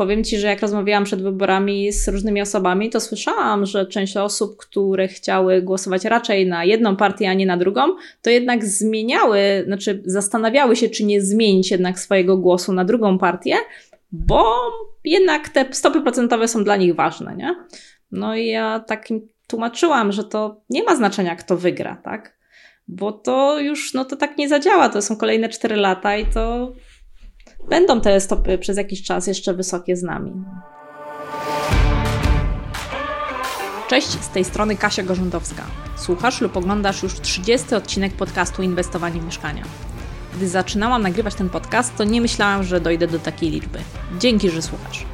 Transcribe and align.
powiem 0.00 0.24
Ci, 0.24 0.38
że 0.38 0.46
jak 0.46 0.60
rozmawiałam 0.60 1.04
przed 1.04 1.22
wyborami 1.22 1.92
z 1.92 2.08
różnymi 2.08 2.42
osobami, 2.42 2.90
to 2.90 3.00
słyszałam, 3.00 3.66
że 3.66 3.86
część 3.86 4.16
osób, 4.16 4.56
które 4.56 5.08
chciały 5.08 5.62
głosować 5.62 6.04
raczej 6.04 6.46
na 6.46 6.64
jedną 6.64 6.96
partię, 6.96 7.30
a 7.30 7.34
nie 7.34 7.46
na 7.46 7.56
drugą, 7.56 7.82
to 8.22 8.30
jednak 8.30 8.64
zmieniały, 8.64 9.40
znaczy 9.66 10.02
zastanawiały 10.04 10.76
się, 10.76 10.88
czy 10.88 11.04
nie 11.04 11.22
zmienić 11.22 11.70
jednak 11.70 11.98
swojego 11.98 12.36
głosu 12.36 12.72
na 12.72 12.84
drugą 12.84 13.18
partię, 13.18 13.56
bo 14.12 14.44
jednak 15.04 15.48
te 15.48 15.64
stopy 15.70 16.00
procentowe 16.00 16.48
są 16.48 16.64
dla 16.64 16.76
nich 16.76 16.94
ważne, 16.94 17.36
nie? 17.36 17.54
No 18.12 18.36
i 18.36 18.46
ja 18.46 18.80
takim 18.86 19.28
tłumaczyłam, 19.46 20.12
że 20.12 20.24
to 20.24 20.60
nie 20.70 20.82
ma 20.82 20.96
znaczenia, 20.96 21.36
kto 21.36 21.56
wygra, 21.56 22.00
tak? 22.04 22.38
Bo 22.88 23.12
to 23.12 23.58
już, 23.58 23.94
no 23.94 24.04
to 24.04 24.16
tak 24.16 24.38
nie 24.38 24.48
zadziała. 24.48 24.88
To 24.88 25.02
są 25.02 25.16
kolejne 25.16 25.48
4 25.48 25.76
lata 25.76 26.16
i 26.16 26.26
to 26.26 26.72
będą 27.68 28.00
te 28.00 28.20
stopy 28.20 28.58
przez 28.58 28.76
jakiś 28.76 29.02
czas 29.02 29.26
jeszcze 29.26 29.54
wysokie 29.54 29.96
z 29.96 30.02
nami. 30.02 30.32
Cześć, 33.88 34.08
z 34.08 34.28
tej 34.28 34.44
strony 34.44 34.76
Kasia 34.76 35.02
Gorzędowska. 35.02 35.62
Słuchasz 35.96 36.40
lub 36.40 36.56
oglądasz 36.56 37.02
już 37.02 37.20
30 37.20 37.74
odcinek 37.74 38.12
podcastu 38.12 38.62
Inwestowanie 38.62 39.20
w 39.20 39.24
mieszkania. 39.24 39.64
Gdy 40.36 40.48
zaczynałam 40.48 41.02
nagrywać 41.02 41.34
ten 41.34 41.50
podcast, 41.50 41.96
to 41.96 42.04
nie 42.04 42.20
myślałam, 42.20 42.64
że 42.64 42.80
dojdę 42.80 43.06
do 43.06 43.18
takiej 43.18 43.50
liczby. 43.50 43.78
Dzięki, 44.18 44.50
że 44.50 44.62
słuchasz. 44.62 45.04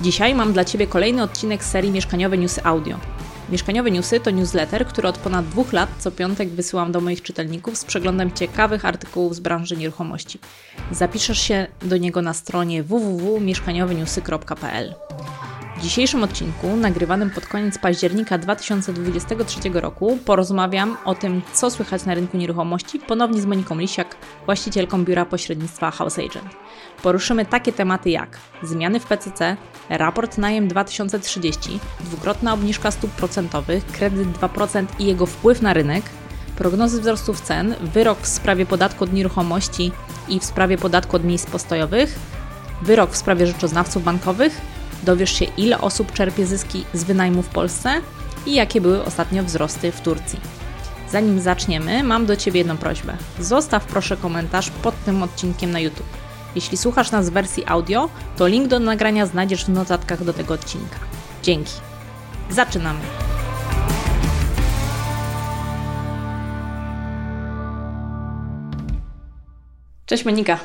Dzisiaj 0.00 0.34
mam 0.34 0.52
dla 0.52 0.64
Ciebie 0.64 0.86
kolejny 0.86 1.22
odcinek 1.22 1.64
serii 1.64 1.90
Mieszkaniowe 1.90 2.38
Newsy 2.38 2.64
Audio. 2.64 2.96
Mieszkaniowe 3.48 3.90
Newsy 3.90 4.20
to 4.20 4.30
newsletter, 4.30 4.86
który 4.86 5.08
od 5.08 5.18
ponad 5.18 5.48
dwóch 5.48 5.72
lat 5.72 5.90
co 5.98 6.10
piątek 6.10 6.48
wysyłam 6.48 6.92
do 6.92 7.00
moich 7.00 7.22
czytelników 7.22 7.76
z 7.76 7.84
przeglądem 7.84 8.32
ciekawych 8.32 8.84
artykułów 8.84 9.34
z 9.34 9.40
branży 9.40 9.76
nieruchomości. 9.76 10.38
Zapiszesz 10.92 11.40
się 11.40 11.66
do 11.82 11.96
niego 11.96 12.22
na 12.22 12.34
stronie 12.34 12.82
www.mieszkanioweniewsy.pl. 12.82 14.94
Dzisiejszym 15.84 16.22
odcinku, 16.22 16.76
nagrywanym 16.76 17.30
pod 17.30 17.46
koniec 17.46 17.78
października 17.78 18.38
2023 18.38 19.60
roku, 19.72 20.18
porozmawiam 20.24 20.96
o 21.04 21.14
tym, 21.14 21.42
co 21.52 21.70
słychać 21.70 22.04
na 22.04 22.14
rynku 22.14 22.36
nieruchomości, 22.36 22.98
ponownie 22.98 23.40
z 23.40 23.46
Moniką 23.46 23.78
Lisiak, 23.78 24.16
właścicielką 24.44 25.04
biura 25.04 25.24
pośrednictwa 25.24 25.90
House 25.90 26.18
Agent. 26.18 26.56
Poruszymy 27.02 27.46
takie 27.46 27.72
tematy 27.72 28.10
jak 28.10 28.38
zmiany 28.62 29.00
w 29.00 29.06
PCC, 29.06 29.56
raport 29.88 30.38
najem 30.38 30.68
2030, 30.68 31.80
dwukrotna 32.00 32.52
obniżka 32.52 32.90
stóp 32.90 33.10
procentowych, 33.10 33.86
kredyt 33.86 34.28
2% 34.28 34.86
i 34.98 35.04
jego 35.04 35.26
wpływ 35.26 35.62
na 35.62 35.72
rynek, 35.72 36.04
prognozy 36.56 37.00
wzrostów 37.00 37.40
cen, 37.40 37.74
wyrok 37.80 38.18
w 38.20 38.26
sprawie 38.26 38.66
podatku 38.66 39.04
od 39.04 39.12
nieruchomości 39.12 39.92
i 40.28 40.40
w 40.40 40.44
sprawie 40.44 40.78
podatku 40.78 41.16
od 41.16 41.24
miejsc 41.24 41.46
postojowych, 41.46 42.18
wyrok 42.82 43.10
w 43.10 43.16
sprawie 43.16 43.46
rzeczoznawców 43.46 44.04
bankowych, 44.04 44.73
dowiesz 45.04 45.38
się 45.38 45.44
ile 45.44 45.80
osób 45.80 46.12
czerpie 46.12 46.46
zyski 46.46 46.84
z 46.94 47.04
wynajmu 47.04 47.42
w 47.42 47.48
Polsce 47.48 48.00
i 48.46 48.54
jakie 48.54 48.80
były 48.80 49.04
ostatnio 49.04 49.44
wzrosty 49.44 49.92
w 49.92 50.00
Turcji. 50.00 50.40
Zanim 51.10 51.40
zaczniemy, 51.40 52.02
mam 52.02 52.26
do 52.26 52.36
Ciebie 52.36 52.58
jedną 52.58 52.76
prośbę. 52.76 53.16
Zostaw 53.40 53.86
proszę 53.86 54.16
komentarz 54.16 54.70
pod 54.70 55.04
tym 55.04 55.22
odcinkiem 55.22 55.70
na 55.70 55.80
YouTube. 55.80 56.06
Jeśli 56.54 56.76
słuchasz 56.76 57.10
nas 57.10 57.30
w 57.30 57.32
wersji 57.32 57.64
audio, 57.66 58.08
to 58.36 58.46
link 58.46 58.68
do 58.68 58.78
nagrania 58.78 59.26
znajdziesz 59.26 59.64
w 59.64 59.68
notatkach 59.68 60.24
do 60.24 60.32
tego 60.32 60.54
odcinka. 60.54 60.98
Dzięki. 61.42 61.72
Zaczynamy. 62.50 63.00
Cześć 70.06 70.24
Monika. 70.24 70.58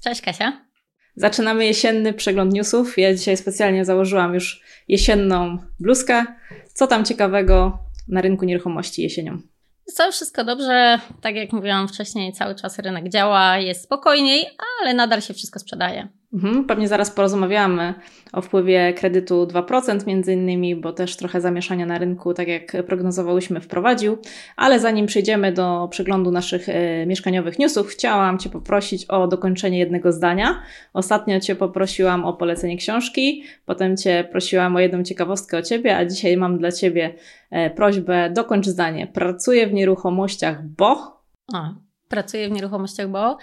Cześć 0.00 0.20
Kasia. 0.20 0.73
Zaczynamy 1.16 1.66
jesienny 1.66 2.12
przegląd 2.12 2.52
newsów. 2.52 2.98
Ja 2.98 3.14
dzisiaj 3.14 3.36
specjalnie 3.36 3.84
założyłam 3.84 4.34
już 4.34 4.62
jesienną 4.88 5.58
bluzkę. 5.80 6.24
Co 6.72 6.86
tam 6.86 7.04
ciekawego 7.04 7.78
na 8.08 8.20
rynku 8.20 8.44
nieruchomości 8.44 9.02
jesienią? 9.02 9.38
Co 9.84 10.12
wszystko 10.12 10.44
dobrze, 10.44 10.98
tak 11.20 11.34
jak 11.34 11.52
mówiłam 11.52 11.88
wcześniej, 11.88 12.32
cały 12.32 12.54
czas 12.54 12.78
rynek 12.78 13.08
działa, 13.08 13.58
jest 13.58 13.84
spokojniej, 13.84 14.46
ale 14.82 14.94
nadal 14.94 15.22
się 15.22 15.34
wszystko 15.34 15.58
sprzedaje. 15.58 16.08
Mhm, 16.34 16.64
pewnie 16.64 16.88
zaraz 16.88 17.10
porozmawiamy 17.10 17.94
o 18.32 18.42
wpływie 18.42 18.92
kredytu 18.92 19.46
2% 19.46 20.06
między 20.06 20.32
innymi, 20.32 20.76
bo 20.76 20.92
też 20.92 21.16
trochę 21.16 21.40
zamieszania 21.40 21.86
na 21.86 21.98
rynku, 21.98 22.34
tak 22.34 22.48
jak 22.48 22.86
prognozowałyśmy, 22.86 23.60
wprowadził. 23.60 24.18
Ale 24.56 24.80
zanim 24.80 25.06
przejdziemy 25.06 25.52
do 25.52 25.88
przeglądu 25.90 26.30
naszych 26.30 26.68
e, 26.68 27.06
mieszkaniowych 27.06 27.58
newsów, 27.58 27.88
chciałam 27.88 28.38
Cię 28.38 28.50
poprosić 28.50 29.04
o 29.04 29.28
dokończenie 29.28 29.78
jednego 29.78 30.12
zdania. 30.12 30.62
Ostatnio 30.92 31.40
Cię 31.40 31.56
poprosiłam 31.56 32.24
o 32.24 32.32
polecenie 32.32 32.76
książki, 32.76 33.44
potem 33.66 33.96
Cię 33.96 34.28
prosiłam 34.30 34.76
o 34.76 34.80
jedną 34.80 35.02
ciekawostkę 35.02 35.58
o 35.58 35.62
Ciebie, 35.62 35.96
a 35.96 36.04
dzisiaj 36.04 36.36
mam 36.36 36.58
dla 36.58 36.72
Ciebie 36.72 37.14
e, 37.50 37.70
prośbę 37.70 38.30
dokończ 38.30 38.66
zdanie. 38.66 39.06
Pracuję 39.06 39.66
w 39.66 39.72
nieruchomościach, 39.72 40.66
bo... 40.66 41.20
A, 41.54 41.74
pracuję 42.08 42.48
w 42.48 42.52
nieruchomościach, 42.52 43.08
bo 43.08 43.38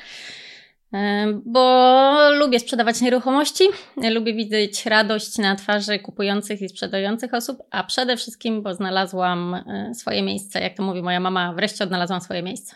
bo 1.46 2.30
lubię 2.40 2.60
sprzedawać 2.60 3.02
nieruchomości, 3.02 3.64
lubię 4.12 4.34
widzieć 4.34 4.86
radość 4.86 5.38
na 5.38 5.56
twarzy 5.56 6.00
kupujących 6.00 6.62
i 6.62 6.70
sprzedających 6.70 7.34
osób, 7.34 7.58
a 7.72 7.84
przede 7.84 8.18
wszystkim, 8.18 8.62
bo 8.62 8.74
znalazłam 8.74 9.54
e, 9.54 9.92
swoje 9.96 10.22
miejsce, 10.22 10.62
jak 10.62 10.78
to 10.78 10.84
mówi 10.84 11.02
moja 11.02 11.20
mama, 11.20 11.54
wreszcie 11.54 11.84
odnalazłam 11.84 12.22
swoje 12.22 12.44
miejsce. 12.44 12.76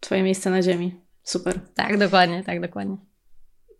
Twoje 0.00 0.22
miejsce 0.22 0.50
na 0.50 0.62
ziemi. 0.62 0.94
Super. 1.22 1.60
Tak, 1.74 1.98
dokładnie, 1.98 2.42
tak, 2.44 2.60
dokładnie. 2.60 2.96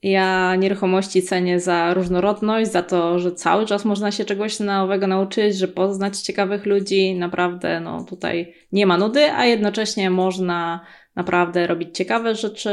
Ja 0.02 0.56
nieruchomości 0.56 1.22
cenię 1.22 1.60
za 1.60 1.94
różnorodność, 1.94 2.72
za 2.72 2.82
to, 2.82 3.18
że 3.18 3.32
cały 3.32 3.66
czas 3.66 3.84
można 3.84 4.12
się 4.12 4.24
czegoś 4.24 4.60
nowego 4.60 5.06
nauczyć, 5.06 5.56
że 5.56 5.68
poznać 5.68 6.18
ciekawych 6.18 6.66
ludzi. 6.66 7.14
Naprawdę, 7.14 7.80
no 7.80 8.04
tutaj 8.04 8.54
nie 8.72 8.86
ma 8.86 8.98
nudy, 8.98 9.32
a 9.32 9.44
jednocześnie 9.44 10.10
można 10.10 10.80
naprawdę 11.16 11.66
robić 11.66 11.96
ciekawe 11.96 12.34
rzeczy, 12.34 12.70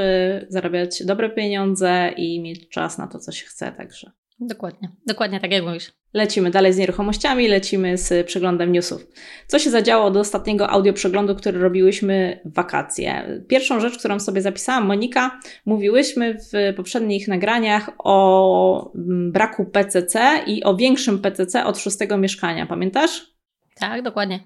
zarabiać 0.50 1.06
dobre 1.06 1.30
pieniądze 1.30 2.12
i 2.18 2.42
mieć 2.42 2.70
czas 2.70 2.98
na 2.98 3.08
to, 3.08 3.20
co 3.20 3.32
się 3.32 3.46
chce, 3.46 3.72
także. 3.72 4.12
Dokładnie, 4.40 4.90
dokładnie 5.06 5.40
tak 5.40 5.52
jak 5.52 5.64
mówisz. 5.64 5.92
Lecimy 6.14 6.52
dalej 6.52 6.74
z 6.74 6.78
nieruchomościami, 6.78 7.48
lecimy 7.48 7.98
z 7.98 8.28
przeglądem 8.28 8.72
newsów. 8.72 9.08
Co 9.48 9.60
się 9.60 9.70
zadziało 9.70 10.06
od 10.06 10.18
ostatniego 10.18 10.70
audio 10.70 10.94
przeglądu, 10.94 11.36
który 11.36 11.60
robiłyśmy 11.60 12.40
w 12.46 12.54
wakacje? 12.54 13.42
Pierwszą 13.48 13.80
rzecz, 13.80 13.98
którą 13.98 14.20
sobie 14.20 14.42
zapisałam, 14.42 14.86
Monika, 14.86 15.40
mówiłyśmy 15.66 16.34
w 16.34 16.76
poprzednich 16.76 17.28
nagraniach 17.28 17.92
o 17.98 18.92
mm, 18.96 19.32
braku 19.32 19.66
PCC 19.66 20.20
i 20.48 20.64
o 20.64 20.76
większym 20.76 21.20
PCC 21.20 21.66
od 21.66 21.78
szóstego 21.78 22.18
mieszkania. 22.18 22.66
Pamiętasz? 22.66 23.34
Tak, 23.76 24.02
dokładnie. 24.02 24.40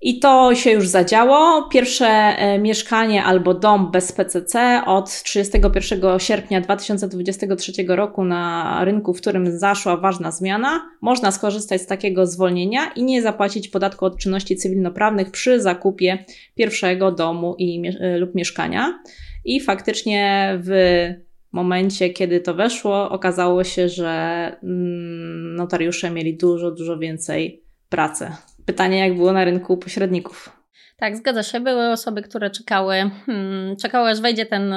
I 0.00 0.18
to 0.18 0.54
się 0.54 0.70
już 0.70 0.88
zadziało. 0.88 1.68
Pierwsze 1.68 2.06
e, 2.06 2.58
mieszkanie 2.58 3.24
albo 3.24 3.54
dom 3.54 3.90
bez 3.90 4.12
PCC 4.12 4.82
od 4.86 5.22
31 5.22 6.18
sierpnia 6.18 6.60
2023 6.60 7.72
roku 7.88 8.24
na 8.24 8.80
rynku, 8.84 9.14
w 9.14 9.20
którym 9.20 9.58
zaszła 9.58 9.96
ważna 9.96 10.30
zmiana. 10.30 10.90
Można 11.00 11.32
skorzystać 11.32 11.82
z 11.82 11.86
takiego 11.86 12.26
zwolnienia 12.26 12.92
i 12.96 13.04
nie 13.04 13.22
zapłacić 13.22 13.68
podatku 13.68 14.04
od 14.04 14.18
czynności 14.18 14.56
cywilnoprawnych 14.56 15.30
przy 15.30 15.60
zakupie 15.60 16.24
pierwszego 16.54 17.12
domu 17.12 17.54
i, 17.58 17.82
e, 18.00 18.18
lub 18.18 18.34
mieszkania. 18.34 18.98
I 19.44 19.60
faktycznie 19.60 20.52
w 20.62 20.70
momencie, 21.52 22.10
kiedy 22.10 22.40
to 22.40 22.54
weszło, 22.54 23.10
okazało 23.10 23.64
się, 23.64 23.88
że 23.88 24.08
mm, 24.62 25.54
notariusze 25.54 26.10
mieli 26.10 26.36
dużo, 26.36 26.70
dużo 26.70 26.98
więcej 26.98 27.62
pracy. 27.88 28.30
Pytanie, 28.68 28.98
jak 28.98 29.16
było 29.16 29.32
na 29.32 29.44
rynku 29.44 29.76
pośredników. 29.76 30.50
Tak, 30.96 31.16
zgadza 31.16 31.42
się. 31.42 31.60
Były 31.60 31.90
osoby, 31.90 32.22
które 32.22 32.50
czekały, 32.50 32.94
hmm, 33.26 33.76
czekały 33.76 34.10
aż 34.10 34.20
wejdzie 34.20 34.46
ten, 34.46 34.70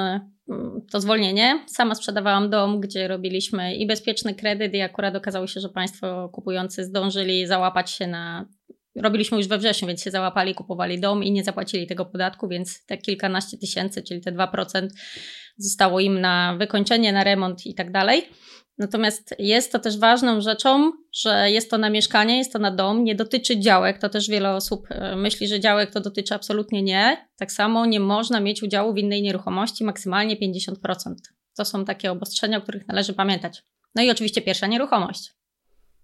hmm, 0.46 0.80
to 0.92 1.00
zwolnienie. 1.00 1.64
Sama 1.66 1.94
sprzedawałam 1.94 2.50
dom, 2.50 2.80
gdzie 2.80 3.08
robiliśmy 3.08 3.74
i 3.74 3.86
bezpieczny 3.86 4.34
kredyt, 4.34 4.74
i 4.74 4.80
akurat 4.80 5.16
okazało 5.16 5.46
się, 5.46 5.60
że 5.60 5.68
Państwo 5.68 6.28
kupujący 6.28 6.84
zdążyli 6.84 7.46
załapać 7.46 7.90
się 7.90 8.06
na. 8.06 8.48
Robiliśmy 8.96 9.38
już 9.38 9.48
we 9.48 9.58
wrześniu, 9.58 9.88
więc 9.88 10.02
się 10.02 10.10
załapali, 10.10 10.54
kupowali 10.54 11.00
dom 11.00 11.24
i 11.24 11.32
nie 11.32 11.44
zapłacili 11.44 11.86
tego 11.86 12.06
podatku, 12.06 12.48
więc 12.48 12.86
te 12.86 12.98
kilkanaście 12.98 13.58
tysięcy, 13.58 14.02
czyli 14.02 14.20
te 14.20 14.32
2% 14.32 14.88
zostało 15.56 16.00
im 16.00 16.20
na 16.20 16.56
wykończenie, 16.58 17.12
na 17.12 17.24
remont 17.24 17.66
i 17.66 17.74
tak 17.74 17.92
dalej. 17.92 18.22
Natomiast 18.82 19.34
jest 19.38 19.72
to 19.72 19.78
też 19.78 19.98
ważną 19.98 20.40
rzeczą, 20.40 20.92
że 21.12 21.50
jest 21.50 21.70
to 21.70 21.78
na 21.78 21.90
mieszkanie, 21.90 22.38
jest 22.38 22.52
to 22.52 22.58
na 22.58 22.70
dom, 22.70 23.04
nie 23.04 23.14
dotyczy 23.14 23.60
działek. 23.60 23.98
To 23.98 24.08
też 24.08 24.28
wiele 24.28 24.54
osób 24.54 24.86
e, 24.90 25.16
myśli, 25.16 25.48
że 25.48 25.60
działek 25.60 25.90
to 25.90 26.00
dotyczy 26.00 26.34
absolutnie 26.34 26.82
nie. 26.82 27.28
Tak 27.36 27.52
samo 27.52 27.86
nie 27.86 28.00
można 28.00 28.40
mieć 28.40 28.62
udziału 28.62 28.94
w 28.94 28.98
innej 28.98 29.22
nieruchomości, 29.22 29.84
maksymalnie 29.84 30.36
50%. 30.36 30.74
To 31.56 31.64
są 31.64 31.84
takie 31.84 32.10
obostrzenia, 32.10 32.58
o 32.58 32.60
których 32.60 32.88
należy 32.88 33.12
pamiętać. 33.12 33.64
No 33.94 34.02
i 34.02 34.10
oczywiście 34.10 34.42
pierwsza 34.42 34.66
nieruchomość. 34.66 35.32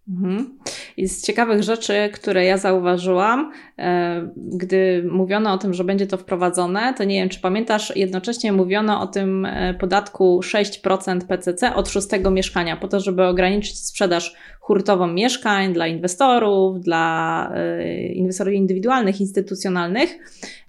Mhm. 0.08 0.58
I 0.96 1.08
z 1.08 1.22
ciekawych 1.22 1.62
rzeczy, 1.62 2.10
które 2.12 2.44
ja 2.44 2.56
zauważyłam, 2.56 3.52
e, 3.78 4.28
gdy 4.36 5.08
mówiono 5.12 5.52
o 5.52 5.58
tym, 5.58 5.74
że 5.74 5.84
będzie 5.84 6.06
to 6.06 6.16
wprowadzone, 6.16 6.94
to 6.94 7.04
nie 7.04 7.20
wiem, 7.20 7.28
czy 7.28 7.40
pamiętasz, 7.40 7.96
jednocześnie 7.96 8.52
mówiono 8.52 9.00
o 9.00 9.06
tym 9.06 9.46
e, 9.46 9.74
podatku 9.74 10.40
6% 10.40 11.20
PCC 11.20 11.74
od 11.74 11.88
szóstego 11.88 12.30
mieszkania, 12.30 12.76
po 12.76 12.88
to, 12.88 13.00
żeby 13.00 13.24
ograniczyć 13.24 13.78
sprzedaż 13.78 14.34
hurtową 14.60 15.06
mieszkań 15.06 15.72
dla 15.72 15.86
inwestorów, 15.86 16.80
dla 16.80 17.52
e, 17.54 18.06
inwestorów 18.06 18.54
indywidualnych, 18.54 19.20
instytucjonalnych. 19.20 20.18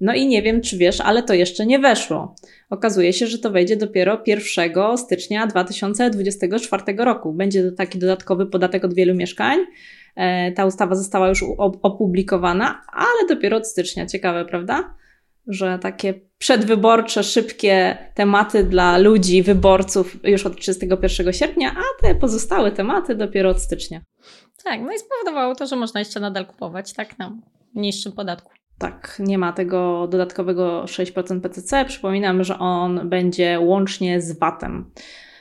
No 0.02 0.14
i 0.14 0.28
nie 0.28 0.42
wiem, 0.42 0.62
czy 0.62 0.78
wiesz, 0.78 1.02
ale 1.02 1.24
to 1.24 1.34
jeszcze 1.34 1.66
nie 1.66 1.80
weszło. 1.80 2.36
Okazuje 2.70 3.14
się, 3.14 3.28
że 3.28 3.40
to 3.40 3.52
wejdzie 3.52 3.76
dopiero 3.76 4.22
1 4.26 4.98
stycznia 4.98 5.48
2024 5.48 6.84
roku. 6.98 7.34
Będzie 7.34 7.70
to 7.70 7.76
taki 7.76 8.00
dodatkowy 8.00 8.46
podatek 8.46 8.86
od 8.86 8.94
wielu 8.94 9.16
mieszkań. 9.16 9.60
E, 10.16 10.52
ta 10.52 10.66
ustawa 10.66 10.96
została 10.96 11.30
już 11.30 11.44
opublikowana, 11.82 12.82
ale 12.88 13.28
dopiero 13.30 13.58
od 13.58 13.68
stycznia. 13.68 14.06
Ciekawe, 14.06 14.46
prawda? 14.46 14.96
Że 15.48 15.80
takie 15.82 16.14
przedwyborcze, 16.38 17.24
szybkie 17.24 17.98
tematy 18.16 18.64
dla 18.64 18.98
ludzi, 18.98 19.44
wyborców 19.44 20.18
już 20.24 20.46
od 20.46 20.58
31 20.58 21.34
sierpnia, 21.34 21.76
a 21.78 22.02
te 22.02 22.16
pozostałe 22.16 22.72
tematy 22.72 23.16
dopiero 23.16 23.50
od 23.50 23.62
stycznia. 23.62 24.02
Tak, 24.64 24.82
no 24.82 24.92
i 24.94 25.00
spowodowało 25.00 25.56
to, 25.56 25.68
że 25.68 25.76
można 25.76 26.00
jeszcze 26.00 26.20
nadal 26.20 26.46
kupować, 26.46 26.94
tak, 26.94 27.20
na 27.20 27.38
niższym 27.76 28.12
podatku. 28.12 28.59
Tak, 28.80 29.18
nie 29.20 29.38
ma 29.38 29.54
tego 29.54 30.08
dodatkowego 30.08 30.84
6% 30.84 31.42
PCC. 31.42 31.86
Przypominam, 31.86 32.44
że 32.44 32.60
on 32.60 33.10
będzie 33.10 33.60
łącznie 33.60 34.22
z 34.22 34.40
VAT-em. 34.40 34.92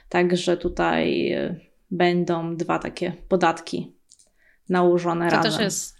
Także 0.09 0.57
tutaj 0.57 1.33
y, 1.33 1.61
będą 1.91 2.57
dwa 2.57 2.79
takie 2.79 3.13
podatki 3.29 3.93
nałożone 4.69 5.31
to 5.31 5.37
razem. 5.37 5.53
Też 5.53 5.61
jest, 5.61 5.97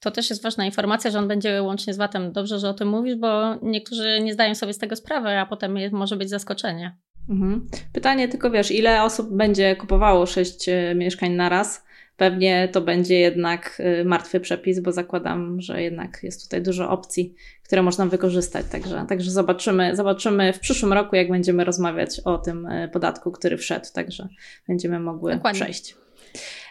to 0.00 0.10
też 0.10 0.30
jest 0.30 0.42
ważna 0.42 0.64
informacja, 0.64 1.10
że 1.10 1.18
on 1.18 1.28
będzie 1.28 1.62
łącznie 1.62 1.94
z 1.94 1.96
VAT-em. 1.96 2.32
Dobrze, 2.32 2.58
że 2.58 2.68
o 2.68 2.74
tym 2.74 2.88
mówisz, 2.88 3.16
bo 3.16 3.54
niektórzy 3.62 4.20
nie 4.22 4.34
zdają 4.34 4.54
sobie 4.54 4.72
z 4.72 4.78
tego 4.78 4.96
sprawy, 4.96 5.28
a 5.28 5.46
potem 5.46 5.78
może 5.92 6.16
być 6.16 6.30
zaskoczenie. 6.30 6.96
Mhm. 7.28 7.66
Pytanie 7.92 8.28
tylko, 8.28 8.50
wiesz, 8.50 8.70
ile 8.70 9.02
osób 9.02 9.36
będzie 9.36 9.76
kupowało 9.76 10.26
6 10.26 10.68
y, 10.68 10.94
mieszkań 10.94 11.32
na 11.32 11.48
raz? 11.48 11.84
Pewnie 12.20 12.68
to 12.72 12.80
będzie 12.80 13.18
jednak 13.18 13.82
y, 14.00 14.04
martwy 14.04 14.40
przepis, 14.40 14.80
bo 14.80 14.92
zakładam, 14.92 15.60
że 15.60 15.82
jednak 15.82 16.18
jest 16.22 16.42
tutaj 16.42 16.62
dużo 16.62 16.90
opcji, 16.90 17.34
które 17.64 17.82
można 17.82 18.06
wykorzystać. 18.06 18.66
Także, 18.72 19.06
także 19.08 19.30
zobaczymy, 19.30 19.96
zobaczymy 19.96 20.52
w 20.52 20.58
przyszłym 20.58 20.92
roku, 20.92 21.16
jak 21.16 21.30
będziemy 21.30 21.64
rozmawiać 21.64 22.20
o 22.24 22.38
tym 22.38 22.66
y, 22.66 22.88
podatku, 22.92 23.32
który 23.32 23.56
wszedł, 23.56 23.86
także 23.94 24.28
będziemy 24.68 25.00
mogły 25.00 25.34
Dokładnie. 25.34 25.60
przejść. 25.60 25.96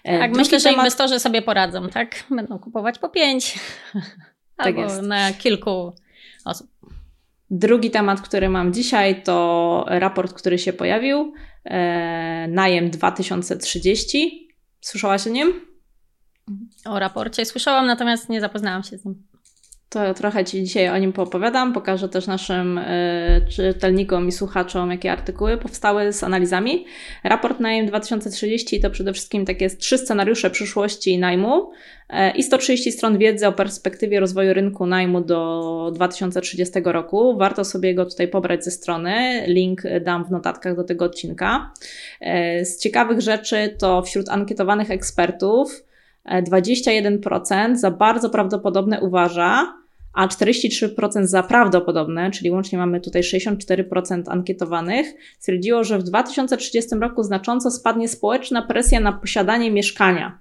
E, 0.04 0.20
tak, 0.20 0.32
myślę, 0.32 0.60
temat... 0.60 0.62
że 0.62 0.72
inwestorzy 0.72 1.20
sobie 1.20 1.42
poradzą, 1.42 1.90
tak? 1.90 2.24
Będą 2.30 2.60
kupować 2.60 3.00
po 3.00 3.10
pięć 3.10 3.60
tak 4.58 4.68
albo 4.68 4.82
jest. 4.82 5.02
na 5.02 5.34
kilku 5.34 5.94
osób. 6.46 6.68
Drugi 7.52 7.92
temat, 7.92 8.22
który 8.22 8.50
mam 8.50 8.74
dzisiaj, 8.74 9.24
to 9.24 9.86
raport, 9.88 10.34
który 10.34 10.58
się 10.58 10.74
pojawił. 10.74 11.34
E, 11.66 12.48
najem 12.48 12.90
2030 12.90 14.49
Słyszałaś 14.82 15.28
o 15.28 15.30
nim? 15.30 15.62
O 16.86 17.00
raporcie 17.00 17.46
słyszałam, 17.46 17.88
natomiast 17.88 18.30
nie 18.30 18.42
zapoznałam 18.42 18.84
się 18.84 18.98
z 18.98 19.06
nim. 19.06 19.29
To 19.90 20.14
trochę 20.14 20.46
Ci 20.46 20.64
dzisiaj 20.64 20.90
o 20.90 20.98
nim 20.98 21.14
poopowiadam. 21.14 21.74
Pokażę 21.74 22.10
też 22.10 22.28
naszym 22.28 22.78
y, 22.78 23.46
czytelnikom 23.50 24.28
i 24.28 24.32
słuchaczom, 24.32 24.92
jakie 24.92 25.12
artykuły 25.12 25.58
powstały 25.58 26.14
z 26.14 26.24
analizami. 26.24 26.86
Raport 27.24 27.60
Najem 27.60 27.86
2030 27.86 28.80
to 28.80 28.90
przede 28.90 29.14
wszystkim 29.14 29.46
takie 29.46 29.70
trzy 29.70 29.98
scenariusze 29.98 30.50
przyszłości 30.50 31.18
najmu 31.18 31.72
y, 32.10 32.16
i 32.36 32.44
130 32.44 32.92
stron 32.92 33.18
wiedzy 33.18 33.48
o 33.48 33.52
perspektywie 33.52 34.20
rozwoju 34.20 34.54
rynku 34.54 34.86
najmu 34.86 35.22
do 35.22 35.92
2030 35.96 36.74
roku. 36.84 37.38
Warto 37.38 37.66
sobie 37.66 37.96
go 37.96 38.06
tutaj 38.06 38.28
pobrać 38.28 38.64
ze 38.64 38.72
strony. 38.72 39.44
Link 39.48 39.82
dam 40.02 40.26
w 40.26 40.32
notatkach 40.32 40.76
do 40.76 40.84
tego 40.84 41.06
odcinka. 41.06 41.72
Y, 42.62 42.66
z 42.66 42.80
ciekawych 42.80 43.22
rzeczy 43.22 43.76
to 43.80 44.02
wśród 44.02 44.30
ankietowanych 44.30 44.92
ekspertów 44.92 45.84
21% 46.26 47.76
za 47.76 47.92
bardzo 47.92 48.30
prawdopodobne 48.30 49.02
uważa, 49.02 49.79
a 50.14 50.28
43% 50.28 51.26
za 51.26 51.44
prawdopodobne, 51.44 52.32
czyli 52.32 52.52
łącznie 52.52 52.78
mamy 52.78 53.02
tutaj 53.02 53.22
64% 53.22 54.24
ankietowanych, 54.28 55.08
stwierdziło, 55.40 55.84
że 55.84 56.00
w 56.00 56.04
2030 56.04 56.96
roku 56.96 57.24
znacząco 57.24 57.72
spadnie 57.72 58.08
społeczna 58.08 58.62
presja 58.62 59.00
na 59.00 59.14
posiadanie 59.14 59.72
mieszkania. 59.72 60.40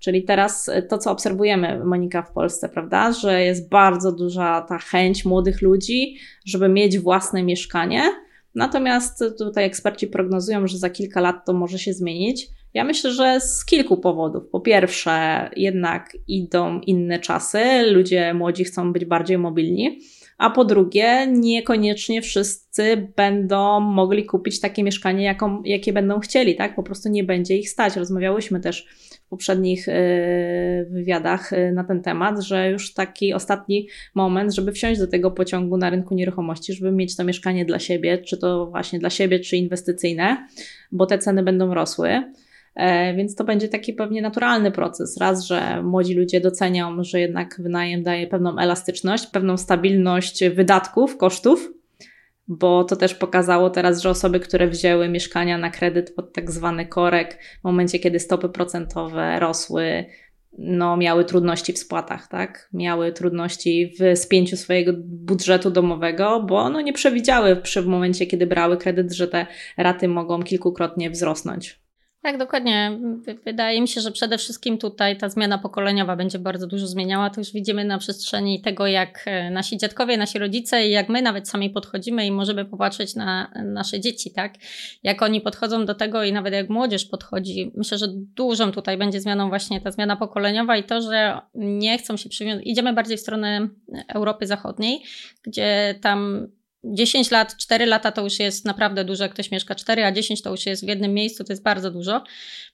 Czyli 0.00 0.22
teraz 0.22 0.70
to, 0.88 0.98
co 0.98 1.10
obserwujemy, 1.10 1.84
Monika, 1.84 2.22
w 2.22 2.32
Polsce, 2.32 2.68
prawda, 2.68 3.12
że 3.12 3.42
jest 3.42 3.68
bardzo 3.68 4.12
duża 4.12 4.60
ta 4.68 4.78
chęć 4.78 5.24
młodych 5.24 5.62
ludzi, 5.62 6.16
żeby 6.46 6.68
mieć 6.68 6.98
własne 6.98 7.42
mieszkanie. 7.42 8.02
Natomiast 8.54 9.24
tutaj 9.38 9.64
eksperci 9.64 10.06
prognozują, 10.06 10.66
że 10.66 10.78
za 10.78 10.90
kilka 10.90 11.20
lat 11.20 11.46
to 11.46 11.52
może 11.52 11.78
się 11.78 11.92
zmienić. 11.92 12.48
Ja 12.74 12.84
myślę, 12.84 13.12
że 13.12 13.40
z 13.40 13.64
kilku 13.64 13.96
powodów. 13.96 14.48
Po 14.52 14.60
pierwsze, 14.60 15.50
jednak 15.56 16.16
idą 16.28 16.80
inne 16.80 17.18
czasy, 17.18 17.82
ludzie 17.90 18.34
młodzi 18.34 18.64
chcą 18.64 18.92
być 18.92 19.04
bardziej 19.04 19.38
mobilni. 19.38 20.00
A 20.38 20.50
po 20.50 20.64
drugie, 20.64 21.26
niekoniecznie 21.26 22.22
wszyscy 22.22 23.08
będą 23.16 23.80
mogli 23.80 24.26
kupić 24.26 24.60
takie 24.60 24.82
mieszkanie, 24.82 25.24
jaką, 25.24 25.62
jakie 25.64 25.92
będą 25.92 26.20
chcieli, 26.20 26.56
tak? 26.56 26.74
Po 26.74 26.82
prostu 26.82 27.08
nie 27.08 27.24
będzie 27.24 27.56
ich 27.56 27.70
stać. 27.70 27.96
Rozmawiałyśmy 27.96 28.60
też 28.60 28.86
w 29.26 29.28
poprzednich 29.28 29.88
y, 29.88 29.92
wywiadach 30.90 31.52
y, 31.52 31.72
na 31.72 31.84
ten 31.84 32.02
temat, 32.02 32.40
że 32.40 32.70
już 32.70 32.94
taki 32.94 33.34
ostatni 33.34 33.88
moment, 34.14 34.54
żeby 34.54 34.72
wsiąść 34.72 35.00
do 35.00 35.06
tego 35.06 35.30
pociągu 35.30 35.76
na 35.76 35.90
rynku 35.90 36.14
nieruchomości, 36.14 36.72
żeby 36.72 36.92
mieć 36.92 37.16
to 37.16 37.24
mieszkanie 37.24 37.64
dla 37.64 37.78
siebie, 37.78 38.18
czy 38.18 38.36
to 38.36 38.66
właśnie 38.66 38.98
dla 38.98 39.10
siebie, 39.10 39.40
czy 39.40 39.56
inwestycyjne, 39.56 40.46
bo 40.92 41.06
te 41.06 41.18
ceny 41.18 41.42
będą 41.42 41.74
rosły. 41.74 42.22
E, 42.78 43.14
więc 43.14 43.34
to 43.34 43.44
będzie 43.44 43.68
taki 43.68 43.92
pewnie 43.92 44.22
naturalny 44.22 44.70
proces. 44.72 45.16
Raz, 45.20 45.46
że 45.46 45.82
młodzi 45.82 46.14
ludzie 46.14 46.40
docenią, 46.40 47.04
że 47.04 47.20
jednak 47.20 47.60
wynajem 47.62 48.02
daje 48.02 48.26
pewną 48.26 48.58
elastyczność, 48.58 49.26
pewną 49.26 49.56
stabilność 49.56 50.44
wydatków, 50.48 51.16
kosztów, 51.16 51.72
bo 52.48 52.84
to 52.84 52.96
też 52.96 53.14
pokazało 53.14 53.70
teraz, 53.70 54.02
że 54.02 54.10
osoby, 54.10 54.40
które 54.40 54.68
wzięły 54.68 55.08
mieszkania 55.08 55.58
na 55.58 55.70
kredyt 55.70 56.14
pod 56.14 56.32
tak 56.32 56.50
zwany 56.50 56.86
korek, 56.86 57.38
w 57.60 57.64
momencie, 57.64 57.98
kiedy 57.98 58.20
stopy 58.20 58.48
procentowe 58.48 59.40
rosły, 59.40 60.04
no, 60.58 60.96
miały 60.96 61.24
trudności 61.24 61.72
w 61.72 61.78
spłatach, 61.78 62.28
tak? 62.28 62.68
Miały 62.72 63.12
trudności 63.12 63.92
w 64.00 64.18
spięciu 64.18 64.56
swojego 64.56 64.92
budżetu 65.04 65.70
domowego, 65.70 66.42
bo 66.42 66.70
no, 66.70 66.80
nie 66.80 66.92
przewidziały 66.92 67.56
przy 67.56 67.82
w 67.82 67.86
momencie, 67.86 68.26
kiedy 68.26 68.46
brały 68.46 68.76
kredyt, 68.76 69.12
że 69.12 69.28
te 69.28 69.46
raty 69.76 70.08
mogą 70.08 70.42
kilkukrotnie 70.42 71.10
wzrosnąć. 71.10 71.87
Tak, 72.22 72.38
dokładnie. 72.38 72.98
Wydaje 73.44 73.80
mi 73.80 73.88
się, 73.88 74.00
że 74.00 74.10
przede 74.10 74.38
wszystkim 74.38 74.78
tutaj 74.78 75.16
ta 75.16 75.28
zmiana 75.28 75.58
pokoleniowa 75.58 76.16
będzie 76.16 76.38
bardzo 76.38 76.66
dużo 76.66 76.86
zmieniała. 76.86 77.30
To 77.30 77.40
już 77.40 77.52
widzimy 77.52 77.84
na 77.84 77.98
przestrzeni 77.98 78.60
tego, 78.62 78.86
jak 78.86 79.22
e, 79.26 79.50
nasi 79.50 79.78
dziadkowie, 79.78 80.16
nasi 80.16 80.38
rodzice 80.38 80.86
i 80.86 80.90
jak 80.90 81.08
my 81.08 81.22
nawet 81.22 81.48
sami 81.48 81.70
podchodzimy 81.70 82.26
i 82.26 82.30
możemy 82.30 82.64
popatrzeć 82.64 83.14
na 83.14 83.52
nasze 83.64 84.00
dzieci, 84.00 84.30
tak? 84.30 84.54
Jak 85.02 85.22
oni 85.22 85.40
podchodzą 85.40 85.86
do 85.86 85.94
tego 85.94 86.24
i 86.24 86.32
nawet 86.32 86.54
jak 86.54 86.68
młodzież 86.68 87.04
podchodzi. 87.04 87.72
Myślę, 87.76 87.98
że 87.98 88.06
dużą 88.12 88.72
tutaj 88.72 88.96
będzie 88.96 89.20
zmianą 89.20 89.48
właśnie 89.48 89.80
ta 89.80 89.90
zmiana 89.90 90.16
pokoleniowa 90.16 90.76
i 90.76 90.84
to, 90.84 91.00
że 91.00 91.40
nie 91.54 91.98
chcą 91.98 92.16
się 92.16 92.28
przywiązać. 92.28 92.66
Idziemy 92.66 92.92
bardziej 92.92 93.16
w 93.16 93.20
stronę 93.20 93.68
Europy 94.08 94.46
Zachodniej, 94.46 95.02
gdzie 95.44 95.94
tam 96.02 96.48
10 96.84 97.30
lat, 97.30 97.56
4 97.56 97.86
lata 97.86 98.12
to 98.12 98.22
już 98.22 98.38
jest 98.38 98.64
naprawdę 98.64 99.04
dużo, 99.04 99.24
jak 99.24 99.32
ktoś 99.32 99.50
mieszka 99.50 99.74
4, 99.74 100.04
a 100.04 100.12
10 100.12 100.42
to 100.42 100.50
już 100.50 100.66
jest 100.66 100.84
w 100.84 100.88
jednym 100.88 101.14
miejscu, 101.14 101.44
to 101.44 101.52
jest 101.52 101.62
bardzo 101.62 101.90
dużo. 101.90 102.24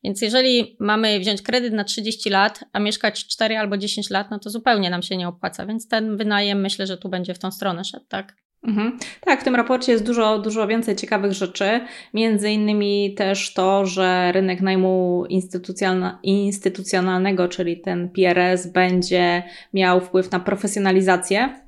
Więc 0.04 0.22
jeżeli 0.22 0.76
mamy 0.80 1.20
wziąć 1.20 1.42
kredyt 1.42 1.72
na 1.72 1.84
30 1.84 2.30
lat, 2.30 2.64
a 2.72 2.80
mieszkać 2.80 3.26
4 3.26 3.58
albo 3.58 3.76
10 3.76 4.10
lat, 4.10 4.30
no 4.30 4.38
to 4.38 4.50
zupełnie 4.50 4.90
nam 4.90 5.02
się 5.02 5.16
nie 5.16 5.28
opłaca. 5.28 5.66
Więc 5.66 5.88
ten 5.88 6.16
wynajem 6.16 6.60
myślę, 6.60 6.86
że 6.86 6.96
tu 6.96 7.08
będzie 7.08 7.34
w 7.34 7.38
tą 7.38 7.50
stronę 7.50 7.84
szedł, 7.84 8.06
tak? 8.08 8.44
Mhm. 8.66 8.98
Tak, 9.20 9.40
w 9.40 9.44
tym 9.44 9.54
raporcie 9.54 9.92
jest 9.92 10.04
dużo, 10.04 10.38
dużo 10.38 10.66
więcej 10.66 10.96
ciekawych 10.96 11.32
rzeczy. 11.32 11.80
Między 12.14 12.50
innymi 12.50 13.14
też 13.14 13.54
to, 13.54 13.86
że 13.86 14.32
rynek 14.32 14.60
najmu 14.60 15.24
instytucjonalnego, 16.22 17.48
czyli 17.48 17.80
ten 17.80 18.08
PRS, 18.08 18.66
będzie 18.66 19.42
miał 19.74 20.00
wpływ 20.00 20.30
na 20.30 20.40
profesjonalizację 20.40 21.63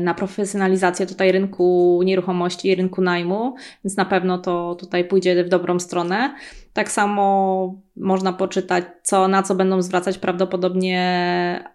na 0.00 0.14
profesjonalizację 0.14 1.06
tutaj 1.06 1.32
rynku 1.32 2.00
nieruchomości 2.04 2.68
i 2.68 2.74
rynku 2.74 3.02
najmu, 3.02 3.54
więc 3.84 3.96
na 3.96 4.04
pewno 4.04 4.38
to 4.38 4.74
tutaj 4.80 5.04
pójdzie 5.04 5.44
w 5.44 5.48
dobrą 5.48 5.80
stronę. 5.80 6.34
Tak 6.72 6.90
samo 6.90 7.74
można 7.96 8.32
poczytać, 8.32 8.84
co, 9.02 9.28
na 9.28 9.42
co 9.42 9.54
będą 9.54 9.82
zwracać 9.82 10.18
prawdopodobnie 10.18 11.74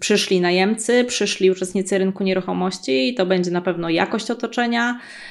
przyszli 0.00 0.40
najemcy, 0.40 1.04
przyszli 1.04 1.50
uczestnicy 1.50 1.98
rynku 1.98 2.24
nieruchomości 2.24 3.08
i 3.08 3.14
to 3.14 3.26
będzie 3.26 3.50
na 3.50 3.60
pewno 3.60 3.88
jakość 3.88 4.30
otoczenia, 4.30 5.00
E, 5.00 5.29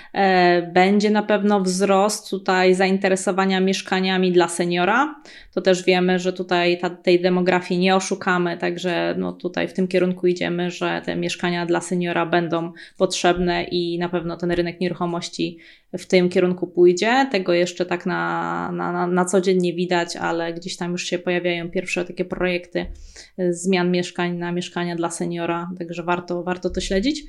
będzie 0.73 1.09
na 1.09 1.23
pewno 1.23 1.61
wzrost 1.61 2.29
tutaj 2.29 2.75
zainteresowania 2.75 3.59
mieszkaniami 3.59 4.31
dla 4.31 4.47
seniora. 4.47 5.15
To 5.53 5.61
też 5.61 5.83
wiemy, 5.83 6.19
że 6.19 6.33
tutaj 6.33 6.77
ta, 6.79 6.89
tej 6.89 7.21
demografii 7.21 7.79
nie 7.79 7.95
oszukamy, 7.95 8.57
także 8.57 9.15
no 9.17 9.33
tutaj 9.33 9.67
w 9.67 9.73
tym 9.73 9.87
kierunku 9.87 10.27
idziemy, 10.27 10.71
że 10.71 11.01
te 11.05 11.15
mieszkania 11.15 11.65
dla 11.65 11.81
seniora 11.81 12.25
będą 12.25 12.71
potrzebne 12.97 13.63
i 13.63 13.99
na 13.99 14.09
pewno 14.09 14.37
ten 14.37 14.51
rynek 14.51 14.79
nieruchomości 14.79 15.57
w 15.97 16.05
tym 16.05 16.29
kierunku 16.29 16.67
pójdzie. 16.67 17.27
Tego 17.31 17.53
jeszcze 17.53 17.85
tak 17.85 18.05
na, 18.05 18.71
na, 18.71 19.07
na 19.07 19.25
co 19.25 19.41
dzień 19.41 19.57
nie 19.57 19.73
widać, 19.73 20.15
ale 20.15 20.53
gdzieś 20.53 20.77
tam 20.77 20.91
już 20.91 21.03
się 21.03 21.19
pojawiają 21.19 21.71
pierwsze 21.71 22.05
takie 22.05 22.25
projekty 22.25 22.85
zmian 23.49 23.91
mieszkań 23.91 24.37
na 24.37 24.51
mieszkania 24.51 24.95
dla 24.95 25.09
seniora, 25.09 25.69
także 25.77 26.03
warto, 26.03 26.43
warto 26.43 26.69
to 26.69 26.81
śledzić. 26.81 27.23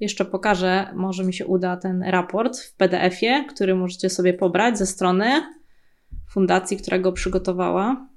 Jeszcze 0.00 0.24
pokażę, 0.24 0.86
może 0.94 1.24
mi 1.24 1.34
się 1.34 1.46
uda 1.46 1.76
ten 1.76 2.02
raport 2.02 2.25
w 2.60 2.76
PDF-ie, 2.76 3.44
który 3.44 3.74
możecie 3.74 4.10
sobie 4.10 4.34
pobrać 4.34 4.78
ze 4.78 4.86
strony 4.86 5.42
fundacji, 6.30 6.76
która 6.76 6.98
go 6.98 7.12
przygotowała. 7.12 8.08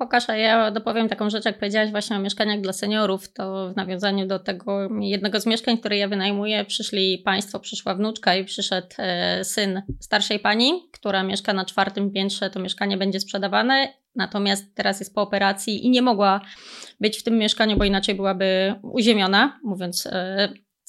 Pokaż, 0.00 0.30
a 0.30 0.36
ja 0.36 0.70
dopowiem 0.70 1.08
taką 1.08 1.30
rzecz, 1.30 1.44
jak 1.44 1.58
powiedziałaś 1.58 1.90
właśnie 1.90 2.16
o 2.16 2.20
mieszkaniach 2.20 2.60
dla 2.60 2.72
seniorów, 2.72 3.32
to 3.32 3.72
w 3.72 3.76
nawiązaniu 3.76 4.26
do 4.26 4.38
tego 4.38 4.88
jednego 5.00 5.40
z 5.40 5.46
mieszkań, 5.46 5.78
które 5.78 5.96
ja 5.96 6.08
wynajmuję, 6.08 6.64
przyszli 6.64 7.18
państwo, 7.18 7.60
przyszła 7.60 7.94
wnuczka 7.94 8.36
i 8.36 8.44
przyszedł 8.44 8.88
e, 8.98 9.44
syn 9.44 9.82
starszej 10.00 10.38
pani, 10.38 10.72
która 10.92 11.22
mieszka 11.22 11.52
na 11.52 11.64
czwartym 11.64 12.10
piętrze, 12.10 12.50
to 12.50 12.60
mieszkanie 12.60 12.96
będzie 12.96 13.20
sprzedawane, 13.20 13.88
natomiast 14.14 14.74
teraz 14.74 15.00
jest 15.00 15.14
po 15.14 15.22
operacji 15.22 15.86
i 15.86 15.90
nie 15.90 16.02
mogła 16.02 16.40
być 17.00 17.18
w 17.18 17.22
tym 17.22 17.38
mieszkaniu, 17.38 17.76
bo 17.76 17.84
inaczej 17.84 18.14
byłaby 18.14 18.74
uziemiona, 18.82 19.60
mówiąc 19.64 20.08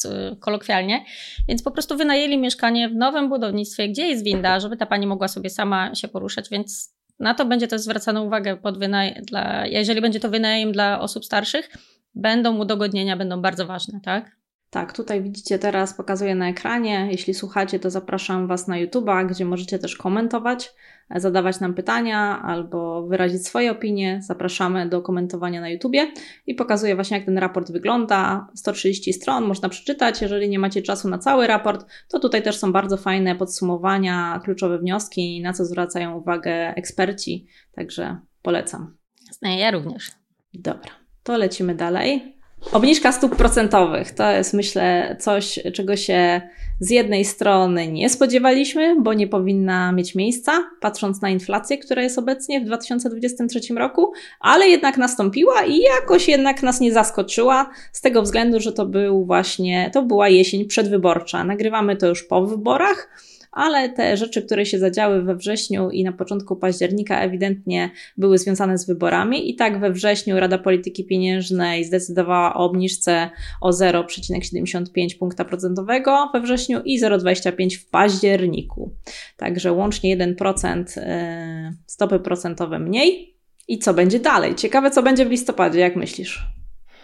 e, 0.05 0.35
kolokwialnie, 0.39 1.05
więc 1.47 1.63
po 1.63 1.71
prostu 1.71 1.97
wynajęli 1.97 2.37
mieszkanie 2.37 2.89
w 2.89 2.95
nowym 2.95 3.29
budownictwie, 3.29 3.89
gdzie 3.89 4.07
jest 4.07 4.23
winda, 4.23 4.59
żeby 4.59 4.77
ta 4.77 4.85
pani 4.85 5.07
mogła 5.07 5.27
sobie 5.27 5.49
sama 5.49 5.95
się 5.95 6.07
poruszać, 6.07 6.49
więc 6.49 6.95
na 7.19 7.33
to 7.33 7.45
będzie 7.45 7.67
też 7.67 7.81
zwracana 7.81 8.21
uwagę 8.21 8.57
pod 8.57 8.77
wynaj- 8.79 9.21
dla, 9.21 9.67
jeżeli 9.67 10.01
będzie 10.01 10.19
to 10.19 10.29
wynajem 10.29 10.71
dla 10.71 10.99
osób 10.99 11.25
starszych, 11.25 11.69
będą 12.15 12.57
udogodnienia, 12.57 13.17
będą 13.17 13.41
bardzo 13.41 13.65
ważne, 13.65 13.99
tak? 14.03 14.40
Tak, 14.71 14.93
tutaj 14.93 15.21
widzicie 15.23 15.59
teraz, 15.59 15.93
pokazuję 15.93 16.35
na 16.35 16.49
ekranie. 16.49 17.07
Jeśli 17.11 17.33
słuchacie, 17.33 17.79
to 17.79 17.89
zapraszam 17.89 18.47
Was 18.47 18.67
na 18.67 18.75
YouTube'a, 18.75 19.27
gdzie 19.27 19.45
możecie 19.45 19.79
też 19.79 19.95
komentować, 19.95 20.73
zadawać 21.15 21.59
nam 21.59 21.73
pytania 21.73 22.41
albo 22.41 23.07
wyrazić 23.07 23.47
swoje 23.47 23.71
opinie. 23.71 24.19
Zapraszamy 24.23 24.89
do 24.89 25.01
komentowania 25.01 25.61
na 25.61 25.69
YouTubie 25.69 26.11
i 26.47 26.55
pokazuję 26.55 26.95
właśnie, 26.95 27.17
jak 27.17 27.25
ten 27.25 27.37
raport 27.37 27.71
wygląda. 27.71 28.47
130 28.55 29.13
stron 29.13 29.45
można 29.45 29.69
przeczytać. 29.69 30.21
Jeżeli 30.21 30.49
nie 30.49 30.59
macie 30.59 30.81
czasu 30.81 31.09
na 31.09 31.17
cały 31.17 31.47
raport, 31.47 31.85
to 32.09 32.19
tutaj 32.19 32.43
też 32.43 32.57
są 32.57 32.71
bardzo 32.71 32.97
fajne 32.97 33.35
podsumowania, 33.35 34.39
kluczowe 34.43 34.79
wnioski, 34.79 35.41
na 35.41 35.53
co 35.53 35.65
zwracają 35.65 36.17
uwagę 36.17 36.75
eksperci. 36.75 37.47
Także 37.75 38.17
polecam. 38.41 38.97
Ja 39.41 39.71
również. 39.71 40.11
Dobra, 40.53 40.91
to 41.23 41.37
lecimy 41.37 41.75
dalej. 41.75 42.40
Obniżka 42.71 43.11
stóp 43.11 43.35
procentowych 43.35 44.11
to 44.11 44.31
jest, 44.31 44.53
myślę, 44.53 45.15
coś, 45.19 45.59
czego 45.73 45.95
się 45.95 46.41
z 46.79 46.89
jednej 46.89 47.25
strony 47.25 47.87
nie 47.87 48.09
spodziewaliśmy, 48.09 49.01
bo 49.01 49.13
nie 49.13 49.27
powinna 49.27 49.91
mieć 49.91 50.15
miejsca, 50.15 50.51
patrząc 50.79 51.21
na 51.21 51.29
inflację, 51.29 51.77
która 51.77 52.01
jest 52.01 52.19
obecnie 52.19 52.61
w 52.61 52.63
2023 52.63 53.59
roku, 53.73 54.13
ale 54.39 54.67
jednak 54.67 54.97
nastąpiła 54.97 55.63
i 55.65 55.79
jakoś 55.79 56.27
jednak 56.27 56.63
nas 56.63 56.79
nie 56.79 56.93
zaskoczyła, 56.93 57.69
z 57.91 58.01
tego 58.01 58.21
względu, 58.21 58.59
że 58.59 58.73
to 58.73 58.85
był 58.85 59.25
właśnie, 59.25 59.89
to 59.93 60.03
była 60.03 60.29
jesień 60.29 60.65
przedwyborcza. 60.65 61.43
Nagrywamy 61.43 61.95
to 61.95 62.07
już 62.07 62.23
po 62.23 62.45
wyborach 62.45 63.09
ale 63.51 63.89
te 63.89 64.17
rzeczy, 64.17 64.41
które 64.41 64.65
się 64.65 64.79
zadziały 64.79 65.21
we 65.21 65.35
wrześniu 65.35 65.89
i 65.89 66.03
na 66.03 66.11
początku 66.11 66.55
października 66.55 67.21
ewidentnie 67.21 67.89
były 68.17 68.37
związane 68.37 68.77
z 68.77 68.87
wyborami 68.87 69.49
i 69.49 69.55
tak 69.55 69.79
we 69.79 69.91
wrześniu 69.91 70.39
Rada 70.39 70.57
Polityki 70.57 71.05
Pieniężnej 71.05 71.85
zdecydowała 71.85 72.53
o 72.53 72.65
obniżce 72.65 73.29
o 73.61 73.69
0,75 73.69 75.17
punkta 75.19 75.45
procentowego 75.45 76.29
we 76.33 76.41
wrześniu 76.41 76.81
i 76.85 77.01
0,25 77.01 77.77
w 77.77 77.89
październiku. 77.89 78.91
Także 79.37 79.71
łącznie 79.71 80.17
1% 80.17 80.83
e, 80.97 81.73
stopy 81.85 82.19
procentowe 82.19 82.79
mniej. 82.79 83.31
I 83.67 83.79
co 83.79 83.93
będzie 83.93 84.19
dalej? 84.19 84.55
Ciekawe, 84.55 84.91
co 84.91 85.03
będzie 85.03 85.25
w 85.25 85.31
listopadzie, 85.31 85.79
jak 85.79 85.95
myślisz? 85.95 86.60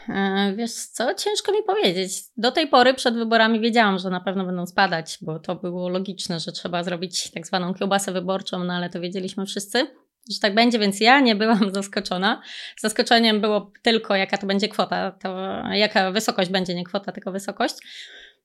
E, 0.09 0.53
wiesz 0.55 0.71
co, 0.71 1.13
ciężko 1.13 1.51
mi 1.51 1.63
powiedzieć. 1.63 2.11
Do 2.37 2.51
tej 2.51 2.67
pory 2.67 2.93
przed 2.93 3.15
wyborami 3.15 3.59
wiedziałam, 3.59 3.99
że 3.99 4.09
na 4.09 4.19
pewno 4.19 4.45
będą 4.45 4.65
spadać, 4.65 5.17
bo 5.21 5.39
to 5.39 5.55
było 5.55 5.89
logiczne, 5.89 6.39
że 6.39 6.51
trzeba 6.51 6.83
zrobić 6.83 7.31
tak 7.31 7.47
zwaną 7.47 7.73
kiełbasę 7.73 8.11
wyborczą, 8.11 8.63
no 8.63 8.73
ale 8.73 8.89
to 8.89 8.99
wiedzieliśmy 8.99 9.45
wszyscy, 9.45 9.87
że 10.31 10.39
tak 10.41 10.55
będzie, 10.55 10.79
więc 10.79 10.99
ja 10.99 11.19
nie 11.19 11.35
byłam 11.35 11.71
zaskoczona. 11.73 12.41
Zaskoczeniem 12.77 13.41
było 13.41 13.71
tylko, 13.81 14.15
jaka 14.15 14.37
to 14.37 14.47
będzie 14.47 14.67
kwota, 14.67 15.11
to 15.11 15.37
jaka 15.71 16.11
wysokość 16.11 16.49
będzie, 16.49 16.75
nie 16.75 16.83
kwota, 16.83 17.11
tylko 17.11 17.31
wysokość. 17.31 17.75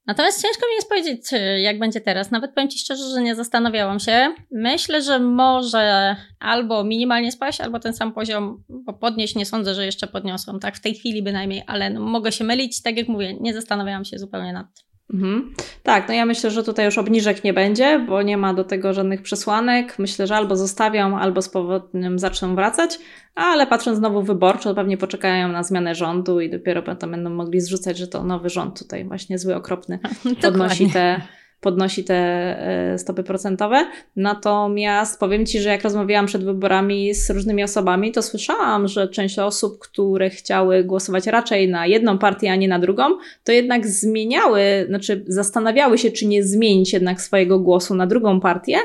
Natomiast 0.07 0.43
ciężko 0.43 0.67
mi 0.69 0.75
jest 0.75 0.89
powiedzieć, 0.89 1.27
jak 1.59 1.79
będzie 1.79 2.01
teraz. 2.01 2.31
Nawet 2.31 2.55
powiem 2.55 2.71
Ci 2.71 2.79
szczerze, 2.79 3.05
że 3.15 3.23
nie 3.23 3.35
zastanawiałam 3.35 4.01
się. 4.01 4.35
Myślę, 4.51 5.03
że 5.03 5.19
może 5.19 6.17
albo 6.41 6.85
minimalnie 6.85 7.33
spaść, 7.33 7.61
albo 7.61 7.81
ten 7.81 7.95
sam 7.95 8.13
poziom 8.13 8.65
podnieść. 9.01 9.35
Nie 9.35 9.47
sądzę, 9.47 9.75
że 9.75 9.87
jeszcze 9.87 10.07
podniosą, 10.07 10.59
tak 10.61 10.77
w 10.77 10.81
tej 10.81 10.95
chwili 10.95 11.23
bynajmniej, 11.23 11.63
ale 11.67 11.91
no, 11.91 12.01
mogę 12.01 12.33
się 12.33 12.45
mylić. 12.45 12.83
Tak 12.83 12.97
jak 12.97 13.09
mówię, 13.09 13.35
nie 13.41 13.55
zastanawiałam 13.55 14.05
się 14.05 14.19
zupełnie 14.19 14.53
nad 14.53 14.67
tym. 14.75 14.92
Mhm. 15.15 15.55
Tak, 15.83 16.09
no 16.09 16.15
ja 16.15 16.27
myślę, 16.27 16.51
że 16.51 16.63
tutaj 16.63 16.85
już 16.85 16.99
obniżek 16.99 17.45
nie 17.45 17.53
będzie, 17.53 17.99
bo 18.09 18.23
nie 18.23 18.37
ma 18.37 18.55
do 18.55 18.65
tego 18.65 18.93
żadnych 18.93 19.23
przesłanek. 19.23 19.99
Myślę, 19.99 20.27
że 20.27 20.37
albo 20.37 20.57
zostawią, 20.57 21.19
albo 21.19 21.43
z 21.43 21.49
powodem 21.49 22.19
zaczną 22.19 22.55
wracać, 22.55 22.99
ale 23.35 23.67
patrząc 23.67 23.99
znowu 23.99 24.23
wyborczo, 24.23 24.75
pewnie 24.75 24.97
poczekają 24.97 25.49
na 25.49 25.63
zmianę 25.63 25.95
rządu 25.95 26.41
i 26.41 26.51
dopiero 26.51 26.83
potem 26.83 27.11
będą 27.11 27.31
mogli 27.31 27.61
zrzucać, 27.61 27.99
że 27.99 28.09
to 28.09 28.25
nowy 28.25 28.49
rząd 28.49 28.79
tutaj 28.79 29.05
właśnie 29.05 29.39
zły, 29.39 29.55
okropny 29.55 29.99
podnosi 30.43 30.91
te 30.91 31.23
podnosi 31.63 32.05
te 32.05 32.15
e, 32.15 32.99
stopy 32.99 33.23
procentowe. 33.23 33.87
Natomiast 34.17 35.21
powiem 35.21 35.47
Ci, 35.47 35.61
że 35.61 35.69
jak 35.69 35.83
rozmawiałam 35.83 36.27
przed 36.27 36.45
wyborami 36.45 37.15
z 37.15 37.31
różnymi 37.31 37.65
osobami, 37.65 38.13
to 38.13 38.23
słyszałam, 38.23 38.89
że 38.89 39.09
część 39.09 39.39
osób, 39.39 39.79
które 39.79 40.31
chciały 40.31 40.85
głosować 40.85 41.27
raczej 41.27 41.69
na 41.69 41.87
jedną 41.87 42.19
partię, 42.19 42.53
a 42.53 42.57
nie 42.57 42.69
na 42.69 42.79
drugą, 42.79 43.05
to 43.45 43.53
jednak 43.53 43.87
zmieniały, 43.87 44.63
znaczy 44.89 45.25
zastanawiały 45.29 45.99
się, 45.99 46.11
czy 46.11 46.27
nie 46.27 46.45
zmienić 46.45 46.93
jednak 46.93 47.21
swojego 47.21 47.59
głosu 47.59 47.95
na 47.95 48.07
drugą 48.07 48.41
partię, 48.41 48.79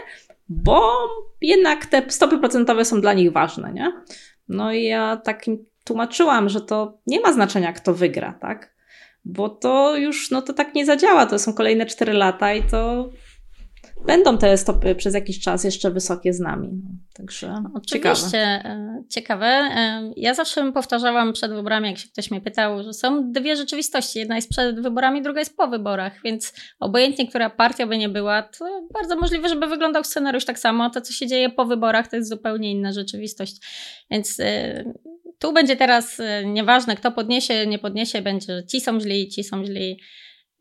bo 0.49 0.91
jednak 1.41 1.85
te 1.85 2.01
stopy 2.07 2.37
procentowe 2.37 2.85
są 2.85 3.01
dla 3.01 3.13
nich 3.13 3.31
ważne, 3.31 3.73
nie? 3.73 3.91
No 4.49 4.73
i 4.73 4.83
ja 4.83 5.17
takim 5.17 5.65
tłumaczyłam, 5.83 6.49
że 6.49 6.61
to 6.61 6.97
nie 7.07 7.19
ma 7.19 7.33
znaczenia, 7.33 7.73
kto 7.73 7.93
wygra, 7.93 8.37
tak? 8.41 8.76
Bo 9.27 9.49
to 9.49 9.97
już 9.97 10.31
no 10.31 10.41
to 10.41 10.53
tak 10.53 10.75
nie 10.75 10.85
zadziała. 10.85 11.25
To 11.25 11.39
są 11.39 11.53
kolejne 11.53 11.85
4 11.85 12.13
lata 12.13 12.53
i 12.53 12.63
to 12.63 13.09
będą 14.05 14.37
te 14.37 14.57
stopy 14.57 14.95
przez 14.95 15.13
jakiś 15.13 15.39
czas 15.39 15.63
jeszcze 15.63 15.91
wysokie 15.91 16.33
z 16.33 16.39
nami. 16.39 16.69
No, 16.83 16.89
także 17.13 17.63
Oczywiście, 17.73 18.29
ciekawe. 18.31 19.03
ciekawe. 19.09 19.45
E, 19.45 20.11
ja 20.17 20.33
zawsze 20.33 20.71
powtarzałam 20.71 21.33
przed 21.33 21.53
wyborami, 21.53 21.87
jak 21.87 21.97
się 21.97 22.09
ktoś 22.09 22.31
mnie 22.31 22.41
pytał, 22.41 22.83
że 22.83 22.93
są 22.93 23.31
dwie 23.31 23.55
rzeczywistości. 23.55 24.19
Jedna 24.19 24.35
jest 24.35 24.49
przed 24.49 24.81
wyborami, 24.81 25.21
druga 25.21 25.39
jest 25.39 25.57
po 25.57 25.67
wyborach, 25.67 26.13
więc 26.23 26.53
obojętnie, 26.79 27.27
która 27.27 27.49
partia 27.49 27.87
by 27.87 27.97
nie 27.97 28.09
była, 28.09 28.41
to 28.41 28.87
bardzo 28.93 29.15
możliwe, 29.15 29.49
żeby 29.49 29.67
wyglądał 29.67 30.03
scenariusz 30.03 30.45
tak 30.45 30.59
samo. 30.59 30.89
To, 30.89 31.01
co 31.01 31.13
się 31.13 31.27
dzieje 31.27 31.49
po 31.49 31.65
wyborach, 31.65 32.07
to 32.07 32.15
jest 32.15 32.29
zupełnie 32.29 32.71
inna 32.71 32.91
rzeczywistość. 32.91 33.55
Więc 34.11 34.39
e, 34.39 34.83
tu 35.39 35.53
będzie 35.53 35.75
teraz 35.75 36.19
e, 36.19 36.45
nieważne, 36.45 36.95
kto 36.95 37.11
podniesie, 37.11 37.67
nie 37.67 37.79
podniesie, 37.79 38.21
będzie 38.21 38.63
ci 38.71 38.81
są 38.81 38.99
źli, 38.99 39.29
ci 39.29 39.43
są 39.43 39.65
źli. 39.65 39.99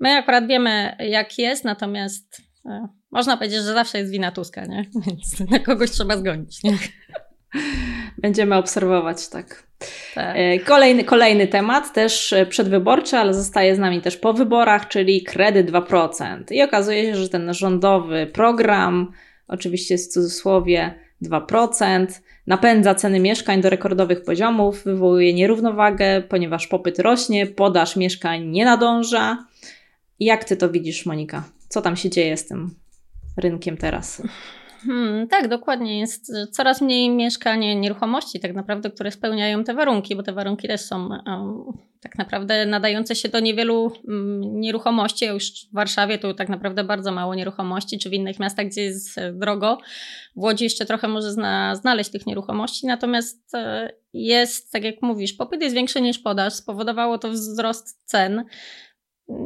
My 0.00 0.10
akurat 0.10 0.46
wiemy, 0.46 0.96
jak 0.98 1.38
jest, 1.38 1.64
natomiast 1.64 2.42
e, 2.66 2.88
można 3.10 3.36
powiedzieć, 3.36 3.58
że 3.58 3.72
zawsze 3.72 3.98
jest 3.98 4.12
wina 4.12 4.32
Tuska, 4.32 4.66
nie? 4.66 4.84
Więc 5.06 5.50
na 5.50 5.58
kogoś 5.58 5.90
trzeba 5.90 6.16
zgonić, 6.16 6.62
nie? 6.64 6.78
Będziemy 8.22 8.56
obserwować, 8.56 9.28
tak. 9.28 9.66
tak. 10.14 10.36
E, 10.36 10.58
kolejny, 10.58 11.04
kolejny 11.04 11.46
temat, 11.46 11.92
też 11.92 12.34
przedwyborczy, 12.48 13.16
ale 13.16 13.34
zostaje 13.34 13.76
z 13.76 13.78
nami 13.78 14.02
też 14.02 14.16
po 14.16 14.32
wyborach, 14.32 14.88
czyli 14.88 15.22
kredyt 15.22 15.70
2%. 15.70 16.52
I 16.52 16.62
okazuje 16.62 17.04
się, 17.04 17.16
że 17.16 17.28
ten 17.28 17.54
rządowy 17.54 18.26
program, 18.26 19.12
oczywiście 19.48 19.98
w 19.98 20.08
cudzysłowie 20.08 21.05
2%, 21.22 22.06
napędza 22.46 22.94
ceny 22.94 23.20
mieszkań 23.20 23.60
do 23.60 23.70
rekordowych 23.70 24.22
poziomów, 24.24 24.84
wywołuje 24.84 25.34
nierównowagę, 25.34 26.22
ponieważ 26.28 26.66
popyt 26.66 26.98
rośnie, 26.98 27.46
podaż 27.46 27.96
mieszkań 27.96 28.46
nie 28.46 28.64
nadąża. 28.64 29.46
Jak 30.20 30.44
ty 30.44 30.56
to 30.56 30.70
widzisz, 30.70 31.06
Monika? 31.06 31.44
Co 31.68 31.82
tam 31.82 31.96
się 31.96 32.10
dzieje 32.10 32.36
z 32.36 32.46
tym 32.46 32.74
rynkiem 33.36 33.76
teraz? 33.76 34.22
Hmm, 34.86 35.28
tak, 35.28 35.48
dokładnie. 35.48 36.00
Jest 36.00 36.32
coraz 36.50 36.80
mniej 36.80 37.10
mieszkań, 37.10 37.64
nieruchomości 37.64 38.40
tak 38.40 38.54
naprawdę, 38.54 38.90
które 38.90 39.10
spełniają 39.10 39.64
te 39.64 39.74
warunki, 39.74 40.16
bo 40.16 40.22
te 40.22 40.32
warunki 40.32 40.68
też 40.68 40.80
są 40.80 41.08
um, 41.26 41.64
tak 42.00 42.18
naprawdę 42.18 42.66
nadające 42.66 43.14
się 43.14 43.28
do 43.28 43.40
niewielu 43.40 43.92
um, 44.04 44.60
nieruchomości. 44.60 45.26
Już 45.26 45.44
w 45.44 45.74
Warszawie 45.74 46.18
to 46.18 46.34
tak 46.34 46.48
naprawdę 46.48 46.84
bardzo 46.84 47.12
mało 47.12 47.34
nieruchomości, 47.34 47.98
czy 47.98 48.10
w 48.10 48.12
innych 48.12 48.38
miastach, 48.38 48.66
gdzie 48.66 48.82
jest 48.82 49.18
e, 49.18 49.32
drogo. 49.32 49.78
W 50.36 50.42
Łodzi 50.42 50.64
jeszcze 50.64 50.86
trochę 50.86 51.08
może 51.08 51.32
zna, 51.32 51.74
znaleźć 51.76 52.10
tych 52.10 52.26
nieruchomości, 52.26 52.86
natomiast 52.86 53.54
e, 53.54 53.92
jest, 54.12 54.72
tak 54.72 54.84
jak 54.84 55.02
mówisz, 55.02 55.32
popyt 55.32 55.62
jest 55.62 55.74
większy 55.74 56.00
niż 56.00 56.18
podaż. 56.18 56.54
Spowodowało 56.54 57.18
to 57.18 57.30
wzrost 57.30 58.02
cen. 58.04 58.44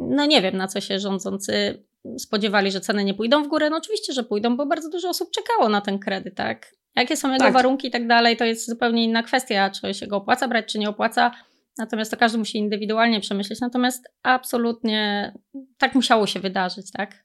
No 0.09 0.25
nie 0.25 0.41
wiem, 0.41 0.57
na 0.57 0.67
co 0.67 0.81
się 0.81 0.99
rządzący 0.99 1.83
spodziewali, 2.17 2.71
że 2.71 2.81
ceny 2.81 3.03
nie 3.03 3.13
pójdą 3.13 3.43
w 3.43 3.47
górę. 3.47 3.69
No 3.69 3.77
oczywiście, 3.77 4.13
że 4.13 4.23
pójdą, 4.23 4.57
bo 4.57 4.65
bardzo 4.65 4.89
dużo 4.89 5.09
osób 5.09 5.31
czekało 5.31 5.69
na 5.69 5.81
ten 5.81 5.99
kredyt, 5.99 6.35
tak? 6.35 6.71
Jakie 6.95 7.17
są 7.17 7.31
jego 7.31 7.45
tak. 7.45 7.53
warunki 7.53 7.87
i 7.87 7.91
tak 7.91 8.07
dalej, 8.07 8.37
to 8.37 8.45
jest 8.45 8.69
zupełnie 8.69 9.03
inna 9.03 9.23
kwestia, 9.23 9.69
czy 9.69 9.93
się 9.93 10.07
go 10.07 10.17
opłaca 10.17 10.47
brać, 10.47 10.65
czy 10.71 10.79
nie 10.79 10.89
opłaca. 10.89 11.31
Natomiast 11.77 12.11
to 12.11 12.17
każdy 12.17 12.37
musi 12.37 12.57
indywidualnie 12.57 13.19
przemyśleć. 13.19 13.59
Natomiast 13.59 14.07
absolutnie 14.23 15.33
tak 15.77 15.95
musiało 15.95 16.27
się 16.27 16.39
wydarzyć, 16.39 16.91
tak? 16.91 17.23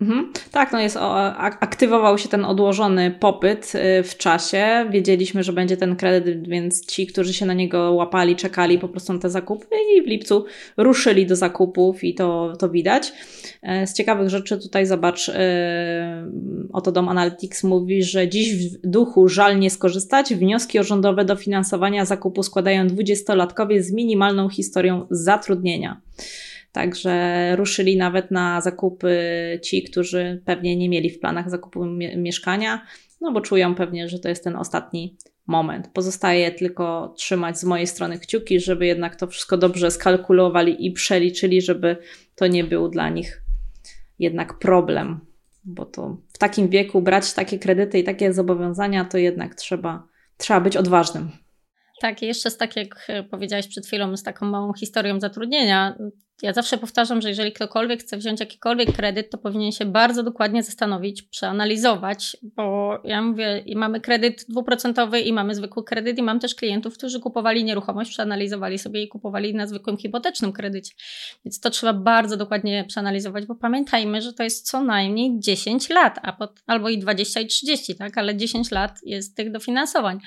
Mhm. 0.00 0.32
Tak, 0.52 0.72
no 0.72 0.80
jest, 0.80 0.96
aktywował 1.60 2.18
się 2.18 2.28
ten 2.28 2.44
odłożony 2.44 3.10
popyt 3.10 3.72
y, 3.74 4.02
w 4.02 4.16
czasie. 4.16 4.86
Wiedzieliśmy, 4.90 5.42
że 5.42 5.52
będzie 5.52 5.76
ten 5.76 5.96
kredyt, 5.96 6.48
więc 6.48 6.86
ci, 6.86 7.06
którzy 7.06 7.34
się 7.34 7.46
na 7.46 7.54
niego 7.54 7.92
łapali, 7.92 8.36
czekali 8.36 8.78
po 8.78 8.88
prostu 8.88 9.12
na 9.12 9.18
te 9.18 9.30
zakupy 9.30 9.66
i 9.96 10.02
w 10.02 10.06
lipcu 10.06 10.44
ruszyli 10.76 11.26
do 11.26 11.36
zakupów 11.36 12.04
i 12.04 12.14
to, 12.14 12.52
to 12.58 12.68
widać. 12.68 13.12
E, 13.62 13.86
z 13.86 13.94
ciekawych 13.94 14.28
rzeczy 14.28 14.58
tutaj 14.58 14.86
zobacz, 14.86 15.28
e, 15.28 16.30
oto 16.72 16.92
Dom 16.92 17.08
Analytics 17.08 17.64
mówi, 17.64 18.02
że 18.02 18.28
dziś 18.28 18.54
w 18.56 18.86
duchu 18.86 19.28
żal 19.28 19.58
nie 19.58 19.70
skorzystać. 19.70 20.34
Wnioski 20.34 20.78
o 20.78 20.84
rządowe 20.84 21.24
dofinansowania 21.24 22.04
zakupu 22.04 22.42
składają 22.42 22.86
dwudziestolatkowie 22.86 23.82
z 23.82 23.92
minimalną 23.92 24.48
historią 24.48 25.06
zatrudnienia. 25.10 26.00
Także 26.76 27.56
ruszyli 27.56 27.96
nawet 27.96 28.30
na 28.30 28.60
zakupy 28.60 29.18
ci, 29.62 29.82
którzy 29.82 30.42
pewnie 30.44 30.76
nie 30.76 30.88
mieli 30.88 31.10
w 31.10 31.20
planach 31.20 31.50
zakupu 31.50 31.84
mieszkania, 32.16 32.86
no 33.20 33.32
bo 33.32 33.40
czują 33.40 33.74
pewnie, 33.74 34.08
że 34.08 34.18
to 34.18 34.28
jest 34.28 34.44
ten 34.44 34.56
ostatni 34.56 35.16
moment. 35.46 35.88
Pozostaje 35.92 36.50
tylko 36.50 37.14
trzymać 37.16 37.58
z 37.58 37.64
mojej 37.64 37.86
strony 37.86 38.18
kciuki, 38.18 38.60
żeby 38.60 38.86
jednak 38.86 39.16
to 39.16 39.26
wszystko 39.26 39.56
dobrze 39.56 39.90
skalkulowali 39.90 40.86
i 40.86 40.92
przeliczyli, 40.92 41.62
żeby 41.62 41.96
to 42.34 42.46
nie 42.46 42.64
był 42.64 42.88
dla 42.88 43.08
nich 43.08 43.42
jednak 44.18 44.58
problem, 44.58 45.20
bo 45.64 45.84
to 45.84 46.16
w 46.32 46.38
takim 46.38 46.68
wieku 46.68 47.02
brać 47.02 47.34
takie 47.34 47.58
kredyty 47.58 47.98
i 47.98 48.04
takie 48.04 48.32
zobowiązania, 48.32 49.04
to 49.04 49.18
jednak 49.18 49.54
trzeba, 49.54 50.08
trzeba 50.36 50.60
być 50.60 50.76
odważnym. 50.76 51.30
Tak, 52.00 52.22
jeszcze 52.22 52.50
z 52.50 52.56
tak 52.56 52.76
jak 52.76 53.08
powiedziałaś 53.30 53.68
przed 53.68 53.86
chwilą, 53.86 54.16
z 54.16 54.22
taką 54.22 54.46
małą 54.46 54.72
historią 54.72 55.20
zatrudnienia, 55.20 55.96
ja 56.42 56.52
zawsze 56.52 56.78
powtarzam, 56.78 57.20
że 57.20 57.28
jeżeli 57.28 57.52
ktokolwiek 57.52 58.00
chce 58.00 58.16
wziąć 58.16 58.40
jakikolwiek 58.40 58.92
kredyt, 58.92 59.30
to 59.30 59.38
powinien 59.38 59.72
się 59.72 59.84
bardzo 59.84 60.22
dokładnie 60.22 60.62
zastanowić, 60.62 61.22
przeanalizować, 61.22 62.36
bo 62.42 62.98
ja 63.04 63.22
mówię, 63.22 63.64
mamy 63.76 64.00
kredyt 64.00 64.44
dwuprocentowy 64.48 65.20
i 65.20 65.32
mamy 65.32 65.54
zwykły 65.54 65.84
kredyt 65.84 66.18
i 66.18 66.22
mam 66.22 66.40
też 66.40 66.54
klientów, 66.54 66.98
którzy 66.98 67.20
kupowali 67.20 67.64
nieruchomość, 67.64 68.10
przeanalizowali 68.10 68.78
sobie 68.78 69.02
i 69.02 69.08
kupowali 69.08 69.54
na 69.54 69.66
zwykłym 69.66 69.96
hipotecznym 69.96 70.52
kredycie. 70.52 70.94
Więc 71.44 71.60
to 71.60 71.70
trzeba 71.70 71.92
bardzo 71.92 72.36
dokładnie 72.36 72.84
przeanalizować, 72.88 73.46
bo 73.46 73.54
pamiętajmy, 73.54 74.22
że 74.22 74.32
to 74.32 74.42
jest 74.42 74.70
co 74.70 74.84
najmniej 74.84 75.40
10 75.40 75.88
lat, 75.90 76.18
a 76.22 76.32
pod, 76.32 76.62
albo 76.66 76.88
i 76.88 76.98
20 76.98 77.40
i 77.40 77.46
30, 77.46 77.96
tak, 77.96 78.18
ale 78.18 78.36
10 78.36 78.70
lat 78.70 78.98
jest 79.02 79.36
tych 79.36 79.52
dofinansowań. 79.52 80.20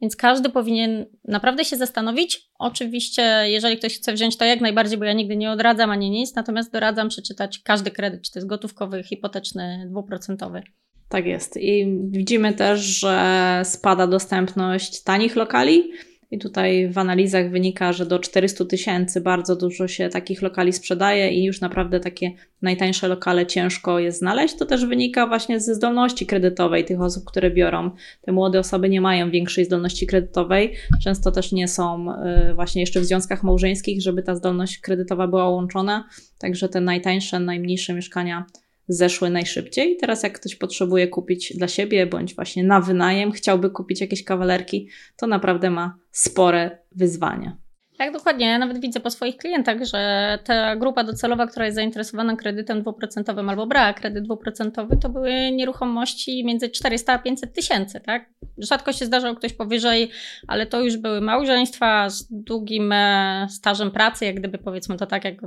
Więc 0.00 0.16
każdy 0.16 0.50
powinien 0.50 1.06
naprawdę 1.24 1.64
się 1.64 1.76
zastanowić. 1.76 2.52
Oczywiście, 2.58 3.22
jeżeli 3.46 3.76
ktoś 3.76 3.96
chce 3.96 4.12
wziąć 4.12 4.36
to 4.36 4.44
jak 4.44 4.60
najbardziej, 4.60 4.98
bo 4.98 5.04
ja 5.04 5.12
nigdy 5.12 5.36
nie 5.36 5.51
odradzam 5.52 5.90
ani 5.90 6.10
nic, 6.10 6.34
natomiast 6.34 6.72
doradzam 6.72 7.08
przeczytać 7.08 7.58
każdy 7.64 7.90
kredyt, 7.90 8.22
czy 8.22 8.32
to 8.32 8.38
jest 8.38 8.48
gotówkowy, 8.48 9.02
hipoteczny, 9.02 9.86
dwuprocentowy. 9.90 10.62
Tak 11.08 11.26
jest. 11.26 11.56
I 11.56 11.98
widzimy 12.10 12.52
też, 12.52 12.80
że 12.80 13.60
spada 13.64 14.06
dostępność 14.06 15.02
tanich 15.02 15.36
lokali 15.36 15.92
i 16.32 16.38
tutaj 16.38 16.88
w 16.88 16.98
analizach 16.98 17.50
wynika, 17.50 17.92
że 17.92 18.06
do 18.06 18.18
400 18.18 18.64
tysięcy 18.64 19.20
bardzo 19.20 19.56
dużo 19.56 19.88
się 19.88 20.08
takich 20.08 20.42
lokali 20.42 20.72
sprzedaje 20.72 21.30
i 21.30 21.44
już 21.44 21.60
naprawdę 21.60 22.00
takie 22.00 22.30
najtańsze 22.62 23.08
lokale 23.08 23.46
ciężko 23.46 23.98
jest 23.98 24.18
znaleźć. 24.18 24.54
To 24.56 24.66
też 24.66 24.86
wynika 24.86 25.26
właśnie 25.26 25.60
ze 25.60 25.74
zdolności 25.74 26.26
kredytowej 26.26 26.84
tych 26.84 27.00
osób, 27.00 27.24
które 27.24 27.50
biorą. 27.50 27.90
Te 28.22 28.32
młode 28.32 28.58
osoby 28.58 28.88
nie 28.88 29.00
mają 29.00 29.30
większej 29.30 29.64
zdolności 29.64 30.06
kredytowej, 30.06 30.74
często 31.04 31.32
też 31.32 31.52
nie 31.52 31.68
są 31.68 32.06
y, 32.50 32.54
właśnie 32.54 32.82
jeszcze 32.82 33.00
w 33.00 33.04
związkach 33.04 33.42
małżeńskich, 33.42 34.02
żeby 34.02 34.22
ta 34.22 34.34
zdolność 34.34 34.78
kredytowa 34.78 35.26
była 35.26 35.48
łączona. 35.48 36.08
Także 36.38 36.68
te 36.68 36.80
najtańsze, 36.80 37.40
najmniejsze 37.40 37.94
mieszkania 37.94 38.46
zeszły 38.88 39.30
najszybciej. 39.30 39.96
Teraz 39.96 40.22
jak 40.22 40.40
ktoś 40.40 40.56
potrzebuje 40.56 41.08
kupić 41.08 41.52
dla 41.56 41.68
siebie 41.68 42.06
bądź 42.06 42.34
właśnie 42.34 42.64
na 42.64 42.80
wynajem, 42.80 43.32
chciałby 43.32 43.70
kupić 43.70 44.00
jakieś 44.00 44.24
kawalerki, 44.24 44.88
to 45.16 45.26
naprawdę 45.26 45.70
ma 45.70 45.98
spore 46.10 46.78
wyzwania. 46.92 47.62
Tak, 47.98 48.12
dokładnie. 48.12 48.46
Ja 48.46 48.58
nawet 48.58 48.80
widzę 48.80 49.00
po 49.00 49.10
swoich 49.10 49.36
klientach, 49.36 49.84
że 49.84 50.38
ta 50.44 50.76
grupa 50.76 51.04
docelowa, 51.04 51.46
która 51.46 51.64
jest 51.64 51.74
zainteresowana 51.74 52.36
kredytem 52.36 52.82
dwuprocentowym 52.82 53.48
albo 53.48 53.66
brała 53.66 53.92
kredyt 53.92 54.24
dwuprocentowy, 54.24 54.96
to 54.96 55.08
były 55.08 55.50
nieruchomości 55.52 56.44
między 56.44 56.70
400 56.70 57.12
a 57.12 57.18
500 57.18 57.52
tysięcy, 57.54 58.00
tak? 58.00 58.30
Rzadko 58.58 58.92
się 58.92 59.06
zdarzał 59.06 59.34
ktoś 59.34 59.52
powyżej, 59.52 60.10
ale 60.48 60.66
to 60.66 60.80
już 60.80 60.96
były 60.96 61.20
małżeństwa 61.20 62.10
z 62.10 62.26
długim 62.30 62.92
e, 62.92 63.46
stażem 63.50 63.90
pracy, 63.90 64.24
jak 64.24 64.34
gdyby 64.34 64.58
powiedzmy 64.58 64.96
to 64.96 65.06
tak, 65.06 65.24
jak 65.24 65.42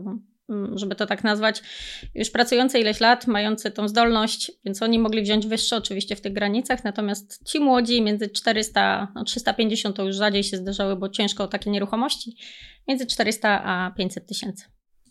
żeby 0.76 0.96
to 0.96 1.06
tak 1.06 1.24
nazwać, 1.24 1.62
już 2.16 2.30
pracujące 2.30 2.80
ileś 2.80 3.00
lat, 3.00 3.28
mające 3.28 3.72
tą 3.72 3.88
zdolność, 3.88 4.52
więc 4.66 4.82
oni 4.82 5.00
mogli 5.00 5.22
wziąć 5.22 5.48
wyższe 5.48 5.78
oczywiście 5.78 6.16
w 6.16 6.22
tych 6.22 6.34
granicach, 6.34 6.84
natomiast 6.84 7.44
ci 7.46 7.60
młodzi 7.60 8.02
między 8.02 8.30
400, 8.30 9.08
no 9.16 9.24
350 9.24 9.96
to 9.96 10.04
już 10.04 10.16
rzadziej 10.16 10.44
się 10.44 10.58
zdarzały, 10.58 10.96
bo 10.96 11.10
ciężko 11.10 11.44
o 11.44 11.48
takie 11.48 11.70
nieruchomości, 11.72 12.36
między 12.88 13.06
400 13.06 13.64
a 13.64 13.92
500 13.98 14.28
tysięcy. 14.28 14.66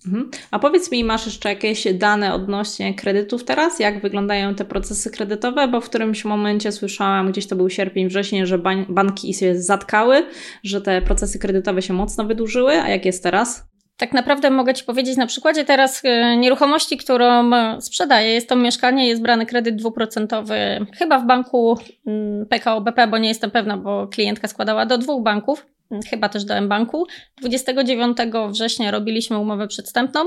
Mhm. 0.07 0.31
A 0.51 0.59
powiedz 0.59 0.93
mi, 0.93 1.05
masz 1.05 1.27
jeszcze 1.27 1.49
jakieś 1.49 1.87
dane 1.95 2.35
odnośnie 2.35 2.95
kredytów 2.95 3.45
teraz? 3.45 3.81
Jak 3.81 4.03
wyglądają 4.03 4.55
te 4.55 4.65
procesy 4.65 5.11
kredytowe? 5.11 5.69
Bo 5.69 5.81
w 5.81 5.89
którymś 5.89 6.25
momencie 6.25 6.73
słyszałam, 6.73 7.33
gdzieś 7.33 7.47
to 7.47 7.57
był 7.57 7.71
sierpień, 7.71 8.09
wrzesień, 8.09 8.47
że 8.47 8.59
banki 8.89 9.35
się 9.35 9.63
zatkały, 9.63 10.27
że 10.63 10.81
te 10.81 11.03
procesy 11.03 11.39
kredytowe 11.39 11.83
się 11.83 11.93
mocno 11.93 12.25
wydłużyły. 12.25 12.73
A 12.73 12.89
jak 12.89 13.05
jest 13.05 13.23
teraz? 13.23 13.74
Tak 13.97 14.13
naprawdę 14.13 14.51
mogę 14.51 14.75
Ci 14.75 14.85
powiedzieć 14.85 15.17
na 15.17 15.27
przykładzie 15.27 15.65
teraz 15.65 16.01
e, 16.05 16.37
nieruchomości, 16.37 16.97
którą 16.97 17.55
e, 17.55 17.81
sprzedaję. 17.81 18.33
Jest 18.33 18.49
to 18.49 18.57
mieszkanie, 18.57 19.09
jest 19.09 19.23
brany 19.23 19.47
kredyt 19.47 19.77
dwuprocentowy 19.77 20.87
chyba 20.99 21.19
w 21.19 21.27
banku 21.27 21.79
mm, 22.07 22.47
PKO 22.47 22.81
BP, 22.81 23.07
bo 23.07 23.19
nie 23.19 23.29
jestem 23.29 23.51
pewna, 23.51 23.77
bo 23.77 24.07
klientka 24.07 24.49
składała 24.49 24.87
do 24.87 24.99
dwóch 24.99 25.23
banków, 25.23 25.67
mm, 25.91 26.03
chyba 26.03 26.29
też 26.29 26.45
do 26.45 26.55
M-Banku. 26.55 27.07
29 27.41 28.19
września 28.49 28.91
robiliśmy 28.91 29.39
umowę 29.39 29.69
przedstępną. 29.69 30.21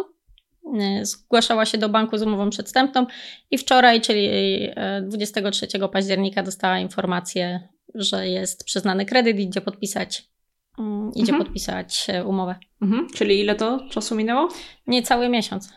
E, 0.79 1.05
zgłaszała 1.05 1.65
się 1.65 1.77
do 1.77 1.89
banku 1.89 2.17
z 2.17 2.21
umową 2.21 2.49
przedstępną 2.49 3.05
i 3.51 3.57
wczoraj, 3.57 4.01
czyli 4.01 4.29
23 5.01 5.67
października, 5.91 6.43
dostała 6.43 6.79
informację, 6.79 7.67
że 7.95 8.27
jest 8.27 8.63
przyznany 8.63 9.05
kredyt 9.05 9.39
i 9.39 9.43
idzie 9.43 9.61
podpisać 9.61 10.36
idzie 11.15 11.31
mhm. 11.31 11.43
podpisać 11.43 12.07
e, 12.09 12.25
umowę. 12.25 12.55
Mhm. 12.81 13.07
Czyli 13.15 13.39
ile 13.39 13.55
to 13.55 13.79
czasu 13.89 14.15
minęło? 14.15 14.49
Niecały 14.87 15.29
miesiąc. 15.29 15.69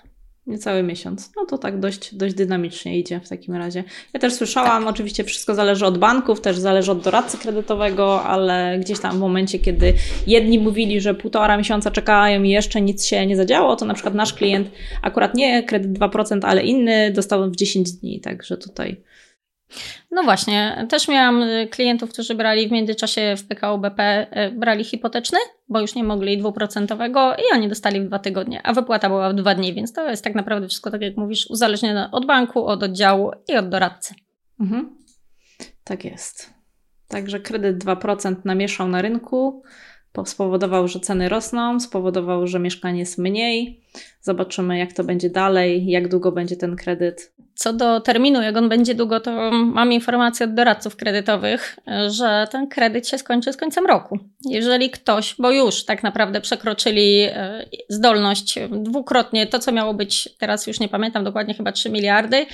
Niecały 0.47 0.83
miesiąc. 0.83 1.33
No 1.37 1.47
to 1.47 1.59
tak 1.59 1.81
dość, 1.81 2.15
dość 2.15 2.35
dynamicznie 2.35 2.99
idzie 2.99 3.21
w 3.21 3.29
takim 3.29 3.55
razie. 3.55 3.85
Ja 4.15 4.21
też 4.21 4.33
słyszałam, 4.33 4.83
tak. 4.83 4.93
oczywiście 4.93 5.25
wszystko 5.25 5.55
zależy 5.55 5.87
od 5.87 5.99
banków, 5.99 6.41
też 6.41 6.59
zależy 6.59 6.93
od 6.93 7.01
doradcy 7.01 7.39
kredytowego, 7.39 8.23
ale 8.23 8.79
gdzieś 8.81 9.01
tam 9.01 9.17
w 9.17 9.21
momencie, 9.21 9.59
kiedy 9.59 9.95
jedni 10.27 10.59
mówili, 10.59 11.01
że 11.01 11.15
półtora 11.15 11.57
miesiąca 11.57 11.91
czekają 11.91 12.43
i 12.43 12.51
jeszcze 12.51 12.81
nic 12.81 13.07
się 13.07 13.27
nie 13.27 13.37
zadziało, 13.37 13.77
to 13.77 13.85
na 13.85 13.95
przykład 13.95 14.15
nasz 14.15 14.35
klient 14.35 14.71
akurat 15.03 15.35
nie 15.35 15.63
kredyt 15.63 15.99
2%, 15.99 16.41
ale 16.43 16.63
inny 16.63 17.11
dostał 17.11 17.51
w 17.51 17.57
10 17.57 17.93
dni, 17.93 18.21
także 18.21 18.57
tutaj 18.57 19.01
no 20.11 20.23
właśnie, 20.23 20.87
też 20.89 21.09
miałam 21.09 21.43
y, 21.43 21.69
klientów, 21.71 22.11
którzy 22.11 22.35
brali 22.35 22.69
w 22.69 22.73
międzyczasie 22.73 23.35
w 23.37 23.47
PKO 23.47 23.79
BP, 23.79 24.27
y, 24.49 24.51
brali 24.51 24.85
hipoteczny, 24.85 25.39
bo 25.69 25.81
już 25.81 25.95
nie 25.95 26.05
mogli 26.05 26.39
dwuprocentowego 26.39 27.35
i 27.35 27.55
oni 27.55 27.69
dostali 27.69 28.01
w 28.01 28.05
dwa 28.05 28.19
tygodnie, 28.19 28.61
a 28.67 28.73
wypłata 28.73 29.09
była 29.09 29.31
w 29.31 29.35
dwa 29.35 29.55
dni, 29.55 29.75
więc 29.75 29.93
to 29.93 30.11
jest 30.11 30.25
tak 30.25 30.35
naprawdę 30.35 30.69
wszystko, 30.69 30.91
tak 30.91 31.01
jak 31.01 31.17
mówisz, 31.17 31.47
uzależnione 31.51 32.11
od 32.11 32.27
banku, 32.27 32.67
od 32.67 32.83
oddziału 32.83 33.31
i 33.49 33.57
od 33.57 33.69
doradcy. 33.69 34.15
Mhm. 34.61 34.97
Tak 35.85 36.05
jest. 36.05 36.55
Także 37.09 37.41
kredyt 37.41 37.85
2% 37.85 38.37
namieszał 38.45 38.89
na 38.89 39.03
rynku. 39.03 39.63
Spowodował, 40.25 40.89
że 40.89 41.01
ceny 41.01 41.29
rosną, 41.29 41.81
spowodował, 41.81 42.47
że 42.47 42.59
mieszkań 42.59 42.99
jest 42.99 43.19
mniej. 43.19 43.81
Zobaczymy, 44.21 44.79
jak 44.79 44.93
to 44.93 45.05
będzie 45.05 45.31
dalej, 45.31 45.87
jak 45.87 46.09
długo 46.09 46.33
będzie 46.33 46.57
ten 46.57 46.77
kredyt. 46.77 47.33
Co 47.55 47.73
do 47.73 48.01
terminu, 48.01 48.43
jak 48.43 48.57
on 48.57 48.69
będzie 48.69 48.95
długo, 48.95 49.21
to 49.21 49.51
mam 49.53 49.93
informację 49.93 50.47
od 50.47 50.55
doradców 50.55 50.97
kredytowych, 50.97 51.79
że 52.09 52.47
ten 52.51 52.69
kredyt 52.69 53.09
się 53.09 53.19
skończy 53.19 53.53
z 53.53 53.57
końcem 53.57 53.87
roku. 53.87 54.19
Jeżeli 54.45 54.91
ktoś, 54.91 55.35
bo 55.39 55.51
już 55.51 55.85
tak 55.85 56.03
naprawdę 56.03 56.41
przekroczyli 56.41 57.23
e, 57.23 57.65
zdolność 57.89 58.59
dwukrotnie, 58.71 59.47
to 59.47 59.59
co 59.59 59.73
miało 59.73 59.95
być, 59.95 60.29
teraz 60.39 60.67
już 60.67 60.81
nie 60.81 60.89
pamiętam 60.89 61.25
dokładnie, 61.25 61.55
chyba 61.55 61.73
3 61.73 61.91
miliardy, 61.91 62.47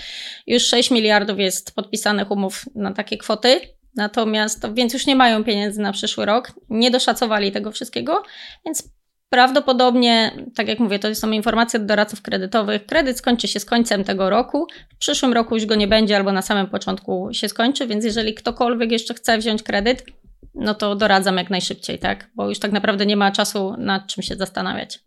już 0.46 0.62
6 0.62 0.90
miliardów 0.90 1.38
jest 1.38 1.74
podpisanych 1.74 2.30
umów 2.30 2.64
na 2.74 2.92
takie 2.92 3.18
kwoty, 3.18 3.60
Natomiast, 3.96 4.74
więc 4.74 4.92
już 4.92 5.06
nie 5.06 5.16
mają 5.16 5.44
pieniędzy 5.44 5.80
na 5.80 5.92
przyszły 5.92 6.26
rok, 6.26 6.52
nie 6.68 6.90
doszacowali 6.90 7.52
tego 7.52 7.72
wszystkiego, 7.72 8.22
więc 8.64 8.88
prawdopodobnie, 9.30 10.32
tak 10.54 10.68
jak 10.68 10.78
mówię, 10.78 10.98
to 10.98 11.14
są 11.14 11.30
informacje 11.30 11.80
od 11.80 11.86
doradców 11.86 12.22
kredytowych, 12.22 12.86
kredyt 12.86 13.18
skończy 13.18 13.48
się 13.48 13.60
z 13.60 13.64
końcem 13.64 14.04
tego 14.04 14.30
roku, 14.30 14.66
w 14.94 14.98
przyszłym 14.98 15.32
roku 15.32 15.54
już 15.54 15.66
go 15.66 15.74
nie 15.74 15.88
będzie 15.88 16.16
albo 16.16 16.32
na 16.32 16.42
samym 16.42 16.66
początku 16.66 17.28
się 17.32 17.48
skończy, 17.48 17.86
więc 17.86 18.04
jeżeli 18.04 18.34
ktokolwiek 18.34 18.92
jeszcze 18.92 19.14
chce 19.14 19.38
wziąć 19.38 19.62
kredyt, 19.62 20.06
no 20.54 20.74
to 20.74 20.96
doradzam 20.96 21.36
jak 21.36 21.50
najszybciej, 21.50 21.98
tak? 21.98 22.30
Bo 22.34 22.48
już 22.48 22.58
tak 22.58 22.72
naprawdę 22.72 23.06
nie 23.06 23.16
ma 23.16 23.32
czasu 23.32 23.74
nad 23.78 24.06
czym 24.06 24.22
się 24.22 24.36
zastanawiać. 24.36 24.98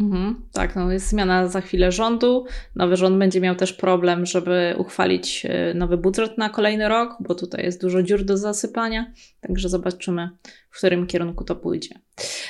Mhm, 0.00 0.42
tak, 0.52 0.76
no 0.76 0.92
jest 0.92 1.08
zmiana 1.08 1.48
za 1.48 1.60
chwilę 1.60 1.92
rządu. 1.92 2.44
Nowy 2.76 2.96
rząd 2.96 3.18
będzie 3.18 3.40
miał 3.40 3.54
też 3.54 3.72
problem, 3.72 4.26
żeby 4.26 4.74
uchwalić 4.78 5.46
e, 5.48 5.74
nowy 5.74 5.96
budżet 5.96 6.38
na 6.38 6.48
kolejny 6.48 6.88
rok, 6.88 7.16
bo 7.20 7.34
tutaj 7.34 7.64
jest 7.64 7.80
dużo 7.80 8.02
dziur 8.02 8.24
do 8.24 8.36
zasypania, 8.36 9.12
także 9.40 9.68
zobaczymy, 9.68 10.30
w 10.70 10.78
którym 10.78 11.06
kierunku 11.06 11.44
to 11.44 11.56
pójdzie. 11.56 11.94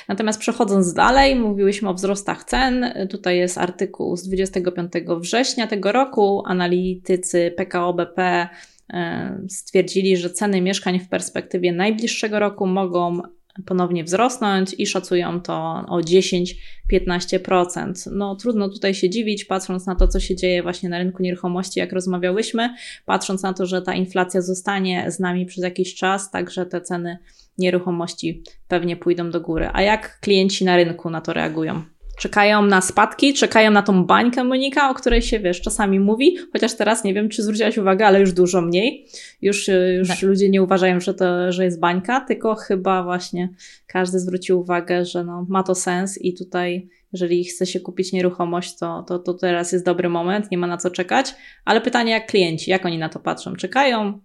Natomiast 0.07 0.39
przechodząc 0.39 0.93
dalej, 0.93 1.35
mówiłyśmy 1.35 1.89
o 1.89 1.93
wzrostach 1.93 2.43
cen. 2.43 2.93
Tutaj 3.09 3.37
jest 3.37 3.57
artykuł 3.57 4.17
z 4.17 4.27
25 4.27 4.93
września 5.19 5.67
tego 5.67 5.91
roku. 5.91 6.43
Analitycy 6.45 7.53
PKO 7.57 7.93
BP 7.93 8.47
e, 8.93 9.37
stwierdzili, 9.49 10.17
że 10.17 10.29
ceny 10.29 10.61
mieszkań 10.61 10.99
w 10.99 11.09
perspektywie 11.09 11.73
najbliższego 11.73 12.39
roku 12.39 12.67
mogą 12.67 13.21
ponownie 13.65 14.03
wzrosnąć 14.03 14.75
i 14.77 14.87
szacują 14.87 15.41
to 15.41 15.83
o 15.87 15.99
10-15%. 15.99 18.11
No 18.11 18.35
trudno 18.35 18.69
tutaj 18.69 18.93
się 18.93 19.09
dziwić, 19.09 19.45
patrząc 19.45 19.85
na 19.85 19.95
to, 19.95 20.07
co 20.07 20.19
się 20.19 20.35
dzieje 20.35 20.63
właśnie 20.63 20.89
na 20.89 20.97
rynku 20.97 21.23
nieruchomości, 21.23 21.79
jak 21.79 21.93
rozmawiałyśmy, 21.93 22.75
patrząc 23.05 23.43
na 23.43 23.53
to, 23.53 23.65
że 23.65 23.81
ta 23.81 23.93
inflacja 23.93 24.41
zostanie 24.41 25.11
z 25.11 25.19
nami 25.19 25.45
przez 25.45 25.63
jakiś 25.63 25.95
czas, 25.95 26.31
także 26.31 26.65
te 26.65 26.81
ceny 26.81 27.17
nieruchomości 27.57 28.43
pewnie 28.67 28.97
pójdą 28.97 29.31
do 29.31 29.41
góry. 29.41 29.69
A 29.73 29.81
jak 29.81 30.19
klienci 30.19 30.65
na 30.65 30.75
rynku 30.75 31.09
na 31.09 31.21
to 31.21 31.33
reagują? 31.33 31.92
Czekają 32.17 32.65
na 32.65 32.81
spadki, 32.81 33.33
czekają 33.33 33.71
na 33.71 33.81
tą 33.81 34.05
bańkę 34.05 34.43
Monika, 34.43 34.89
o 34.89 34.93
której 34.93 35.21
się 35.21 35.39
wiesz, 35.39 35.61
czasami 35.61 35.99
mówi, 35.99 36.37
chociaż 36.53 36.73
teraz 36.73 37.03
nie 37.03 37.13
wiem, 37.13 37.29
czy 37.29 37.43
zwróciłaś 37.43 37.77
uwagę, 37.77 38.07
ale 38.07 38.19
już 38.19 38.33
dużo 38.33 38.61
mniej. 38.61 39.07
Już, 39.41 39.69
y, 39.69 39.95
już 39.99 40.07
tak. 40.07 40.21
ludzie 40.21 40.49
nie 40.49 40.63
uważają, 40.63 40.99
że 40.99 41.13
to 41.13 41.51
że 41.51 41.65
jest 41.65 41.79
bańka, 41.79 42.21
tylko 42.21 42.55
chyba 42.55 43.03
właśnie 43.03 43.49
każdy 43.87 44.19
zwrócił 44.19 44.59
uwagę, 44.59 45.05
że 45.05 45.23
no, 45.23 45.45
ma 45.49 45.63
to 45.63 45.75
sens 45.75 46.21
i 46.21 46.33
tutaj, 46.33 46.89
jeżeli 47.13 47.43
chce 47.43 47.65
się 47.65 47.79
kupić 47.79 48.13
nieruchomość, 48.13 48.77
to, 48.77 49.03
to, 49.07 49.19
to 49.19 49.33
teraz 49.33 49.71
jest 49.71 49.85
dobry 49.85 50.09
moment, 50.09 50.51
nie 50.51 50.57
ma 50.57 50.67
na 50.67 50.77
co 50.77 50.89
czekać. 50.89 51.35
Ale 51.65 51.81
pytanie, 51.81 52.11
jak 52.11 52.27
klienci, 52.27 52.71
jak 52.71 52.85
oni 52.85 52.97
na 52.97 53.09
to 53.09 53.19
patrzą? 53.19 53.55
Czekają, 53.55 54.19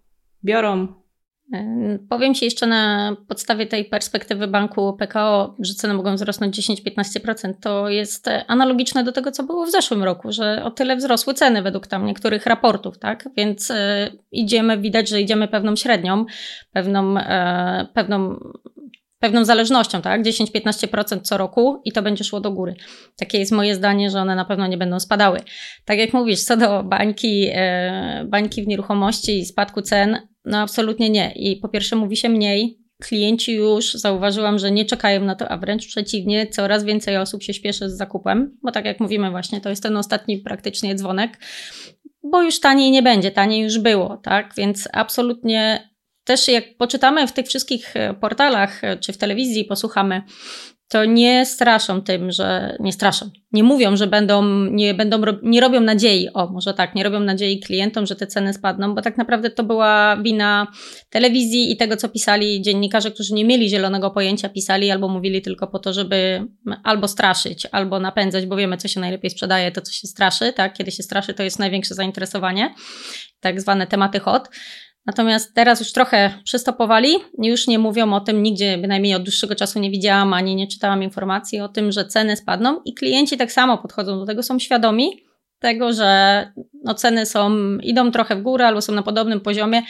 biorą, 0.44 0.88
Powiem 2.08 2.34
Ci 2.34 2.44
jeszcze 2.44 2.66
na 2.66 3.16
podstawie 3.28 3.66
tej 3.66 3.84
perspektywy 3.84 4.46
banku 4.46 4.92
PKO, 4.92 5.56
że 5.58 5.74
ceny 5.74 5.94
mogą 5.94 6.14
wzrosnąć 6.14 6.58
10-15%. 6.58 7.52
To 7.60 7.88
jest 7.88 8.28
analogiczne 8.46 9.04
do 9.04 9.12
tego, 9.12 9.30
co 9.30 9.42
było 9.42 9.66
w 9.66 9.70
zeszłym 9.70 10.04
roku, 10.04 10.32
że 10.32 10.64
o 10.64 10.70
tyle 10.70 10.96
wzrosły 10.96 11.34
ceny 11.34 11.62
według 11.62 11.86
tam 11.86 12.06
niektórych 12.06 12.46
raportów, 12.46 12.98
tak? 12.98 13.28
Więc 13.36 13.70
e, 13.70 14.10
idziemy, 14.32 14.78
widać, 14.78 15.08
że 15.08 15.20
idziemy 15.20 15.48
pewną 15.48 15.76
średnią, 15.76 16.24
pewną, 16.72 17.18
e, 17.18 17.86
pewną 17.94 18.38
pewną 19.20 19.44
zależnością, 19.44 20.02
tak? 20.02 20.22
10-15% 20.22 21.20
co 21.22 21.38
roku 21.38 21.82
i 21.84 21.92
to 21.92 22.02
będzie 22.02 22.24
szło 22.24 22.40
do 22.40 22.50
góry. 22.50 22.74
Takie 23.18 23.38
jest 23.38 23.52
moje 23.52 23.74
zdanie, 23.74 24.10
że 24.10 24.20
one 24.20 24.36
na 24.36 24.44
pewno 24.44 24.66
nie 24.66 24.78
będą 24.78 25.00
spadały. 25.00 25.40
Tak 25.84 25.98
jak 25.98 26.12
mówisz, 26.12 26.42
co 26.42 26.56
do 26.56 26.82
bańki, 26.82 27.48
e, 27.52 28.24
bańki 28.28 28.62
w 28.62 28.66
nieruchomości 28.66 29.38
i 29.38 29.46
spadku 29.46 29.82
cen, 29.82 30.27
no 30.48 30.58
absolutnie 30.58 31.10
nie. 31.10 31.32
I 31.36 31.56
po 31.56 31.68
pierwsze 31.68 31.96
mówi 31.96 32.16
się 32.16 32.28
mniej, 32.28 32.78
klienci 33.02 33.54
już 33.54 33.92
zauważyłam, 33.92 34.58
że 34.58 34.70
nie 34.70 34.84
czekają 34.84 35.24
na 35.24 35.34
to, 35.34 35.48
a 35.48 35.56
wręcz 35.56 35.86
przeciwnie, 35.86 36.46
coraz 36.46 36.84
więcej 36.84 37.16
osób 37.16 37.42
się 37.42 37.54
śpieszy 37.54 37.90
z 37.90 37.96
zakupem, 37.96 38.58
bo 38.62 38.72
tak 38.72 38.84
jak 38.84 39.00
mówimy 39.00 39.30
właśnie, 39.30 39.60
to 39.60 39.70
jest 39.70 39.82
ten 39.82 39.96
ostatni 39.96 40.38
praktycznie 40.38 40.94
dzwonek, 40.94 41.38
bo 42.22 42.42
już 42.42 42.60
taniej 42.60 42.90
nie 42.90 43.02
będzie, 43.02 43.30
taniej 43.30 43.62
już 43.62 43.78
było, 43.78 44.16
tak? 44.16 44.54
Więc 44.56 44.88
absolutnie 44.92 45.88
też 46.24 46.48
jak 46.48 46.76
poczytamy 46.76 47.26
w 47.26 47.32
tych 47.32 47.46
wszystkich 47.46 47.96
e, 47.96 48.14
portalach 48.14 48.84
e, 48.84 48.96
czy 48.96 49.12
w 49.12 49.18
telewizji, 49.18 49.64
posłuchamy, 49.64 50.22
to 50.88 51.04
nie 51.04 51.46
straszą 51.46 52.02
tym, 52.02 52.32
że 52.32 52.76
nie 52.80 52.92
straszą. 52.92 53.30
Nie 53.52 53.62
mówią, 53.62 53.96
że 53.96 54.06
będą, 54.06 54.42
nie, 54.64 54.94
będą, 54.94 55.20
nie 55.42 55.60
robią 55.60 55.80
nadziei, 55.80 56.28
o 56.34 56.46
może 56.46 56.74
tak, 56.74 56.94
nie 56.94 57.04
robią 57.04 57.20
nadziei 57.20 57.60
klientom, 57.60 58.06
że 58.06 58.16
te 58.16 58.26
ceny 58.26 58.54
spadną, 58.54 58.94
bo 58.94 59.02
tak 59.02 59.16
naprawdę 59.16 59.50
to 59.50 59.64
była 59.64 60.16
wina 60.16 60.66
telewizji 61.10 61.72
i 61.72 61.76
tego, 61.76 61.96
co 61.96 62.08
pisali 62.08 62.62
dziennikarze, 62.62 63.10
którzy 63.10 63.34
nie 63.34 63.44
mieli 63.44 63.68
zielonego 63.68 64.10
pojęcia, 64.10 64.48
pisali 64.48 64.90
albo 64.90 65.08
mówili 65.08 65.42
tylko 65.42 65.66
po 65.66 65.78
to, 65.78 65.92
żeby 65.92 66.46
albo 66.84 67.08
straszyć, 67.08 67.66
albo 67.72 68.00
napędzać, 68.00 68.46
bo 68.46 68.56
wiemy, 68.56 68.76
co 68.76 68.88
się 68.88 69.00
najlepiej 69.00 69.30
sprzedaje, 69.30 69.72
to 69.72 69.80
co 69.80 69.92
się 69.92 70.06
straszy, 70.06 70.52
tak? 70.52 70.74
Kiedy 70.74 70.90
się 70.90 71.02
straszy, 71.02 71.34
to 71.34 71.42
jest 71.42 71.58
największe 71.58 71.94
zainteresowanie, 71.94 72.74
tak 73.40 73.60
zwane 73.60 73.86
tematy 73.86 74.20
hot. 74.20 74.48
Natomiast 75.08 75.54
teraz 75.54 75.80
już 75.80 75.92
trochę 75.92 76.34
przystopowali, 76.44 77.08
już 77.42 77.66
nie 77.66 77.78
mówią 77.78 78.12
o 78.12 78.20
tym 78.20 78.42
nigdzie, 78.42 78.78
bynajmniej 78.78 79.14
od 79.14 79.22
dłuższego 79.22 79.54
czasu 79.54 79.78
nie 79.78 79.90
widziałam 79.90 80.32
ani 80.32 80.56
nie 80.56 80.66
czytałam 80.66 81.02
informacji 81.02 81.60
o 81.60 81.68
tym, 81.68 81.92
że 81.92 82.04
ceny 82.04 82.36
spadną 82.36 82.80
i 82.84 82.94
klienci 82.94 83.36
tak 83.36 83.52
samo 83.52 83.78
podchodzą 83.78 84.18
do 84.18 84.26
tego, 84.26 84.42
są 84.42 84.58
świadomi 84.58 85.10
tego, 85.58 85.92
że 85.92 86.52
no 86.84 86.94
ceny 86.94 87.26
są, 87.26 87.50
idą 87.78 88.10
trochę 88.10 88.36
w 88.36 88.42
górę 88.42 88.66
albo 88.66 88.80
są 88.80 88.92
na 88.92 89.02
podobnym 89.02 89.40
poziomie, 89.40 89.82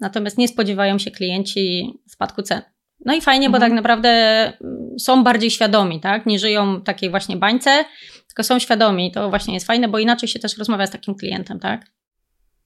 natomiast 0.00 0.38
nie 0.38 0.48
spodziewają 0.48 0.98
się 0.98 1.10
klienci 1.10 1.92
spadku 2.08 2.42
cen. 2.42 2.62
No 3.04 3.14
i 3.14 3.20
fajnie, 3.20 3.46
mhm. 3.46 3.52
bo 3.52 3.66
tak 3.66 3.72
naprawdę 3.72 4.08
mm, 4.10 4.98
są 4.98 5.24
bardziej 5.24 5.50
świadomi, 5.50 6.00
tak? 6.00 6.26
Nie 6.26 6.38
żyją 6.38 6.80
w 6.80 6.84
takiej 6.84 7.10
właśnie 7.10 7.36
bańce, 7.36 7.84
tylko 8.26 8.42
są 8.42 8.58
świadomi. 8.58 9.12
To 9.12 9.30
właśnie 9.30 9.54
jest 9.54 9.66
fajne, 9.66 9.88
bo 9.88 9.98
inaczej 9.98 10.28
się 10.28 10.38
też 10.38 10.58
rozmawia 10.58 10.86
z 10.86 10.90
takim 10.90 11.14
klientem, 11.14 11.60
tak? 11.60 11.95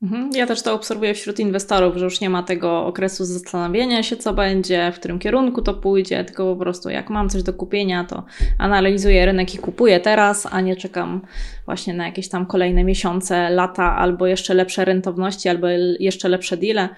Mhm. 0.03 0.31
Ja 0.35 0.47
też 0.47 0.63
to 0.63 0.75
obserwuję 0.75 1.15
wśród 1.15 1.39
inwestorów, 1.39 1.97
że 1.97 2.05
już 2.05 2.21
nie 2.21 2.31
ma 2.31 2.43
tego 2.43 2.87
okresu 2.87 3.25
zastanawiania 3.25 4.03
się, 4.03 4.17
co 4.17 4.35
będzie, 4.35 4.93
w 4.93 4.99
którym 4.99 5.19
kierunku 5.19 5.63
to 5.63 5.75
pójdzie, 5.75 6.25
tylko 6.25 6.55
po 6.55 6.61
prostu 6.63 6.91
jak 6.91 7.11
mam 7.11 7.29
coś 7.29 7.43
do 7.43 7.53
kupienia, 7.53 8.05
to 8.05 8.25
analizuję 8.59 9.27
rynek 9.27 9.55
i 9.55 9.59
kupuję 9.59 10.01
teraz, 10.01 10.47
a 10.51 10.61
nie 10.61 10.77
czekam 10.77 11.21
właśnie 11.65 11.95
na 11.95 12.07
jakieś 12.07 12.29
tam 12.29 12.47
kolejne 12.47 12.85
miesiące, 12.85 13.51
lata, 13.51 13.97
albo 13.97 14.27
jeszcze 14.27 14.55
lepsze 14.55 14.85
rentowności, 14.85 15.49
albo 15.49 15.67
jeszcze 16.01 16.29
lepsze 16.29 16.57
deale. 16.57 16.89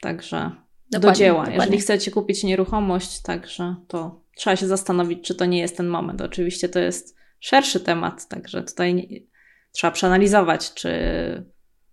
Także 0.00 0.50
dokładnie, 0.90 1.00
do 1.00 1.12
dzieła. 1.12 1.38
Dokładnie. 1.38 1.54
Jeżeli 1.54 1.78
chcecie 1.78 2.10
kupić 2.10 2.44
nieruchomość, 2.44 3.22
także 3.22 3.76
to 3.88 4.20
trzeba 4.36 4.56
się 4.56 4.66
zastanowić, 4.66 5.24
czy 5.24 5.34
to 5.34 5.44
nie 5.44 5.58
jest 5.58 5.76
ten 5.76 5.86
moment. 5.88 6.20
Oczywiście 6.20 6.68
to 6.68 6.78
jest 6.78 7.16
szerszy 7.40 7.80
temat, 7.80 8.28
także 8.28 8.62
tutaj 8.62 9.08
trzeba 9.72 9.90
przeanalizować, 9.90 10.74
czy 10.74 10.90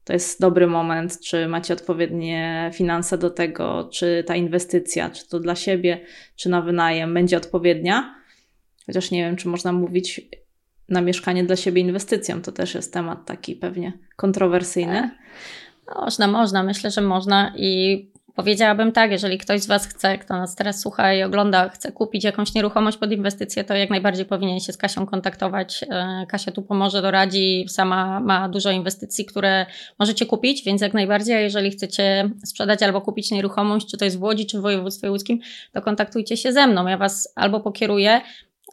to 0.08 0.14
jest 0.14 0.42
dobry 0.42 0.68
moment, 0.68 1.20
czy 1.20 1.48
macie 1.48 1.74
odpowiednie 1.74 2.72
finanse 2.74 3.18
do 3.18 3.30
tego, 3.30 3.90
czy 3.94 4.24
ta 4.28 4.36
inwestycja, 4.36 5.10
czy 5.10 5.30
to 5.30 5.40
dla 5.40 5.56
siebie, 5.56 6.00
czy 6.36 6.50
na 6.50 6.62
wynajem 6.62 7.14
będzie 7.14 7.38
odpowiednia. 7.38 8.16
Chociaż 8.86 9.12
nie 9.12 9.24
wiem, 9.24 9.36
czy 9.36 9.48
można 9.48 9.72
mówić 9.72 10.22
na 10.90 11.02
mieszkanie 11.02 11.44
dla 11.44 11.56
siebie 11.56 11.82
inwestycją. 11.82 12.42
To 12.42 12.52
też 12.52 12.76
jest 12.76 12.94
temat 12.94 13.26
taki 13.26 13.56
pewnie 13.56 13.94
kontrowersyjny. 14.16 15.10
Można, 15.96 16.28
można, 16.28 16.64
myślę, 16.64 16.92
że 16.92 17.02
można 17.02 17.54
i 17.58 18.12
Powiedziałabym 18.38 18.92
tak, 18.92 19.12
jeżeli 19.12 19.38
ktoś 19.38 19.62
z 19.62 19.68
Was 19.68 19.88
chce, 19.88 20.18
kto 20.18 20.34
nas 20.34 20.56
teraz 20.56 20.80
słucha 20.80 21.14
i 21.14 21.24
ogląda, 21.24 21.70
chce 21.70 21.92
kupić 21.92 22.24
jakąś 22.24 22.54
nieruchomość 22.54 22.98
pod 22.98 23.12
inwestycję, 23.12 23.64
to 23.64 23.74
jak 23.74 23.90
najbardziej 23.90 24.26
powinien 24.26 24.60
się 24.60 24.74
z 24.74 24.78
Kasią 24.78 25.06
kontaktować. 25.06 25.84
E, 25.90 26.26
Kasia 26.30 26.52
tu 26.52 26.62
pomoże, 26.62 27.02
doradzi, 27.02 27.66
sama 27.68 28.20
ma 28.20 28.50
dużo 28.50 28.72
inwestycji, 28.72 29.26
które 29.26 29.66
możecie 30.00 30.26
kupić, 30.26 30.64
więc 30.64 30.82
jak 30.82 30.94
najbardziej, 30.94 31.44
jeżeli 31.44 31.72
chcecie 31.72 32.30
sprzedać 32.46 32.84
albo 32.84 33.02
kupić 33.02 33.32
nieruchomość, 33.32 33.92
czy 33.92 33.98
to 33.98 34.06
jest 34.06 34.20
w 34.20 34.24
Łodzi, 34.24 34.46
czy 34.46 34.60
w 34.60 34.62
województwie 34.62 35.12
łódzkim, 35.12 35.40
to 35.74 35.82
kontaktujcie 35.82 36.38
się 36.38 36.54
ze 36.54 36.68
mną. 36.68 36.88
Ja 36.88 36.98
Was 36.98 37.34
albo 37.36 37.60
pokieruję, 37.60 38.22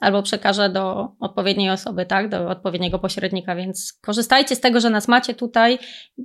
albo 0.00 0.22
przekażę 0.22 0.70
do 0.70 1.08
odpowiedniej 1.20 1.70
osoby, 1.70 2.06
tak, 2.06 2.28
do 2.28 2.48
odpowiedniego 2.48 2.98
pośrednika, 2.98 3.56
więc 3.56 3.92
korzystajcie 3.92 4.56
z 4.56 4.60
tego, 4.60 4.80
że 4.80 4.90
nas 4.90 5.08
macie 5.08 5.34
tutaj, 5.34 5.78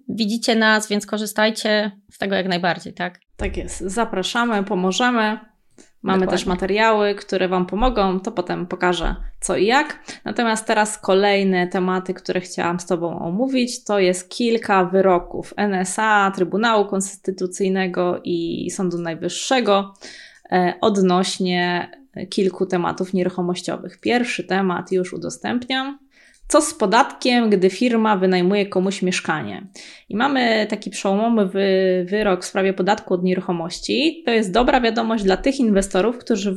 widzicie 0.09 0.55
nas, 0.55 0.89
więc 0.89 1.05
korzystajcie 1.05 1.91
z 2.11 2.17
tego 2.17 2.35
jak 2.35 2.47
najbardziej, 2.47 2.93
tak? 2.93 3.19
Tak 3.37 3.57
jest. 3.57 3.79
Zapraszamy, 3.79 4.63
pomożemy. 4.63 5.39
Mamy 6.01 6.19
Dokładnie. 6.19 6.37
też 6.37 6.45
materiały, 6.45 7.15
które 7.15 7.47
Wam 7.47 7.65
pomogą, 7.65 8.19
to 8.19 8.31
potem 8.31 8.67
pokażę 8.67 9.15
co 9.39 9.57
i 9.57 9.65
jak. 9.65 9.99
Natomiast 10.25 10.67
teraz 10.67 10.97
kolejne 10.97 11.67
tematy, 11.67 12.13
które 12.13 12.41
chciałam 12.41 12.79
z 12.79 12.85
Tobą 12.85 13.19
omówić, 13.19 13.83
to 13.83 13.99
jest 13.99 14.29
kilka 14.29 14.85
wyroków 14.85 15.53
NSA, 15.57 16.31
Trybunału 16.35 16.85
Konstytucyjnego 16.85 18.21
i 18.23 18.69
Sądu 18.71 18.97
Najwyższego 18.97 19.93
e, 20.51 20.73
odnośnie 20.81 21.91
kilku 22.29 22.65
tematów 22.65 23.13
nieruchomościowych. 23.13 23.99
Pierwszy 23.99 24.43
temat 24.43 24.91
już 24.91 25.13
udostępniam. 25.13 25.99
Co 26.51 26.61
z 26.61 26.73
podatkiem, 26.73 27.49
gdy 27.49 27.69
firma 27.69 28.17
wynajmuje 28.17 28.65
komuś 28.65 29.01
mieszkanie? 29.01 29.67
I 30.09 30.15
mamy 30.15 30.67
taki 30.69 30.89
przełomowy 30.89 31.45
wy, 31.45 32.05
wyrok 32.09 32.43
w 32.43 32.45
sprawie 32.45 32.73
podatku 32.73 33.13
od 33.13 33.23
nieruchomości. 33.23 34.23
To 34.25 34.31
jest 34.31 34.51
dobra 34.51 34.81
wiadomość 34.81 35.23
dla 35.23 35.37
tych 35.37 35.59
inwestorów, 35.59 36.17
którzy 36.17 36.55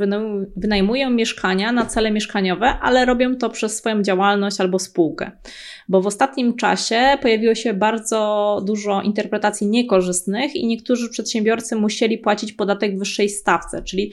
wynajmują 0.56 1.10
mieszkania 1.10 1.72
na 1.72 1.86
cele 1.86 2.10
mieszkaniowe, 2.10 2.66
ale 2.66 3.04
robią 3.04 3.36
to 3.36 3.50
przez 3.50 3.76
swoją 3.76 4.02
działalność 4.02 4.60
albo 4.60 4.78
spółkę. 4.78 5.30
Bo 5.88 6.00
w 6.00 6.06
ostatnim 6.06 6.56
czasie 6.56 7.18
pojawiło 7.22 7.54
się 7.54 7.74
bardzo 7.74 8.60
dużo 8.66 9.02
interpretacji 9.02 9.66
niekorzystnych 9.66 10.56
i 10.56 10.66
niektórzy 10.66 11.10
przedsiębiorcy 11.10 11.76
musieli 11.76 12.18
płacić 12.18 12.52
podatek 12.52 12.96
w 12.96 12.98
wyższej 12.98 13.28
stawce, 13.28 13.82
czyli 13.82 14.12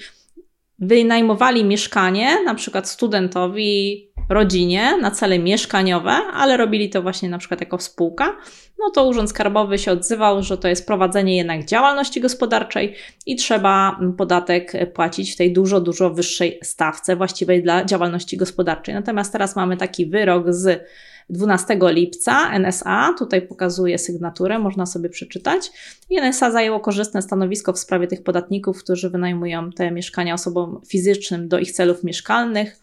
wynajmowali 0.82 1.66
mieszkanie, 1.66 2.44
na 2.46 2.56
przykład 2.56 2.90
studentowi, 2.90 4.10
rodzinie 4.30 4.98
na 5.02 5.12
cele 5.12 5.40
mieszkaniowe, 5.40 6.12
ale 6.12 6.58
robili 6.58 6.90
to 6.90 7.02
właśnie 7.02 7.30
na 7.30 7.38
przykład 7.38 7.62
jako 7.62 7.80
spółka, 7.80 8.38
no 8.80 8.90
to 8.90 9.08
Urząd 9.08 9.30
Skarbowy 9.30 9.78
się 9.78 9.92
odzywał, 9.92 10.44
że 10.44 10.58
to 10.58 10.68
jest 10.68 10.88
prowadzenie 10.88 11.38
jednak 11.38 11.66
działalności 11.66 12.22
gospodarczej 12.22 12.96
i 13.26 13.36
trzeba 13.36 14.00
podatek 14.18 14.94
płacić 14.94 15.34
w 15.34 15.38
tej 15.38 15.54
dużo, 15.54 15.82
dużo 15.82 16.10
wyższej 16.10 16.60
stawce 16.64 17.16
właściwej 17.16 17.64
dla 17.64 17.86
działalności 17.86 18.38
gospodarczej. 18.38 18.94
Natomiast 18.96 19.32
teraz 19.32 19.56
mamy 19.56 19.78
taki 19.78 20.06
wyrok 20.06 20.54
z 20.54 20.86
12 21.30 21.80
lipca 21.82 22.60
NSA, 22.60 23.14
tutaj 23.18 23.42
pokazuje 23.42 23.98
sygnaturę, 23.98 24.60
można 24.60 24.86
sobie 24.86 25.10
przeczytać. 25.10 25.72
I 26.10 26.18
NSA 26.18 26.52
zajęło 26.52 26.80
korzystne 26.80 27.22
stanowisko 27.22 27.74
w 27.74 27.80
sprawie 27.80 28.08
tych 28.08 28.24
podatników, 28.24 28.84
którzy 28.84 29.10
wynajmują 29.10 29.72
te 29.72 29.92
mieszkania 29.92 30.34
osobom 30.34 30.82
fizycznym 30.88 31.48
do 31.48 31.60
ich 31.60 31.72
celów 31.72 32.04
mieszkalnych, 32.04 32.80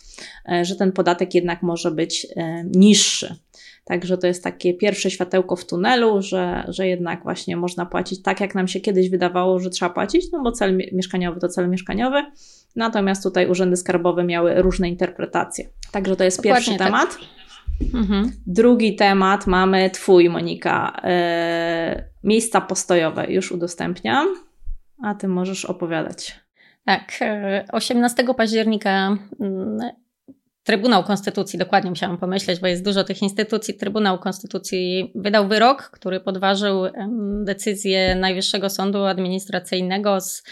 e, 0.53 0.65
że 0.65 0.77
ten 0.77 0.93
podatek 0.93 1.35
jednak 1.35 1.63
może 1.63 1.91
być 1.91 2.27
e, 2.37 2.65
niższy. 2.65 3.37
Także 3.85 4.19
to 4.19 4.27
jest 4.27 4.45
takie 4.45 4.75
pierwsze 4.75 5.11
światełko 5.11 5.57
w 5.57 5.67
tunelu, 5.67 6.23
że, 6.23 6.65
że 6.69 6.87
jednak 6.87 7.23
właśnie 7.23 7.57
można 7.57 7.87
płacić 7.87 8.23
tak, 8.23 8.41
jak 8.41 8.55
nam 8.55 8.69
się 8.69 8.81
kiedyś 8.81 9.11
wydawało, 9.11 9.61
że 9.61 9.71
trzeba 9.71 9.91
płacić, 9.91 10.33
no 10.33 10.43
bo 10.43 10.53
cel 10.53 10.77
mieszkaniowy 10.93 11.41
to 11.41 11.49
cel 11.49 11.69
mieszkaniowy. 11.69 12.23
Natomiast 12.77 13.23
tutaj 13.23 13.51
urzędy 13.51 13.77
skarbowe 13.77 14.25
miały 14.25 14.63
różne 14.63 14.89
interpretacje. 14.89 15.69
Także 15.93 16.17
to 16.17 16.25
jest 16.25 16.37
Dokładnie 16.37 16.55
pierwszy 16.55 16.79
tak. 16.79 16.87
temat. 16.87 17.19
Mhm. 17.95 18.33
Drugi 18.47 18.97
temat 18.97 19.47
mamy 19.47 19.91
Twój, 19.91 20.29
Monika. 20.31 21.01
E, 21.05 22.05
miejsca 22.25 22.61
postojowe 22.61 23.33
już 23.33 23.53
udostępniam, 23.53 24.27
a 25.03 25.15
Ty 25.15 25.29
możesz 25.29 25.65
opowiadać. 25.65 26.41
Tak, 26.85 27.12
18 27.73 28.23
e, 28.23 28.35
października 28.35 29.17
mm, 29.41 29.79
Trybunał 30.66 31.05
Konstytucji, 31.05 31.59
dokładnie 31.59 31.90
musiałam 31.90 32.18
pomyśleć, 32.18 32.61
bo 32.61 32.66
jest 32.66 32.85
dużo 32.85 33.05
tych 33.05 33.22
instytucji. 33.22 33.74
Trybunał 33.74 34.18
Konstytucji 34.18 35.12
wydał 35.14 35.48
wyrok, 35.48 35.83
który 35.83 36.20
podważył 36.20 36.83
decyzję 37.44 38.14
Najwyższego 38.14 38.70
Sądu 38.70 39.05
Administracyjnego 39.05 40.20
z 40.20 40.42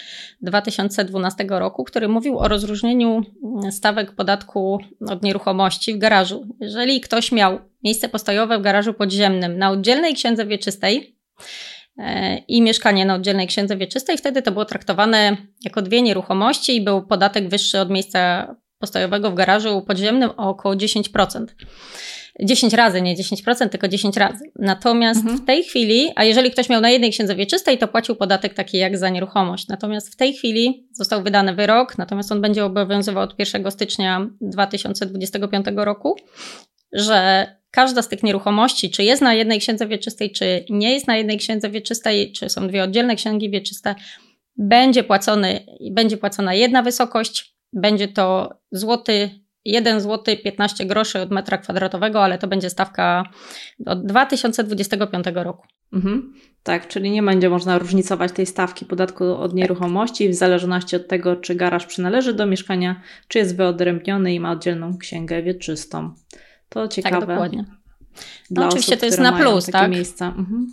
2012 0.42 1.46
roku, 1.48 1.84
który 1.84 2.08
mówił 2.08 2.38
o 2.38 2.48
rozróżnieniu 2.48 3.22
mm, 3.44 3.72
stawek 3.72 4.12
podatku 4.12 4.78
od 5.08 5.22
nieruchomości 5.22 5.94
w 5.94 5.98
garażu. 5.98 6.46
Jeżeli 6.60 7.00
ktoś 7.00 7.32
miał 7.32 7.58
miejsce 7.84 8.08
postojowe 8.08 8.58
w 8.58 8.62
garażu 8.62 8.94
podziemnym 8.94 9.58
na 9.58 9.70
oddzielnej 9.70 10.14
księdze 10.14 10.46
wieczystej, 10.46 11.16
e, 11.98 12.38
i 12.38 12.62
mieszkanie 12.62 13.06
na 13.06 13.14
oddzielnej 13.14 13.46
księdze 13.46 13.76
wieczystej, 13.76 14.18
wtedy 14.18 14.42
to 14.42 14.52
było 14.52 14.64
traktowane 14.64 15.36
jako 15.64 15.82
dwie 15.82 16.02
nieruchomości 16.02 16.76
i 16.76 16.84
był 16.84 17.06
podatek 17.06 17.48
wyższy 17.48 17.80
od 17.80 17.90
miejsca 17.90 18.54
postojowego 18.84 19.30
w 19.30 19.34
garażu 19.34 19.82
podziemnym 19.82 20.30
o 20.36 20.48
około 20.48 20.74
10%. 20.74 21.46
10 22.40 22.72
razy, 22.72 23.02
nie 23.02 23.16
10%, 23.16 23.68
tylko 23.68 23.88
10 23.88 24.16
razy. 24.16 24.44
Natomiast 24.56 25.20
mhm. 25.20 25.38
w 25.38 25.44
tej 25.44 25.62
chwili, 25.62 26.10
a 26.16 26.24
jeżeli 26.24 26.50
ktoś 26.50 26.68
miał 26.68 26.80
na 26.80 26.90
jednej 26.90 27.10
księdze 27.10 27.34
wieczystej, 27.34 27.78
to 27.78 27.88
płacił 27.88 28.16
podatek 28.16 28.54
taki 28.54 28.78
jak 28.78 28.98
za 28.98 29.08
nieruchomość. 29.08 29.68
Natomiast 29.68 30.12
w 30.12 30.16
tej 30.16 30.34
chwili 30.34 30.88
został 30.92 31.22
wydany 31.22 31.54
wyrok, 31.54 31.98
natomiast 31.98 32.32
on 32.32 32.40
będzie 32.40 32.64
obowiązywał 32.64 33.22
od 33.22 33.38
1 33.38 33.70
stycznia 33.70 34.26
2025 34.40 35.66
roku, 35.76 36.16
że 36.92 37.46
każda 37.70 38.02
z 38.02 38.08
tych 38.08 38.22
nieruchomości, 38.22 38.90
czy 38.90 39.04
jest 39.04 39.22
na 39.22 39.34
jednej 39.34 39.60
księdze 39.60 39.86
wieczystej, 39.86 40.30
czy 40.30 40.64
nie 40.70 40.92
jest 40.92 41.06
na 41.06 41.16
jednej 41.16 41.38
księdze 41.38 41.70
wieczystej, 41.70 42.32
czy 42.32 42.48
są 42.48 42.68
dwie 42.68 42.82
oddzielne 42.82 43.16
księgi 43.16 43.50
wieczyste, 43.50 43.94
będzie, 44.56 45.04
płacony, 45.04 45.66
będzie 45.90 46.16
płacona 46.16 46.54
jedna 46.54 46.82
wysokość, 46.82 47.53
będzie 47.74 48.08
to 48.08 48.58
złoty 48.72 49.30
1 49.64 50.00
zł 50.00 50.36
15 50.44 50.86
groszy 50.86 51.20
od 51.20 51.30
metra 51.30 51.58
kwadratowego, 51.58 52.24
ale 52.24 52.38
to 52.38 52.48
będzie 52.48 52.70
stawka 52.70 53.24
od 53.86 54.06
2025 54.06 55.26
roku. 55.34 55.66
Mhm. 55.92 56.34
Tak, 56.62 56.88
czyli 56.88 57.10
nie 57.10 57.22
będzie 57.22 57.50
można 57.50 57.78
różnicować 57.78 58.32
tej 58.32 58.46
stawki 58.46 58.84
podatku 58.84 59.36
od 59.36 59.54
nieruchomości 59.54 60.28
w 60.28 60.34
zależności 60.34 60.96
od 60.96 61.08
tego, 61.08 61.36
czy 61.36 61.54
garaż 61.54 61.86
przynależy 61.86 62.34
do 62.34 62.46
mieszkania, 62.46 63.00
czy 63.28 63.38
jest 63.38 63.56
wyodrębniony 63.56 64.34
i 64.34 64.40
ma 64.40 64.52
oddzielną 64.52 64.98
księgę 64.98 65.42
wieczystą. 65.42 66.14
To 66.68 66.82
tak, 66.82 66.92
ciekawe. 66.92 67.18
Tak, 67.18 67.28
dokładnie. 67.28 67.64
No, 68.50 68.66
oczywiście 68.66 68.92
osób, 68.92 69.00
to 69.00 69.06
jest 69.06 69.18
na 69.18 69.32
plus, 69.32 69.66
tak? 69.66 69.90
Miejsca. 69.90 70.26
Mhm. 70.26 70.72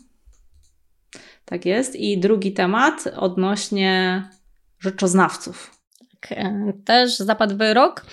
Tak 1.46 1.66
jest. 1.66 1.96
I 1.96 2.20
drugi 2.20 2.54
temat 2.54 3.08
odnośnie 3.16 4.24
rzeczoznawców. 4.80 5.81
E, 6.32 6.74
też 6.86 7.18
zapadł 7.18 7.58
wyrok 7.58 8.06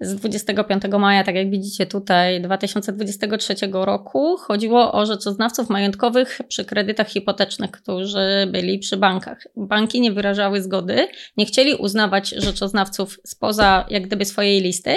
z 0.00 0.14
25 0.14 0.82
maja, 0.98 1.24
tak 1.24 1.34
jak 1.34 1.50
widzicie 1.50 1.86
tutaj, 1.86 2.40
2023 2.40 3.54
roku. 3.72 4.36
Chodziło 4.36 4.92
o 4.92 5.06
rzeczoznawców 5.06 5.70
majątkowych 5.70 6.40
przy 6.48 6.64
kredytach 6.64 7.08
hipotecznych, 7.08 7.70
którzy 7.70 8.48
byli 8.50 8.78
przy 8.78 8.96
bankach. 8.96 9.38
Banki 9.56 10.00
nie 10.00 10.12
wyrażały 10.12 10.62
zgody, 10.62 11.08
nie 11.36 11.46
chcieli 11.46 11.74
uznawać 11.74 12.28
rzeczoznawców 12.28 13.20
spoza 13.26 13.86
jak 13.90 14.06
gdyby 14.06 14.24
swojej 14.24 14.60
listy, 14.60 14.96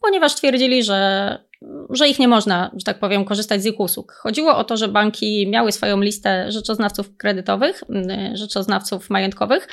ponieważ 0.00 0.34
twierdzili, 0.34 0.82
że 0.82 1.38
że 1.90 2.08
ich 2.08 2.18
nie 2.18 2.28
można, 2.28 2.70
że 2.76 2.84
tak 2.84 2.98
powiem, 2.98 3.24
korzystać 3.24 3.62
z 3.62 3.66
ich 3.66 3.80
usług. 3.80 4.12
Chodziło 4.12 4.56
o 4.56 4.64
to, 4.64 4.76
że 4.76 4.88
banki 4.88 5.48
miały 5.50 5.72
swoją 5.72 6.00
listę 6.00 6.52
rzeczoznawców 6.52 7.16
kredytowych, 7.16 7.84
rzeczoznawców 8.34 9.10
majątkowych, 9.10 9.68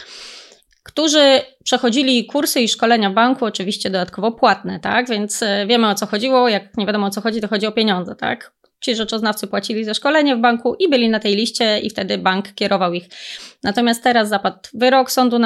którzy 0.84 1.42
przechodzili 1.64 2.26
kursy 2.26 2.62
i 2.62 2.68
szkolenia 2.68 3.10
w 3.10 3.14
banku, 3.14 3.46
oczywiście 3.46 3.90
dodatkowo 3.90 4.32
płatne, 4.32 4.80
tak? 4.80 5.10
Więc 5.10 5.44
e, 5.44 5.66
wiemy 5.68 5.90
o 5.90 5.96
co 5.96 6.06
chodziło. 6.06 6.50
Jak 6.50 6.78
nie 6.78 6.86
wiadomo 6.86 7.08
o 7.08 7.10
co 7.10 7.22
chodzi, 7.22 7.42
to 7.42 7.48
chodzi 7.48 7.68
o 7.68 7.72
pieniądze, 7.72 8.16
tak? 8.16 8.52
Ci 8.82 8.96
rzeczoznawcy 8.96 9.48
płacili 9.48 9.86
za 9.86 9.94
szkolenie 9.94 10.36
w 10.36 10.40
banku 10.40 10.76
i 10.80 10.90
byli 10.90 11.10
na 11.10 11.20
tej 11.20 11.36
liście, 11.36 11.80
i 11.80 11.90
wtedy 11.90 12.18
bank 12.18 12.54
kierował 12.54 12.94
ich. 12.94 13.08
Natomiast 13.64 14.04
teraz 14.04 14.30
zapadł 14.30 14.60
wyrok 14.74 15.12
Sądu 15.12 15.40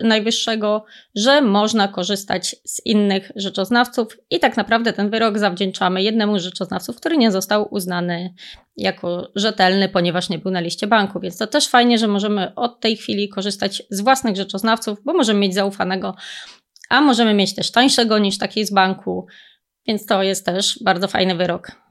Najwyższego, 0.00 0.84
że 1.14 1.42
można 1.42 1.88
korzystać 1.88 2.56
z 2.64 2.86
innych 2.86 3.32
rzeczoznawców, 3.36 4.16
i 4.30 4.40
tak 4.40 4.56
naprawdę 4.56 4.92
ten 4.92 5.10
wyrok 5.10 5.38
zawdzięczamy 5.38 6.02
jednemu 6.02 6.38
z 6.38 6.42
rzeczoznawców, 6.42 6.96
który 6.96 7.16
nie 7.16 7.30
został 7.30 7.68
uznany 7.74 8.34
jako 8.76 9.30
rzetelny, 9.34 9.88
ponieważ 9.88 10.28
nie 10.28 10.38
był 10.38 10.50
na 10.50 10.60
liście 10.60 10.86
banku. 10.86 11.20
Więc 11.20 11.38
to 11.38 11.46
też 11.46 11.68
fajnie, 11.68 11.98
że 11.98 12.08
możemy 12.08 12.54
od 12.54 12.80
tej 12.80 12.96
chwili 12.96 13.28
korzystać 13.28 13.82
z 13.90 14.00
własnych 14.00 14.36
rzeczoznawców, 14.36 14.98
bo 15.04 15.12
możemy 15.12 15.40
mieć 15.40 15.54
zaufanego, 15.54 16.14
a 16.88 17.00
możemy 17.00 17.34
mieć 17.34 17.54
też 17.54 17.70
tańszego 17.70 18.18
niż 18.18 18.38
taki 18.38 18.64
z 18.64 18.72
banku. 18.72 19.26
Więc 19.86 20.06
to 20.06 20.22
jest 20.22 20.46
też 20.46 20.78
bardzo 20.84 21.08
fajny 21.08 21.34
wyrok 21.34 21.81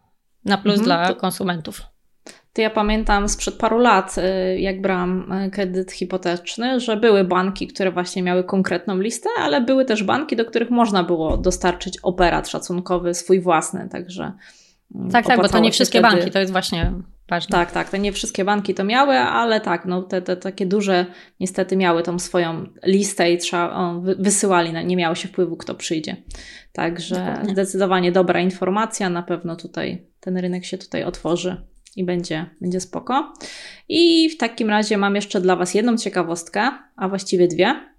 na 0.45 0.57
plus 0.57 0.79
mhm, 0.79 0.85
dla 0.85 1.13
konsumentów. 1.13 1.81
To 2.53 2.61
ja 2.61 2.69
pamiętam 2.69 3.29
sprzed 3.29 3.55
paru 3.55 3.79
lat, 3.79 4.15
y, 4.17 4.59
jak 4.59 4.81
brałam 4.81 5.31
y, 5.31 5.51
kredyt 5.51 5.91
hipoteczny, 5.91 6.79
że 6.79 6.97
były 6.97 7.23
banki, 7.23 7.67
które 7.67 7.91
właśnie 7.91 8.23
miały 8.23 8.43
konkretną 8.43 8.97
listę, 8.97 9.29
ale 9.39 9.61
były 9.61 9.85
też 9.85 10.03
banki, 10.03 10.35
do 10.35 10.45
których 10.45 10.69
można 10.69 11.03
było 11.03 11.37
dostarczyć 11.37 11.97
operat 12.03 12.49
szacunkowy 12.49 13.13
swój 13.13 13.39
własny, 13.39 13.89
także. 13.91 14.31
Mm, 14.95 15.11
tak, 15.11 15.25
tak, 15.25 15.41
bo 15.41 15.49
to 15.49 15.59
nie 15.59 15.71
wszystkie 15.71 15.99
wtedy... 15.99 16.15
banki, 16.15 16.31
to 16.31 16.39
jest 16.39 16.51
właśnie 16.51 16.91
ważne. 17.31 17.51
Tak, 17.51 17.71
tak, 17.71 17.89
to 17.89 17.97
nie 17.97 18.11
wszystkie 18.11 18.45
banki 18.45 18.73
to 18.73 18.83
miały, 18.83 19.17
ale 19.17 19.61
tak, 19.61 19.85
no 19.85 20.01
te, 20.01 20.21
te 20.21 20.37
takie 20.37 20.65
duże 20.65 21.05
niestety 21.39 21.77
miały 21.77 22.03
tą 22.03 22.19
swoją 22.19 22.65
listę 22.85 23.31
i 23.31 23.37
trzeba, 23.37 23.73
o, 23.73 24.01
wysyłali, 24.01 24.85
nie 24.85 24.95
miało 24.95 25.15
się 25.15 25.27
wpływu, 25.27 25.57
kto 25.57 25.75
przyjdzie. 25.75 26.15
Także 26.73 27.15
Dokładnie. 27.15 27.53
zdecydowanie 27.53 28.11
dobra 28.11 28.39
informacja, 28.39 29.09
na 29.09 29.23
pewno 29.23 29.55
tutaj 29.55 30.07
ten 30.19 30.37
rynek 30.37 30.65
się 30.65 30.77
tutaj 30.77 31.03
otworzy 31.03 31.67
i 31.95 32.03
będzie, 32.03 32.45
będzie 32.61 32.79
spoko. 32.79 33.33
I 33.89 34.29
w 34.29 34.37
takim 34.37 34.69
razie 34.69 34.97
mam 34.97 35.15
jeszcze 35.15 35.41
dla 35.41 35.55
Was 35.55 35.73
jedną 35.73 35.97
ciekawostkę, 35.97 36.71
a 36.95 37.09
właściwie 37.09 37.47
dwie. 37.47 37.91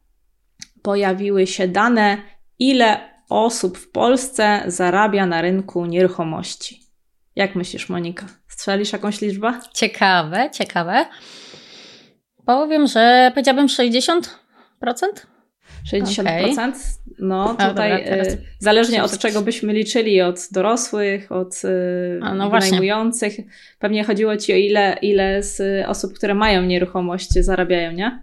pojawiły 0.82 1.46
się 1.46 1.68
dane, 1.68 2.18
ile 2.58 3.12
osób 3.28 3.78
w 3.78 3.90
Polsce 3.90 4.62
zarabia 4.66 5.26
na 5.26 5.42
rynku 5.42 5.86
nieruchomości. 5.86 6.81
Jak 7.36 7.54
myślisz, 7.54 7.88
Monika? 7.88 8.26
Strzelisz 8.48 8.92
jakąś 8.92 9.20
liczbę? 9.20 9.60
Ciekawe, 9.74 10.50
ciekawe. 10.52 11.06
Powiem, 12.46 12.86
że 12.86 13.30
powiedziałabym 13.34 13.66
60%. 13.66 14.22
60%? 15.92 16.52
Okay. 16.52 16.72
No 17.18 17.48
tutaj 17.54 18.04
dobra, 18.04 18.22
y, 18.24 18.38
zależnie 18.58 19.04
od 19.04 19.18
czego 19.18 19.42
byśmy 19.42 19.72
liczyli, 19.72 20.20
od 20.20 20.48
dorosłych, 20.52 21.32
od 21.32 21.62
A, 22.22 22.34
no 22.34 22.50
wynajmujących. 22.50 23.34
Właśnie. 23.34 23.52
Pewnie 23.78 24.04
chodziło 24.04 24.36
Ci 24.36 24.52
o 24.52 24.56
ile, 24.56 24.96
ile 25.02 25.42
z 25.42 25.86
osób, 25.86 26.14
które 26.14 26.34
mają 26.34 26.62
nieruchomość 26.62 27.32
zarabiają, 27.32 27.92
nie? 27.92 28.22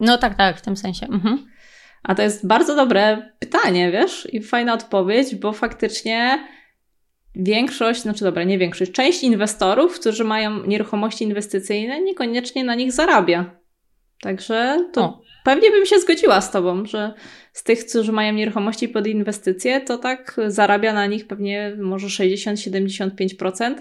No 0.00 0.18
tak, 0.18 0.36
tak, 0.36 0.58
w 0.58 0.62
tym 0.62 0.76
sensie. 0.76 1.06
Mhm. 1.06 1.46
A 2.02 2.14
to 2.14 2.22
jest 2.22 2.46
bardzo 2.46 2.76
dobre 2.76 3.30
pytanie, 3.38 3.90
wiesz? 3.90 4.28
I 4.32 4.42
fajna 4.42 4.74
odpowiedź, 4.74 5.34
bo 5.34 5.52
faktycznie 5.52 6.48
większość, 7.34 8.02
znaczy 8.02 8.24
dobra, 8.24 8.44
nie 8.44 8.58
większość, 8.58 8.92
część 8.92 9.22
inwestorów, 9.22 10.00
którzy 10.00 10.24
mają 10.24 10.66
nieruchomości 10.66 11.24
inwestycyjne, 11.24 12.00
niekoniecznie 12.00 12.64
na 12.64 12.74
nich 12.74 12.92
zarabia. 12.92 13.60
Także 14.20 14.88
to 14.92 15.04
o. 15.04 15.22
pewnie 15.44 15.70
bym 15.70 15.86
się 15.86 16.00
zgodziła 16.00 16.40
z 16.40 16.50
Tobą, 16.50 16.86
że 16.86 17.12
z 17.52 17.62
tych, 17.62 17.86
którzy 17.86 18.12
mają 18.12 18.32
nieruchomości 18.32 18.88
pod 18.88 19.06
inwestycje, 19.06 19.80
to 19.80 19.98
tak 19.98 20.36
zarabia 20.46 20.92
na 20.92 21.06
nich 21.06 21.26
pewnie 21.26 21.76
może 21.80 22.06
60-75%, 22.06 23.74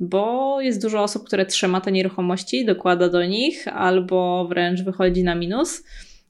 bo 0.00 0.60
jest 0.60 0.82
dużo 0.82 1.02
osób, 1.02 1.26
które 1.26 1.46
trzyma 1.46 1.80
te 1.80 1.92
nieruchomości, 1.92 2.64
dokłada 2.64 3.08
do 3.08 3.24
nich 3.24 3.68
albo 3.68 4.46
wręcz 4.48 4.82
wychodzi 4.82 5.24
na 5.24 5.34
minus. 5.34 5.84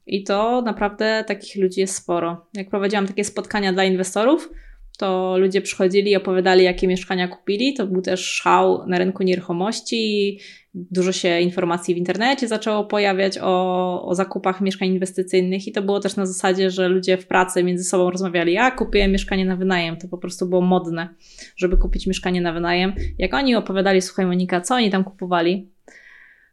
I 0.05 0.23
to 0.23 0.61
naprawdę 0.61 1.23
takich 1.27 1.63
ludzi 1.63 1.79
jest 1.79 1.95
sporo. 1.95 2.45
Jak 2.53 2.69
prowadziłam 2.69 3.07
takie 3.07 3.23
spotkania 3.23 3.73
dla 3.73 3.83
inwestorów, 3.83 4.49
to 4.97 5.37
ludzie 5.37 5.61
przychodzili 5.61 6.11
i 6.11 6.15
opowiadali, 6.15 6.63
jakie 6.63 6.87
mieszkania 6.87 7.27
kupili. 7.27 7.73
To 7.73 7.87
był 7.87 8.01
też 8.01 8.25
szał 8.25 8.87
na 8.87 8.97
rynku 8.97 9.23
nieruchomości. 9.23 10.39
Dużo 10.73 11.11
się 11.11 11.39
informacji 11.39 11.95
w 11.95 11.97
internecie 11.97 12.47
zaczęło 12.47 12.85
pojawiać 12.85 13.37
o, 13.41 14.05
o 14.05 14.15
zakupach 14.15 14.61
mieszkań 14.61 14.87
inwestycyjnych, 14.87 15.67
i 15.67 15.71
to 15.71 15.81
było 15.81 15.99
też 15.99 16.15
na 16.15 16.25
zasadzie, 16.25 16.71
że 16.71 16.87
ludzie 16.87 17.17
w 17.17 17.27
pracy 17.27 17.63
między 17.63 17.83
sobą 17.83 18.11
rozmawiali: 18.11 18.53
Ja 18.53 18.71
kupiłem 18.71 19.11
mieszkanie 19.11 19.45
na 19.45 19.55
wynajem. 19.55 19.97
To 19.97 20.07
po 20.07 20.17
prostu 20.17 20.45
było 20.45 20.61
modne, 20.61 21.09
żeby 21.55 21.77
kupić 21.77 22.07
mieszkanie 22.07 22.41
na 22.41 22.53
wynajem. 22.53 22.93
Jak 23.17 23.33
oni 23.33 23.55
opowiadali, 23.55 24.01
słuchaj, 24.01 24.25
Monika, 24.25 24.61
co 24.61 24.75
oni 24.75 24.89
tam 24.89 25.03
kupowali, 25.03 25.69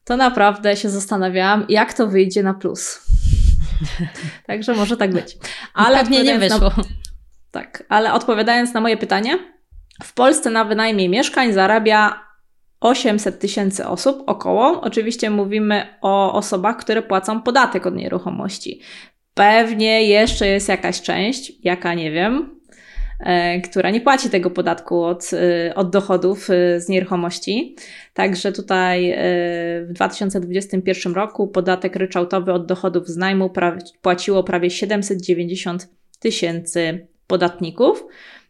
to 0.05 0.17
naprawdę 0.17 0.77
się 0.77 0.89
zastanawiałam, 0.91 1.67
jak 1.69 1.95
to 1.95 2.07
wyjdzie 2.07 2.43
na 2.43 2.55
plus. 2.55 3.01
Także 4.47 4.75
może 4.75 4.97
tak 4.97 5.13
być. 5.13 5.39
Ale 5.75 5.99
Pewnie 5.99 6.25
nie 6.25 6.39
wyszło. 6.39 6.59
Na... 6.59 7.08
Tak, 7.51 7.85
ale 7.89 8.13
odpowiadając 8.13 8.75
na 8.75 8.81
moje 8.81 8.97
pytanie, 8.97 9.39
w 10.03 10.15
Polsce 10.15 10.51
na 10.51 10.65
wynajmie 10.65 11.09
mieszkań 11.09 11.53
zarabia 11.53 12.29
800 12.81 13.39
tysięcy 13.39 13.87
osób 13.87 14.23
około. 14.27 14.81
Oczywiście 14.81 15.31
mówimy 15.31 15.87
o 16.01 16.33
osobach, 16.33 16.77
które 16.77 17.03
płacą 17.03 17.43
podatek 17.43 17.87
od 17.87 17.95
nieruchomości. 17.95 18.81
Pewnie 19.35 20.03
jeszcze 20.03 20.49
jest 20.49 20.69
jakaś 20.69 21.03
część, 21.03 21.53
jaka 21.65 21.95
nie 21.95 22.11
wiem, 22.11 22.61
e, 23.21 23.61
która 23.61 23.91
nie 23.91 24.01
płaci 24.01 24.31
tego 24.31 24.51
podatku 24.51 25.05
od, 25.05 25.31
e, 25.33 25.75
od 25.75 25.91
dochodów 25.91 26.51
e, 26.51 26.81
z 26.81 26.89
nieruchomości. 26.89 27.77
Także 28.15 28.53
tutaj 28.53 29.15
w 29.89 29.93
2021 29.93 31.15
roku 31.15 31.49
podatek 31.49 31.97
ryczałtowy 31.97 32.53
od 32.53 32.67
dochodów 32.67 33.09
z 33.09 33.17
najmu 33.17 33.51
płaciło 34.03 34.45
prawie 34.45 34.71
790 34.71 35.89
tysięcy 36.19 37.07
podatników. 37.29 38.05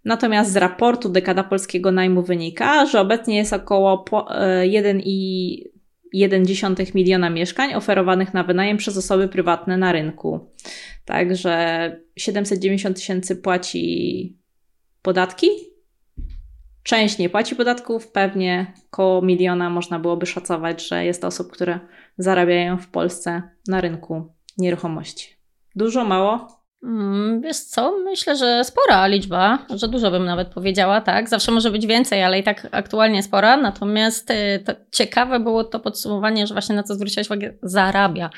Natomiast 0.04 0.52
z 0.52 0.56
raportu 0.56 1.08
Dekada 1.08 1.44
Polskiego 1.44 1.92
Najmu 1.92 2.22
wynika, 2.22 2.86
że 2.86 3.00
obecnie 3.00 3.36
jest 3.36 3.52
około 3.52 4.04
1,1 4.04 6.80
e, 6.80 6.84
miliona 6.94 7.30
mieszkań 7.30 7.74
oferowanych 7.74 8.34
na 8.34 8.44
wynajem 8.44 8.76
przez 8.76 8.96
osoby 8.96 9.28
prywatne 9.28 9.76
na 9.76 9.92
rynku. 9.92 10.50
Także 11.04 11.96
790 12.16 12.96
tysięcy 12.96 13.36
płaci 13.36 14.36
podatki. 15.02 15.48
Część 16.82 17.18
nie 17.18 17.28
płaci 17.28 17.56
podatków, 17.56 18.08
pewnie 18.08 18.72
około 18.92 19.22
miliona 19.22 19.70
można 19.70 19.98
byłoby 19.98 20.26
szacować, 20.26 20.88
że 20.88 21.04
jest 21.04 21.24
osób, 21.24 21.52
które 21.52 21.80
zarabiają 22.18 22.78
w 22.78 22.88
Polsce 22.88 23.42
na 23.68 23.80
rynku 23.80 24.32
nieruchomości. 24.58 25.36
Dużo, 25.76 26.04
mało? 26.04 26.57
Mm, 26.82 27.40
wiesz 27.40 27.56
co, 27.56 27.98
myślę, 28.04 28.36
że 28.36 28.64
spora 28.64 29.06
liczba, 29.06 29.66
że 29.74 29.88
dużo 29.88 30.10
bym 30.10 30.24
nawet 30.24 30.48
powiedziała, 30.48 31.00
tak. 31.00 31.28
Zawsze 31.28 31.52
może 31.52 31.70
być 31.70 31.86
więcej, 31.86 32.22
ale 32.22 32.38
i 32.38 32.42
tak 32.42 32.68
aktualnie 32.70 33.22
spora. 33.22 33.56
Natomiast 33.56 34.30
y, 34.30 34.64
ciekawe 34.92 35.40
było 35.40 35.64
to 35.64 35.80
podsumowanie, 35.80 36.46
że 36.46 36.54
właśnie 36.54 36.76
na 36.76 36.82
co 36.82 36.94
zwróciłaś 36.94 37.26
uwagę, 37.26 37.54
zarabia. 37.62 38.30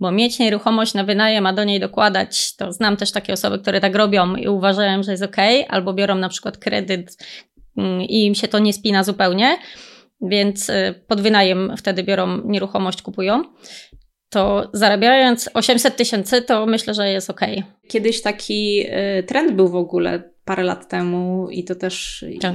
Bo 0.00 0.12
mieć 0.12 0.38
nieruchomość 0.38 0.94
na 0.94 1.04
wynajem, 1.04 1.46
a 1.46 1.52
do 1.52 1.64
niej 1.64 1.80
dokładać, 1.80 2.56
to 2.56 2.72
znam 2.72 2.96
też 2.96 3.12
takie 3.12 3.32
osoby, 3.32 3.58
które 3.58 3.80
tak 3.80 3.94
robią 3.94 4.36
i 4.36 4.48
uważają, 4.48 5.02
że 5.02 5.10
jest 5.10 5.24
ok, 5.24 5.36
albo 5.68 5.92
biorą 5.92 6.14
na 6.14 6.28
przykład 6.28 6.58
kredyt 6.58 7.16
mm, 7.76 8.02
i 8.02 8.24
im 8.24 8.34
się 8.34 8.48
to 8.48 8.58
nie 8.58 8.72
spina 8.72 9.04
zupełnie 9.04 9.58
więc 10.22 10.70
y, 10.70 10.94
pod 11.06 11.20
wynajem 11.20 11.74
wtedy 11.76 12.02
biorą 12.02 12.40
nieruchomość, 12.44 13.02
kupują 13.02 13.44
to 14.32 14.70
zarabiając 14.72 15.50
800 15.54 15.96
tysięcy, 15.96 16.42
to 16.42 16.66
myślę, 16.66 16.94
że 16.94 17.08
jest 17.08 17.30
ok. 17.30 17.40
Kiedyś 17.88 18.22
taki 18.22 18.86
y, 19.18 19.22
trend 19.22 19.52
był 19.52 19.68
w 19.68 19.76
ogóle 19.76 20.22
parę 20.44 20.62
lat 20.62 20.88
temu 20.88 21.48
i 21.50 21.64
to 21.64 21.74
też 21.74 22.24
tak. 22.40 22.54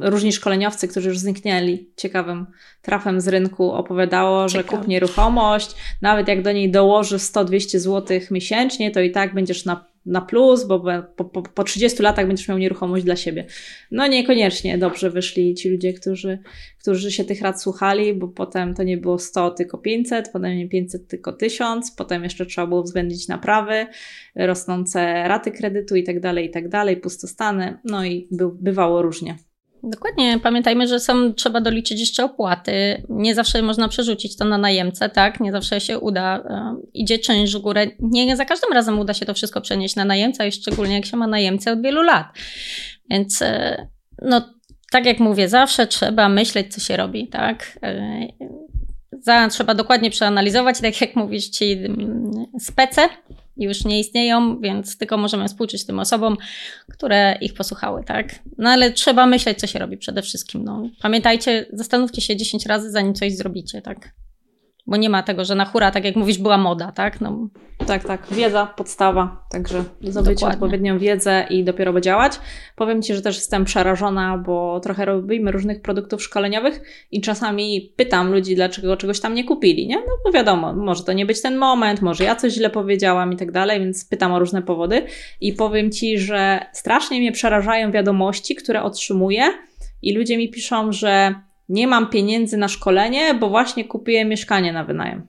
Różni 0.00 0.32
szkoleniowcy, 0.32 0.88
którzy 0.88 1.08
już 1.08 1.18
zniknęli 1.18 1.90
ciekawym 1.96 2.46
trafem 2.82 3.20
z 3.20 3.28
rynku, 3.28 3.72
opowiadało, 3.72 4.48
Ciekawe. 4.48 4.70
że 4.70 4.76
kup 4.76 4.88
nieruchomość, 4.88 5.70
nawet 6.02 6.28
jak 6.28 6.42
do 6.42 6.52
niej 6.52 6.70
dołoży 6.70 7.16
100-200 7.16 7.78
zł 7.78 8.20
miesięcznie, 8.30 8.90
to 8.90 9.00
i 9.00 9.10
tak 9.10 9.34
będziesz 9.34 9.64
na 9.64 9.88
na 10.08 10.20
plus, 10.20 10.64
bo 10.64 10.80
po, 11.16 11.24
po, 11.24 11.42
po 11.42 11.64
30 11.64 12.02
latach 12.02 12.26
będziesz 12.26 12.48
miał 12.48 12.58
nieruchomość 12.58 13.04
dla 13.04 13.16
siebie. 13.16 13.46
No 13.90 14.06
niekoniecznie 14.06 14.78
dobrze 14.78 15.10
wyszli 15.10 15.54
ci 15.54 15.68
ludzie, 15.68 15.92
którzy, 15.92 16.38
którzy 16.80 17.12
się 17.12 17.24
tych 17.24 17.42
rad 17.42 17.62
słuchali, 17.62 18.14
bo 18.14 18.28
potem 18.28 18.74
to 18.74 18.82
nie 18.82 18.96
było 18.96 19.18
100, 19.18 19.50
tylko 19.50 19.78
500, 19.78 20.30
potem 20.32 20.56
nie 20.56 20.68
500, 20.68 21.08
tylko 21.08 21.32
1000, 21.32 21.90
potem 21.90 22.24
jeszcze 22.24 22.46
trzeba 22.46 22.66
było 22.66 22.80
uwzględnić 22.80 23.28
naprawy, 23.28 23.86
rosnące 24.36 25.28
raty 25.28 25.50
kredytu 25.50 25.96
i 25.96 26.04
tak 26.04 26.20
dalej, 26.20 26.46
i 26.46 26.50
tak 26.50 26.68
dalej, 26.68 26.96
pustostany, 26.96 27.78
no 27.84 28.04
i 28.04 28.28
by, 28.30 28.44
bywało 28.60 29.02
różnie. 29.02 29.47
Dokładnie. 29.82 30.38
Pamiętajmy, 30.42 30.88
że 30.88 31.00
są, 31.00 31.34
trzeba 31.34 31.60
doliczyć 31.60 32.00
jeszcze 32.00 32.24
opłaty. 32.24 33.02
Nie 33.08 33.34
zawsze 33.34 33.62
można 33.62 33.88
przerzucić 33.88 34.36
to 34.36 34.44
na 34.44 34.58
najemcę, 34.58 35.08
tak? 35.08 35.40
Nie 35.40 35.52
zawsze 35.52 35.80
się 35.80 35.98
uda. 35.98 36.38
E, 36.38 36.76
idzie 36.94 37.18
część 37.18 37.56
w 37.56 37.58
górę. 37.58 37.86
Nie 38.00 38.36
za 38.36 38.44
każdym 38.44 38.72
razem 38.72 38.98
uda 38.98 39.14
się 39.14 39.26
to 39.26 39.34
wszystko 39.34 39.60
przenieść 39.60 39.96
na 39.96 40.04
najemcę, 40.04 40.48
i 40.48 40.52
szczególnie 40.52 40.94
jak 40.94 41.06
się 41.06 41.16
ma 41.16 41.26
najemcę 41.26 41.72
od 41.72 41.82
wielu 41.82 42.02
lat. 42.02 42.26
Więc 43.10 43.42
e, 43.42 43.86
no, 44.22 44.54
tak 44.90 45.06
jak 45.06 45.18
mówię, 45.18 45.48
zawsze 45.48 45.86
trzeba 45.86 46.28
myśleć, 46.28 46.74
co 46.74 46.80
się 46.80 46.96
robi, 46.96 47.28
tak? 47.28 47.78
E, 49.18 49.22
za, 49.22 49.48
trzeba 49.48 49.74
dokładnie 49.74 50.10
przeanalizować, 50.10 50.80
tak 50.80 51.00
jak 51.00 51.16
mówisz 51.16 51.48
ci 51.48 51.72
mm, 51.72 52.46
spece, 52.60 53.08
już 53.56 53.84
nie 53.84 54.00
istnieją, 54.00 54.60
więc 54.60 54.98
tylko 54.98 55.16
możemy 55.16 55.48
współczuć 55.48 55.84
tym 55.84 55.98
osobom, 55.98 56.36
które 56.90 57.38
ich 57.40 57.54
posłuchały, 57.54 58.04
tak? 58.04 58.34
No 58.58 58.70
ale 58.70 58.92
trzeba 58.92 59.26
myśleć, 59.26 59.58
co 59.58 59.66
się 59.66 59.78
robi 59.78 59.96
przede 59.96 60.22
wszystkim. 60.22 60.64
No. 60.64 60.88
Pamiętajcie, 61.02 61.66
zastanówcie 61.72 62.20
się 62.20 62.36
10 62.36 62.66
razy, 62.66 62.90
zanim 62.90 63.14
coś 63.14 63.36
zrobicie, 63.36 63.82
tak? 63.82 64.12
Bo 64.88 64.96
nie 64.96 65.10
ma 65.10 65.22
tego, 65.22 65.44
że 65.44 65.54
na 65.54 65.64
hura, 65.64 65.90
tak 65.90 66.04
jak 66.04 66.16
mówisz, 66.16 66.38
była 66.38 66.58
moda, 66.58 66.92
tak? 66.92 67.20
No. 67.20 67.48
Tak, 67.86 68.04
tak. 68.04 68.26
Wiedza, 68.30 68.66
podstawa. 68.66 69.44
Także 69.50 69.84
zdobyć 70.02 70.42
odpowiednią 70.42 70.98
wiedzę 70.98 71.46
i 71.50 71.64
dopiero 71.64 72.00
działać. 72.00 72.40
Powiem 72.76 73.02
Ci, 73.02 73.14
że 73.14 73.22
też 73.22 73.36
jestem 73.36 73.64
przerażona, 73.64 74.38
bo 74.38 74.80
trochę 74.80 75.04
robimy 75.04 75.52
różnych 75.52 75.82
produktów 75.82 76.22
szkoleniowych 76.22 76.80
i 77.10 77.20
czasami 77.20 77.92
pytam 77.96 78.32
ludzi, 78.32 78.56
dlaczego 78.56 78.96
czegoś 78.96 79.20
tam 79.20 79.34
nie 79.34 79.44
kupili, 79.44 79.86
nie? 79.86 79.96
No 79.96 80.12
bo 80.24 80.32
wiadomo, 80.32 80.72
może 80.72 81.04
to 81.04 81.12
nie 81.12 81.26
być 81.26 81.42
ten 81.42 81.56
moment, 81.56 82.02
może 82.02 82.24
ja 82.24 82.36
coś 82.36 82.52
źle 82.52 82.70
powiedziałam 82.70 83.32
i 83.32 83.36
tak 83.36 83.52
dalej, 83.52 83.80
więc 83.80 84.04
pytam 84.04 84.32
o 84.32 84.38
różne 84.38 84.62
powody 84.62 85.06
i 85.40 85.52
powiem 85.52 85.92
Ci, 85.92 86.18
że 86.18 86.60
strasznie 86.72 87.20
mnie 87.20 87.32
przerażają 87.32 87.92
wiadomości, 87.92 88.54
które 88.54 88.82
otrzymuję 88.82 89.42
i 90.02 90.14
ludzie 90.14 90.36
mi 90.36 90.50
piszą, 90.50 90.92
że 90.92 91.34
nie 91.68 91.86
mam 91.86 92.10
pieniędzy 92.10 92.56
na 92.56 92.68
szkolenie, 92.68 93.34
bo 93.34 93.48
właśnie 93.48 93.84
kupiłem 93.84 94.28
mieszkanie 94.28 94.72
na 94.72 94.84
wynajem. 94.84 95.26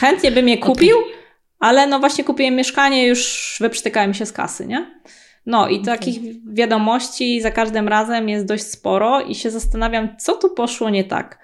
Chętnie 0.00 0.30
bym 0.30 0.48
je 0.48 0.58
kupił, 0.58 0.98
okay. 0.98 1.12
ale 1.58 1.86
no 1.86 1.98
właśnie 1.98 2.24
kupiłem 2.24 2.54
mieszkanie, 2.54 3.06
już 3.06 3.56
wyprztykałem 3.60 4.14
się 4.14 4.26
z 4.26 4.32
kasy, 4.32 4.66
nie? 4.66 5.00
No 5.46 5.68
i 5.68 5.74
okay. 5.74 5.84
takich 5.84 6.20
wiadomości 6.52 7.40
za 7.40 7.50
każdym 7.50 7.88
razem 7.88 8.28
jest 8.28 8.46
dość 8.46 8.64
sporo 8.64 9.20
i 9.20 9.34
się 9.34 9.50
zastanawiam, 9.50 10.16
co 10.16 10.36
tu 10.36 10.50
poszło 10.50 10.90
nie 10.90 11.04
tak. 11.04 11.38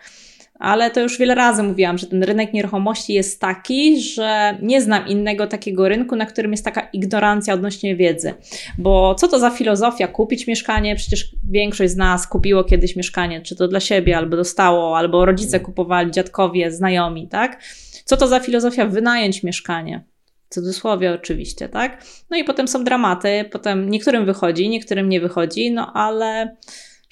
Ale 0.61 0.91
to 0.91 1.01
już 1.01 1.19
wiele 1.19 1.35
razy 1.35 1.63
mówiłam, 1.63 1.99
że 1.99 2.07
ten 2.07 2.23
rynek 2.23 2.53
nieruchomości 2.53 3.13
jest 3.13 3.41
taki, 3.41 4.01
że 4.01 4.59
nie 4.63 4.81
znam 4.81 5.07
innego 5.09 5.47
takiego 5.47 5.89
rynku, 5.89 6.17
na 6.17 6.27
którym 6.27 6.51
jest 6.51 6.65
taka 6.65 6.81
ignorancja 6.81 7.55
odnośnie 7.55 7.97
wiedzy. 7.97 8.35
Bo 8.79 9.15
co 9.15 9.29
to 9.29 9.39
za 9.39 9.51
filozofia 9.51 10.09
kupić 10.09 10.47
mieszkanie? 10.47 10.97
Przecież 10.97 11.37
większość 11.51 11.93
z 11.93 11.97
nas 11.97 12.27
kupiło 12.27 12.65
kiedyś 12.65 12.97
mieszkanie, 12.97 13.41
czy 13.41 13.57
to 13.57 13.69
dla 13.69 13.81
siebie, 13.81 14.17
albo 14.17 14.37
dostało, 14.37 14.99
albo 14.99 15.25
rodzice 15.25 15.61
kupowali, 15.61 16.11
dziadkowie, 16.11 16.71
znajomi, 16.71 17.29
tak? 17.29 17.63
Co 18.05 18.17
to 18.17 18.29
za 18.29 18.41
filozofia 18.41 18.87
wynająć 18.87 19.43
mieszkanie? 19.43 20.05
W 20.51 20.55
cudzysłowie 20.55 21.13
oczywiście, 21.15 21.69
tak? 21.69 22.05
No 22.31 22.37
i 22.37 22.45
potem 22.45 22.69
są 22.69 22.85
dramaty, 22.85 23.45
potem 23.53 23.91
niektórym 23.91 24.27
wychodzi, 24.27 24.69
niektórym 24.69 25.09
nie 25.09 25.21
wychodzi, 25.21 25.71
no 25.71 25.93
ale 25.93 26.57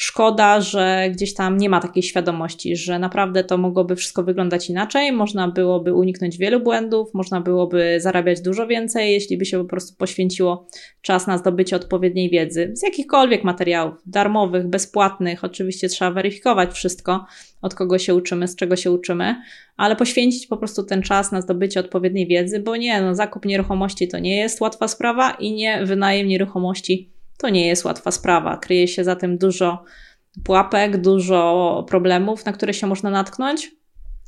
Szkoda, 0.00 0.60
że 0.60 1.08
gdzieś 1.12 1.34
tam 1.34 1.56
nie 1.56 1.68
ma 1.68 1.80
takiej 1.80 2.02
świadomości, 2.02 2.76
że 2.76 2.98
naprawdę 2.98 3.44
to 3.44 3.58
mogłoby 3.58 3.96
wszystko 3.96 4.22
wyglądać 4.22 4.70
inaczej, 4.70 5.12
można 5.12 5.48
byłoby 5.48 5.94
uniknąć 5.94 6.38
wielu 6.38 6.60
błędów, 6.60 7.14
można 7.14 7.40
byłoby 7.40 8.00
zarabiać 8.00 8.40
dużo 8.40 8.66
więcej, 8.66 9.12
jeśli 9.12 9.38
by 9.38 9.44
się 9.44 9.58
po 9.58 9.64
prostu 9.64 9.96
poświęciło 9.96 10.68
czas 11.02 11.26
na 11.26 11.38
zdobycie 11.38 11.76
odpowiedniej 11.76 12.30
wiedzy 12.30 12.70
z 12.74 12.82
jakichkolwiek 12.82 13.44
materiałów, 13.44 13.94
darmowych, 14.06 14.66
bezpłatnych. 14.66 15.44
Oczywiście 15.44 15.88
trzeba 15.88 16.10
weryfikować 16.10 16.72
wszystko, 16.72 17.26
od 17.62 17.74
kogo 17.74 17.98
się 17.98 18.14
uczymy, 18.14 18.48
z 18.48 18.56
czego 18.56 18.76
się 18.76 18.90
uczymy, 18.90 19.34
ale 19.76 19.96
poświęcić 19.96 20.46
po 20.46 20.56
prostu 20.56 20.82
ten 20.82 21.02
czas 21.02 21.32
na 21.32 21.40
zdobycie 21.40 21.80
odpowiedniej 21.80 22.26
wiedzy, 22.26 22.60
bo 22.60 22.76
nie, 22.76 23.00
no, 23.02 23.14
zakup 23.14 23.44
nieruchomości 23.44 24.08
to 24.08 24.18
nie 24.18 24.36
jest 24.36 24.60
łatwa 24.60 24.88
sprawa 24.88 25.30
i 25.30 25.52
nie 25.52 25.86
wynajem 25.86 26.28
nieruchomości 26.28 27.17
to 27.38 27.48
nie 27.48 27.66
jest 27.66 27.84
łatwa 27.84 28.10
sprawa. 28.10 28.56
Kryje 28.56 28.88
się 28.88 29.04
za 29.04 29.16
tym 29.16 29.38
dużo 29.38 29.84
pułapek, 30.44 30.96
dużo 30.96 31.84
problemów, 31.88 32.44
na 32.44 32.52
które 32.52 32.74
się 32.74 32.86
można 32.86 33.10
natknąć. 33.10 33.70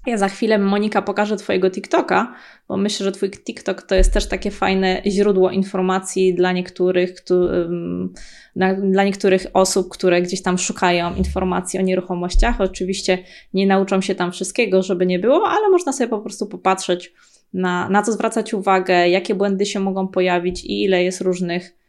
Ja 0.07 0.19
za 0.19 0.29
chwilę, 0.29 0.59
Monika, 0.59 1.03
pokażę 1.03 1.37
Twojego 1.37 1.71
TikToka, 1.71 2.35
bo 2.69 2.77
myślę, 2.77 3.05
że 3.05 3.13
Twój 3.13 3.31
TikTok 3.31 3.83
to 3.83 3.95
jest 3.95 4.13
też 4.13 4.29
takie 4.29 4.51
fajne 4.51 5.03
źródło 5.07 5.51
informacji 5.51 6.35
dla 6.35 6.53
niektórych, 6.53 7.15
dla 8.83 9.05
niektórych 9.05 9.47
osób, 9.53 9.89
które 9.89 10.23
gdzieś 10.23 10.43
tam 10.43 10.59
szukają 10.59 11.15
informacji 11.15 11.81
o 11.81 11.83
nieruchomościach. 11.83 12.61
Oczywiście 12.61 13.19
nie 13.55 13.67
nauczą 13.67 14.01
się 14.01 14.15
tam 14.15 14.33
wszystkiego, 14.33 14.83
żeby 14.83 15.07
nie 15.07 15.19
było, 15.19 15.49
ale 15.49 15.69
można 15.69 15.93
sobie 15.93 16.09
po 16.09 16.19
prostu 16.19 16.47
popatrzeć 16.47 17.13
na, 17.53 17.89
na 17.89 18.03
co 18.03 18.13
zwracać 18.13 18.55
uwagę, 18.55 19.09
jakie 19.09 19.35
błędy 19.35 19.67
się 19.67 19.81
mogą 19.81 20.09
pojawić 20.09 20.65
i 20.65 20.83
ile 20.83 21.05
jest 21.05 21.21
różnych 21.21 21.80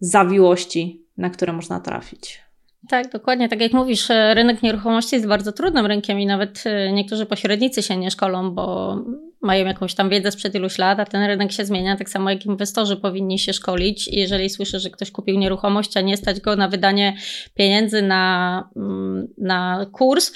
zawiłości, 0.00 1.04
na 1.16 1.30
które 1.30 1.52
można 1.52 1.80
trafić. 1.80 2.40
Tak, 2.88 3.12
dokładnie. 3.12 3.48
Tak 3.48 3.60
jak 3.60 3.72
mówisz, 3.72 4.10
e, 4.10 4.34
rynek 4.34 4.62
nieruchomości 4.62 5.16
jest 5.16 5.28
bardzo 5.28 5.52
trudnym 5.52 5.86
rynkiem 5.86 6.20
i 6.20 6.26
nawet 6.26 6.62
e, 6.66 6.92
niektórzy 6.92 7.26
pośrednicy 7.26 7.82
się 7.82 7.96
nie 7.96 8.10
szkolą, 8.10 8.50
bo 8.50 8.96
mają 9.40 9.66
jakąś 9.66 9.94
tam 9.94 10.10
wiedzę 10.10 10.32
sprzed 10.32 10.54
iluś 10.54 10.78
lat, 10.78 11.00
a 11.00 11.04
ten 11.04 11.22
rynek 11.22 11.52
się 11.52 11.64
zmienia, 11.64 11.96
tak 11.96 12.10
samo 12.10 12.30
jak 12.30 12.46
inwestorzy 12.46 12.96
powinni 12.96 13.38
się 13.38 13.52
szkolić. 13.52 14.08
Jeżeli 14.08 14.50
słyszę, 14.50 14.80
że 14.80 14.90
ktoś 14.90 15.10
kupił 15.10 15.38
nieruchomość, 15.38 15.96
a 15.96 16.00
nie 16.00 16.16
stać 16.16 16.40
go 16.40 16.56
na 16.56 16.68
wydanie 16.68 17.16
pieniędzy 17.54 18.02
na, 18.02 18.68
mm, 18.76 19.28
na 19.38 19.86
kurs, 19.92 20.32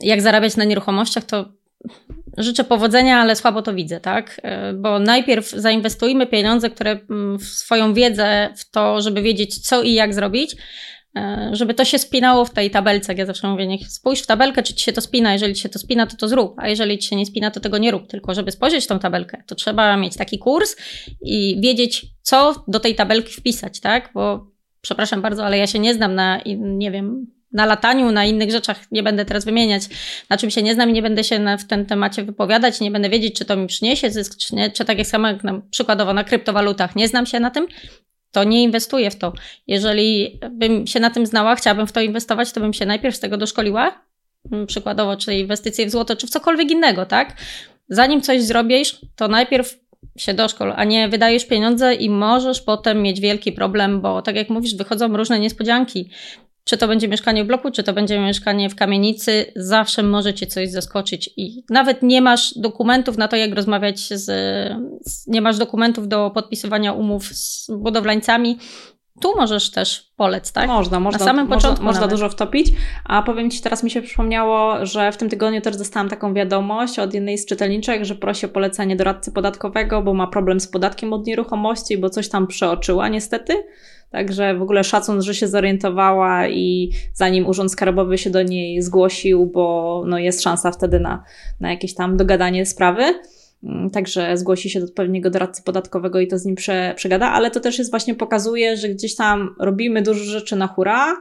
jak 0.00 0.22
zarabiać 0.22 0.56
na 0.56 0.64
nieruchomościach, 0.64 1.24
to 1.24 1.52
życzę 2.38 2.64
powodzenia, 2.64 3.18
ale 3.18 3.36
słabo 3.36 3.62
to 3.62 3.74
widzę, 3.74 4.00
tak? 4.00 4.40
E, 4.42 4.72
bo 4.72 4.98
najpierw 4.98 5.50
zainwestujmy 5.50 6.26
pieniądze, 6.26 6.70
które 6.70 7.00
mm, 7.10 7.38
w 7.38 7.44
swoją 7.44 7.94
wiedzę, 7.94 8.48
w 8.56 8.70
to, 8.70 9.00
żeby 9.00 9.22
wiedzieć, 9.22 9.58
co 9.58 9.82
i 9.82 9.92
jak 9.92 10.14
zrobić, 10.14 10.56
e, 11.16 11.50
żeby 11.52 11.74
to 11.74 11.84
się 11.84 11.98
spinało 11.98 12.44
w 12.44 12.50
tej 12.50 12.70
tabelce. 12.70 13.14
Ja 13.14 13.26
zawsze 13.26 13.48
mówię, 13.48 13.66
niech 13.66 13.88
spójrz 13.88 14.22
w 14.22 14.26
tabelkę, 14.26 14.62
czy 14.62 14.74
ci 14.74 14.84
się 14.84 14.92
to 14.92 15.00
spina. 15.00 15.32
Jeżeli 15.32 15.54
ci 15.54 15.62
się 15.62 15.68
to 15.68 15.78
spina, 15.78 16.06
to 16.06 16.16
to 16.16 16.28
zrób, 16.28 16.54
a 16.56 16.68
jeżeli 16.68 16.98
ci 16.98 17.08
się 17.08 17.16
nie 17.16 17.26
spina, 17.26 17.50
to 17.50 17.60
tego 17.60 17.78
nie 17.78 17.90
rób. 17.90 18.06
Tylko, 18.06 18.34
żeby 18.34 18.52
spojrzeć 18.52 18.84
w 18.84 18.88
tą 18.88 18.98
tabelkę, 18.98 19.42
to 19.46 19.54
trzeba 19.54 19.96
mieć 19.96 20.16
taki 20.16 20.38
kurs 20.38 20.76
i 21.22 21.60
wiedzieć, 21.60 22.06
co 22.22 22.64
do 22.68 22.80
tej 22.80 22.94
tabelki 22.94 23.32
wpisać, 23.32 23.80
tak? 23.80 24.10
Bo 24.14 24.46
przepraszam 24.80 25.22
bardzo, 25.22 25.46
ale 25.46 25.58
ja 25.58 25.66
się 25.66 25.78
nie 25.78 25.94
znam 25.94 26.14
na, 26.14 26.40
nie 26.56 26.90
wiem, 26.90 27.26
na 27.52 27.66
lataniu, 27.66 28.12
na 28.12 28.24
innych 28.24 28.50
rzeczach 28.50 28.92
nie 28.92 29.02
będę 29.02 29.24
teraz 29.24 29.44
wymieniać, 29.44 29.82
na 30.30 30.36
czym 30.36 30.50
się 30.50 30.62
nie 30.62 30.74
znam 30.74 30.90
i 30.90 30.92
nie 30.92 31.02
będę 31.02 31.24
się 31.24 31.38
na, 31.38 31.56
w 31.56 31.64
tym 31.64 31.86
temacie 31.86 32.24
wypowiadać, 32.24 32.80
nie 32.80 32.90
będę 32.90 33.08
wiedzieć, 33.08 33.38
czy 33.38 33.44
to 33.44 33.56
mi 33.56 33.66
przyniesie 33.66 34.10
zysk, 34.10 34.38
czy 34.38 34.54
nie, 34.54 34.70
czy 34.70 34.84
tak 34.84 34.98
jak 34.98 35.06
samo 35.06 35.28
jak 35.28 35.44
na, 35.44 35.62
przykładowo 35.70 36.14
na 36.14 36.24
kryptowalutach 36.24 36.96
nie 36.96 37.08
znam 37.08 37.26
się 37.26 37.40
na 37.40 37.50
tym, 37.50 37.66
to 38.32 38.44
nie 38.44 38.62
inwestuję 38.62 39.10
w 39.10 39.16
to. 39.16 39.32
Jeżeli 39.66 40.40
bym 40.50 40.86
się 40.86 41.00
na 41.00 41.10
tym 41.10 41.26
znała, 41.26 41.54
chciałabym 41.54 41.86
w 41.86 41.92
to 41.92 42.00
inwestować, 42.00 42.52
to 42.52 42.60
bym 42.60 42.72
się 42.72 42.86
najpierw 42.86 43.16
z 43.16 43.20
tego 43.20 43.36
doszkoliła, 43.36 44.04
mm, 44.52 44.66
przykładowo, 44.66 45.16
czy 45.16 45.34
inwestycje 45.34 45.86
w 45.86 45.90
złoto, 45.90 46.16
czy 46.16 46.26
w 46.26 46.30
cokolwiek 46.30 46.70
innego, 46.70 47.06
tak? 47.06 47.36
Zanim 47.88 48.20
coś 48.20 48.42
zrobisz, 48.42 49.00
to 49.16 49.28
najpierw 49.28 49.78
się 50.18 50.34
doszkol, 50.34 50.72
a 50.76 50.84
nie 50.84 51.08
wydajesz 51.08 51.46
pieniądze 51.46 51.94
i 51.94 52.10
możesz 52.10 52.60
potem 52.60 53.02
mieć 53.02 53.20
wielki 53.20 53.52
problem, 53.52 54.00
bo 54.00 54.22
tak 54.22 54.36
jak 54.36 54.50
mówisz, 54.50 54.74
wychodzą 54.74 55.16
różne 55.16 55.40
niespodzianki. 55.40 56.10
Czy 56.64 56.76
to 56.76 56.88
będzie 56.88 57.08
mieszkanie 57.08 57.44
w 57.44 57.46
bloku, 57.46 57.70
czy 57.70 57.82
to 57.82 57.92
będzie 57.92 58.20
mieszkanie 58.20 58.70
w 58.70 58.74
kamienicy, 58.74 59.52
zawsze 59.56 60.02
może 60.02 60.34
cię 60.34 60.46
coś 60.46 60.70
zaskoczyć 60.70 61.30
i 61.36 61.64
nawet 61.70 62.02
nie 62.02 62.22
masz 62.22 62.58
dokumentów 62.58 63.18
na 63.18 63.28
to, 63.28 63.36
jak 63.36 63.54
rozmawiać 63.54 64.00
z, 64.00 64.24
z 65.06 65.26
nie 65.26 65.40
masz 65.40 65.58
dokumentów 65.58 66.08
do 66.08 66.30
podpisywania 66.30 66.92
umów 66.92 67.24
z 67.24 67.70
budowlańcami, 67.70 68.58
tu 69.20 69.36
możesz 69.36 69.70
też 69.70 70.12
polec, 70.16 70.52
tak? 70.52 70.68
Można, 70.68 71.00
można. 71.00 71.18
Na 71.18 71.24
samym 71.24 71.48
początku 71.48 71.84
można, 71.84 72.00
można 72.00 72.08
dużo 72.08 72.28
wtopić. 72.28 72.72
A 73.04 73.22
powiem 73.22 73.50
Ci, 73.50 73.60
teraz 73.60 73.82
mi 73.82 73.90
się 73.90 74.02
przypomniało, 74.02 74.86
że 74.86 75.12
w 75.12 75.16
tym 75.16 75.28
tygodniu 75.28 75.60
też 75.60 75.76
dostałam 75.76 76.08
taką 76.08 76.34
wiadomość 76.34 76.98
od 76.98 77.14
jednej 77.14 77.38
z 77.38 77.46
czytelniczek, 77.46 78.04
że 78.04 78.14
prosi 78.14 78.46
o 78.46 78.48
polecenie 78.48 78.96
doradcy 78.96 79.32
podatkowego, 79.32 80.02
bo 80.02 80.14
ma 80.14 80.26
problem 80.26 80.60
z 80.60 80.68
podatkiem 80.68 81.12
od 81.12 81.26
nieruchomości, 81.26 81.98
bo 81.98 82.10
coś 82.10 82.28
tam 82.28 82.46
przeoczyła 82.46 83.08
niestety. 83.08 83.64
Także 84.10 84.54
w 84.54 84.62
ogóle 84.62 84.84
szacun, 84.84 85.22
że 85.22 85.34
się 85.34 85.48
zorientowała 85.48 86.48
i 86.48 86.90
zanim 87.14 87.46
Urząd 87.46 87.72
Skarbowy 87.72 88.18
się 88.18 88.30
do 88.30 88.42
niej 88.42 88.82
zgłosił, 88.82 89.46
bo 89.46 90.04
no 90.06 90.18
jest 90.18 90.42
szansa 90.42 90.70
wtedy 90.70 91.00
na, 91.00 91.24
na 91.60 91.70
jakieś 91.70 91.94
tam 91.94 92.16
dogadanie 92.16 92.66
sprawy. 92.66 93.20
Mm, 93.64 93.90
także 93.90 94.36
zgłosi 94.36 94.70
się 94.70 94.80
do 94.80 94.86
odpowiedniego 94.86 95.30
doradcy 95.30 95.62
podatkowego 95.62 96.20
i 96.20 96.28
to 96.28 96.38
z 96.38 96.44
nim 96.44 96.54
prze, 96.54 96.92
przegada, 96.96 97.30
ale 97.30 97.50
to 97.50 97.60
też 97.60 97.78
jest 97.78 97.90
właśnie 97.90 98.14
pokazuje, 98.14 98.76
że 98.76 98.88
gdzieś 98.88 99.16
tam 99.16 99.54
robimy 99.58 100.02
dużo 100.02 100.24
rzeczy 100.24 100.56
na 100.56 100.66
hura, 100.66 101.16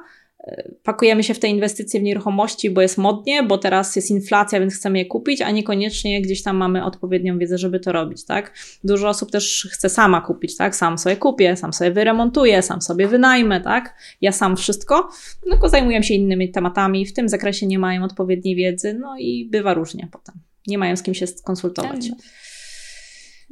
pakujemy 0.83 1.23
się 1.23 1.33
w 1.33 1.39
te 1.39 1.47
inwestycje 1.47 1.99
w 1.99 2.03
nieruchomości, 2.03 2.69
bo 2.69 2.81
jest 2.81 2.97
modnie, 2.97 3.43
bo 3.43 3.57
teraz 3.57 3.95
jest 3.95 4.11
inflacja, 4.11 4.59
więc 4.59 4.75
chcemy 4.75 4.97
je 4.97 5.05
kupić, 5.05 5.41
a 5.41 5.51
niekoniecznie 5.51 6.21
gdzieś 6.21 6.43
tam 6.43 6.57
mamy 6.57 6.85
odpowiednią 6.85 7.37
wiedzę, 7.37 7.57
żeby 7.57 7.79
to 7.79 7.91
robić, 7.91 8.25
tak? 8.25 8.53
Dużo 8.83 9.09
osób 9.09 9.31
też 9.31 9.67
chce 9.71 9.89
sama 9.89 10.21
kupić, 10.21 10.57
tak? 10.57 10.75
Sam 10.75 10.97
sobie 10.97 11.17
kupię, 11.17 11.55
sam 11.55 11.73
sobie 11.73 11.91
wyremontuję, 11.91 12.61
sam 12.61 12.81
sobie 12.81 13.07
wynajmę, 13.07 13.61
tak? 13.61 13.95
Ja 14.21 14.31
sam 14.31 14.57
wszystko, 14.57 15.09
tylko 15.43 15.69
zajmuję 15.69 16.03
się 16.03 16.13
innymi 16.13 16.51
tematami, 16.51 17.05
w 17.05 17.13
tym 17.13 17.29
zakresie 17.29 17.67
nie 17.67 17.79
mają 17.79 18.03
odpowiedniej 18.03 18.55
wiedzy, 18.55 18.93
no 18.93 19.15
i 19.19 19.49
bywa 19.51 19.73
różnie 19.73 20.07
potem. 20.11 20.35
Nie 20.67 20.77
mają 20.77 20.95
z 20.95 21.03
kim 21.03 21.13
się 21.13 21.27
skonsultować. 21.27 22.09
Tak. 22.09 22.19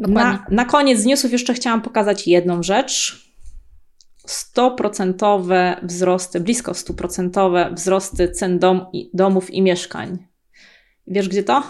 Na, 0.09 0.45
na 0.51 0.65
koniec 0.65 1.05
newsów 1.05 1.31
jeszcze 1.31 1.53
chciałam 1.53 1.81
pokazać 1.81 2.27
jedną 2.27 2.63
rzecz, 2.63 3.26
100% 4.27 5.75
wzrosty, 5.83 6.39
blisko 6.39 6.71
100% 6.71 7.75
wzrosty 7.75 8.29
cen 8.29 8.59
dom, 8.59 8.85
domów 9.13 9.51
i 9.51 9.61
mieszkań. 9.61 10.27
Wiesz 11.07 11.29
gdzie 11.29 11.43
to? 11.43 11.63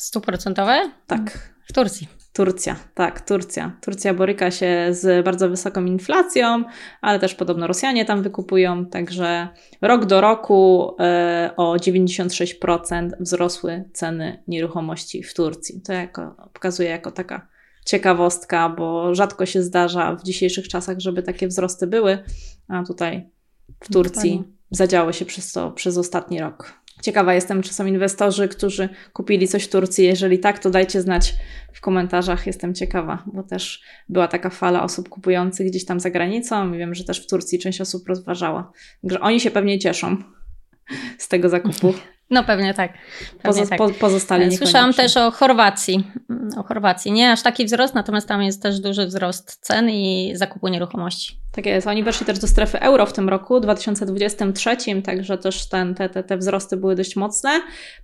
100%? 0.00 0.90
Tak. 1.06 1.52
W 1.68 1.72
Turcji. 1.72 2.08
Turcja, 2.32 2.76
tak, 2.94 3.20
Turcja. 3.20 3.76
Turcja 3.82 4.14
boryka 4.14 4.50
się 4.50 4.86
z 4.90 5.24
bardzo 5.24 5.48
wysoką 5.48 5.84
inflacją, 5.84 6.64
ale 7.00 7.18
też 7.18 7.34
podobno 7.34 7.66
Rosjanie 7.66 8.04
tam 8.04 8.22
wykupują, 8.22 8.86
także 8.86 9.48
rok 9.82 10.04
do 10.04 10.20
roku 10.20 10.94
e, 11.00 11.50
o 11.56 11.76
96% 11.76 13.10
wzrosły 13.20 13.84
ceny 13.92 14.42
nieruchomości 14.48 15.22
w 15.22 15.34
Turcji. 15.34 15.82
To 15.82 15.92
jako, 15.92 16.50
pokazuje 16.52 16.88
jako 16.88 17.10
taka 17.10 17.48
ciekawostka, 17.84 18.68
bo 18.68 19.14
rzadko 19.14 19.46
się 19.46 19.62
zdarza 19.62 20.16
w 20.16 20.22
dzisiejszych 20.22 20.68
czasach, 20.68 21.00
żeby 21.00 21.22
takie 21.22 21.48
wzrosty 21.48 21.86
były, 21.86 22.18
a 22.68 22.82
tutaj 22.82 23.30
w 23.80 23.92
Turcji 23.92 24.44
zadziało 24.70 25.12
się 25.12 25.24
przez 25.24 25.52
to 25.52 25.70
przez 25.70 25.98
ostatni 25.98 26.40
rok. 26.40 26.82
Ciekawa 27.02 27.34
jestem, 27.34 27.62
czy 27.62 27.74
są 27.74 27.86
inwestorzy, 27.86 28.48
którzy 28.48 28.88
kupili 29.12 29.48
coś 29.48 29.64
w 29.64 29.68
Turcji. 29.68 30.04
Jeżeli 30.04 30.38
tak, 30.38 30.58
to 30.58 30.70
dajcie 30.70 31.02
znać 31.02 31.34
w 31.72 31.80
komentarzach. 31.80 32.46
Jestem 32.46 32.74
ciekawa, 32.74 33.22
bo 33.26 33.42
też 33.42 33.82
była 34.08 34.28
taka 34.28 34.50
fala 34.50 34.82
osób 34.82 35.08
kupujących 35.08 35.66
gdzieś 35.66 35.84
tam 35.84 36.00
za 36.00 36.10
granicą. 36.10 36.72
Wiem, 36.72 36.94
że 36.94 37.04
też 37.04 37.20
w 37.20 37.26
Turcji 37.26 37.58
część 37.58 37.80
osób 37.80 38.08
rozważała. 38.08 38.72
Także 39.02 39.20
oni 39.20 39.40
się 39.40 39.50
pewnie 39.50 39.78
cieszą 39.78 40.16
z 41.18 41.28
tego 41.28 41.48
zakupu. 41.48 41.94
No 42.32 42.44
pewnie 42.44 42.74
tak. 42.74 42.92
Pewnie 43.42 43.42
Pozo 43.42 43.66
tak. 43.66 43.78
Po, 43.78 43.90
pozostali 43.90 44.56
Słyszałam 44.56 44.94
też 44.94 45.16
o 45.16 45.30
Chorwacji. 45.30 46.10
O 46.56 46.62
Chorwacji. 46.62 47.12
Nie 47.12 47.32
aż 47.32 47.42
taki 47.42 47.64
wzrost, 47.64 47.94
natomiast 47.94 48.28
tam 48.28 48.42
jest 48.42 48.62
też 48.62 48.80
duży 48.80 49.06
wzrost 49.06 49.56
cen 49.60 49.90
i 49.90 50.32
zakupu 50.34 50.68
nieruchomości. 50.68 51.41
Tak 51.52 51.66
jest. 51.66 51.86
Oni 51.86 52.02
weszli 52.02 52.26
też 52.26 52.38
do 52.38 52.46
strefy 52.46 52.80
euro 52.80 53.06
w 53.06 53.12
tym 53.12 53.28
roku, 53.28 53.60
2023, 53.60 54.76
także 55.04 55.38
też 55.38 55.68
ten, 55.68 55.94
te, 55.94 56.08
te, 56.08 56.22
te 56.22 56.36
wzrosty 56.36 56.76
były 56.76 56.94
dość 56.94 57.16
mocne. 57.16 57.50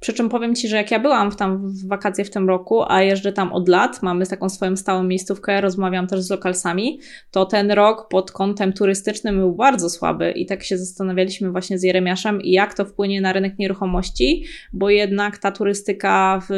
Przy 0.01 0.13
czym 0.13 0.29
powiem 0.29 0.55
Ci, 0.55 0.69
że 0.69 0.77
jak 0.77 0.91
ja 0.91 1.01
byłam 1.01 1.33
tam 1.33 1.69
w 1.69 1.89
wakacje 1.89 2.25
w 2.25 2.31
tym 2.31 2.49
roku, 2.49 2.83
a 2.89 3.03
jeżdżę 3.03 3.33
tam 3.33 3.53
od 3.53 3.69
lat, 3.69 4.03
mamy 4.03 4.27
taką 4.27 4.49
swoją 4.49 4.77
stałą 4.77 5.03
miejscówkę, 5.03 5.61
rozmawiam 5.61 6.07
też 6.07 6.21
z 6.21 6.31
lokalsami, 6.31 7.01
to 7.31 7.47
ten 7.47 7.71
rok 7.71 8.09
pod 8.09 8.33
kątem 8.33 8.73
turystycznym 8.73 9.37
był 9.37 9.53
bardzo 9.53 9.91
słaby 9.91 10.31
i 10.31 10.47
tak 10.47 10.63
się 10.65 10.79
zastanawialiśmy 10.79 11.51
właśnie 11.51 11.79
z 11.79 11.83
Jeremiaszem, 11.83 12.41
jak 12.45 12.75
to 12.75 12.85
wpłynie 12.85 13.21
na 13.21 13.33
rynek 13.33 13.59
nieruchomości, 13.59 14.45
bo 14.73 14.91
jednak 14.91 15.39
ta 15.39 15.53
turystyka 15.53 16.43
w 16.49 16.53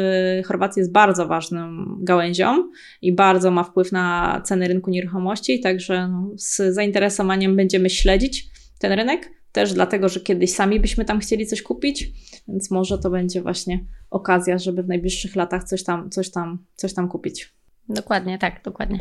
Chorwacji 0.47 0.79
jest 0.79 0.91
bardzo 0.91 1.27
ważną 1.27 1.85
gałęzią 1.99 2.69
i 3.01 3.13
bardzo 3.13 3.51
ma 3.51 3.63
wpływ 3.63 3.91
na 3.91 4.41
ceny 4.45 4.67
rynku 4.67 4.89
nieruchomości, 4.89 5.59
także 5.59 6.07
no, 6.07 6.29
z 6.35 6.80
zainteresowaniem 6.81 7.55
będziemy 7.55 7.89
śledzić 7.89 8.49
ten 8.79 8.91
rynek. 8.91 9.29
Też 9.51 9.73
dlatego, 9.73 10.09
że 10.09 10.19
kiedyś 10.19 10.53
sami 10.53 10.79
byśmy 10.79 11.05
tam 11.05 11.19
chcieli 11.19 11.47
coś 11.47 11.61
kupić, 11.61 12.07
więc 12.47 12.71
może 12.71 12.97
to 12.97 13.09
będzie 13.09 13.41
właśnie 13.41 13.79
okazja, 14.09 14.57
żeby 14.57 14.83
w 14.83 14.87
najbliższych 14.87 15.35
latach 15.35 15.63
coś 15.63 15.83
tam, 15.83 16.09
coś 16.09 16.31
tam, 16.31 16.65
coś 16.75 16.93
tam 16.93 17.07
kupić. 17.07 17.53
Dokładnie, 17.89 18.37
tak, 18.37 18.63
dokładnie. 18.63 18.99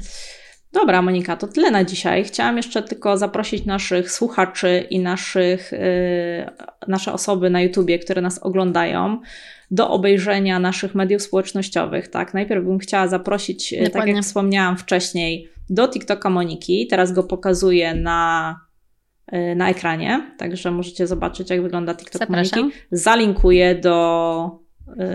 Dobra, 0.72 1.02
Monika, 1.02 1.36
to 1.36 1.48
tyle 1.48 1.70
na 1.70 1.84
dzisiaj. 1.84 2.24
Chciałam 2.24 2.56
jeszcze 2.56 2.82
tylko 2.82 3.18
zaprosić 3.18 3.64
naszych 3.64 4.10
słuchaczy 4.10 4.86
i 4.90 5.00
naszych, 5.00 5.72
yy, 5.72 5.78
nasze 6.88 7.12
osoby 7.12 7.50
na 7.50 7.60
YouTubie, 7.60 7.98
które 7.98 8.22
nas 8.22 8.38
oglądają, 8.38 9.20
do 9.70 9.90
obejrzenia 9.90 10.58
naszych 10.58 10.94
mediów 10.94 11.22
społecznościowych. 11.22 12.08
Tak, 12.08 12.34
najpierw 12.34 12.64
bym 12.64 12.78
chciała 12.78 13.08
zaprosić, 13.08 13.70
Dokładnie. 13.70 13.90
tak 13.90 14.08
jak 14.08 14.24
wspomniałam 14.24 14.76
wcześniej, 14.76 15.48
do 15.70 15.88
TikToka 15.88 16.30
Moniki. 16.30 16.86
Teraz 16.86 17.12
go 17.12 17.22
pokazuję 17.22 17.94
na, 17.94 18.60
y, 19.32 19.54
na 19.54 19.70
ekranie, 19.70 20.34
także 20.38 20.70
możecie 20.70 21.06
zobaczyć, 21.06 21.50
jak 21.50 21.62
wygląda 21.62 21.94
TikTok 21.94 22.18
Zapraszam. 22.18 22.58
Moniki. 22.60 22.78
Zalinkuję 22.92 23.74
do 23.74 24.60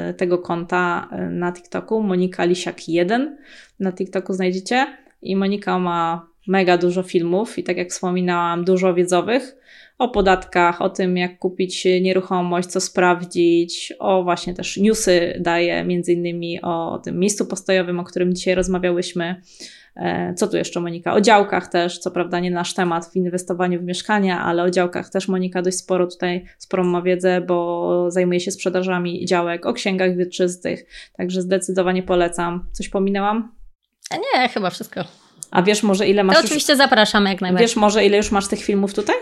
y, 0.10 0.14
tego 0.14 0.38
konta 0.38 1.10
y, 1.28 1.30
na 1.30 1.52
TikToku. 1.52 2.04
Monika 2.04 2.46
Lisiak 2.46 2.90
1 2.90 3.38
na 3.80 3.92
TikToku 3.92 4.34
znajdziecie. 4.34 4.86
I 5.22 5.36
Monika 5.36 5.80
ma 5.80 6.28
mega 6.48 6.78
dużo 6.78 7.04
filmów 7.04 7.58
i 7.58 7.64
tak 7.64 7.78
jak 7.78 7.90
wspominałam, 7.90 8.66
dużo 8.66 8.94
wiedzowych 8.94 9.56
o 9.98 10.10
podatkach, 10.10 10.82
o 10.82 10.90
tym 10.90 11.18
jak 11.18 11.40
kupić 11.40 11.86
nieruchomość, 12.02 12.68
co 12.68 12.82
sprawdzić, 12.82 13.94
o 14.00 14.24
właśnie 14.24 14.54
też 14.54 14.78
newsy 14.78 15.38
daje, 15.40 15.84
między 15.84 16.14
innymi 16.14 16.62
o 16.62 17.02
tym 17.04 17.20
miejscu 17.20 17.46
postojowym, 17.46 18.00
o 18.00 18.04
którym 18.04 18.34
dzisiaj 18.34 18.56
rozmawiałyśmy. 18.56 19.42
E, 19.96 20.34
co 20.34 20.48
tu 20.48 20.58
jeszcze 20.58 20.80
Monika? 20.80 21.14
O 21.14 21.22
działkach 21.22 21.68
też, 21.68 22.00
co 22.00 22.12
prawda 22.12 22.40
nie 22.40 22.52
nasz 22.52 22.74
temat 22.74 23.06
w 23.06 23.16
inwestowaniu 23.16 23.80
w 23.80 23.84
mieszkania, 23.84 24.42
ale 24.42 24.64
o 24.64 24.70
działkach 24.70 25.10
też 25.10 25.28
Monika 25.28 25.62
dość 25.62 25.78
sporo 25.78 26.08
tutaj, 26.08 26.46
sporą 26.58 26.84
ma 26.84 27.02
wiedzę, 27.02 27.42
bo 27.42 28.12
zajmuje 28.12 28.40
się 28.40 28.52
sprzedażami 28.52 29.26
działek, 29.26 29.66
o 29.66 29.74
księgach 29.74 30.16
wieczystych, 30.16 30.86
także 31.18 31.42
zdecydowanie 31.42 32.04
polecam. 32.04 32.70
Coś 32.72 32.90
pominęłam? 32.90 33.52
A 34.12 34.16
nie, 34.16 34.50
chyba 34.50 34.70
wszystko. 34.70 35.02
A 35.52 35.62
wiesz 35.62 35.84
może 35.84 36.08
ile 36.08 36.24
masz. 36.24 36.38
To 36.38 36.44
oczywiście 36.46 36.74
już... 36.74 36.78
zapraszam 36.78 37.26
jak 37.26 37.42
najbardziej. 37.42 37.68
Wiesz 37.68 37.76
może 37.76 38.06
ile 38.06 38.18
już 38.18 38.32
masz 38.32 38.48
tych 38.48 38.64
filmów 38.64 38.94
tutaj 38.94 39.16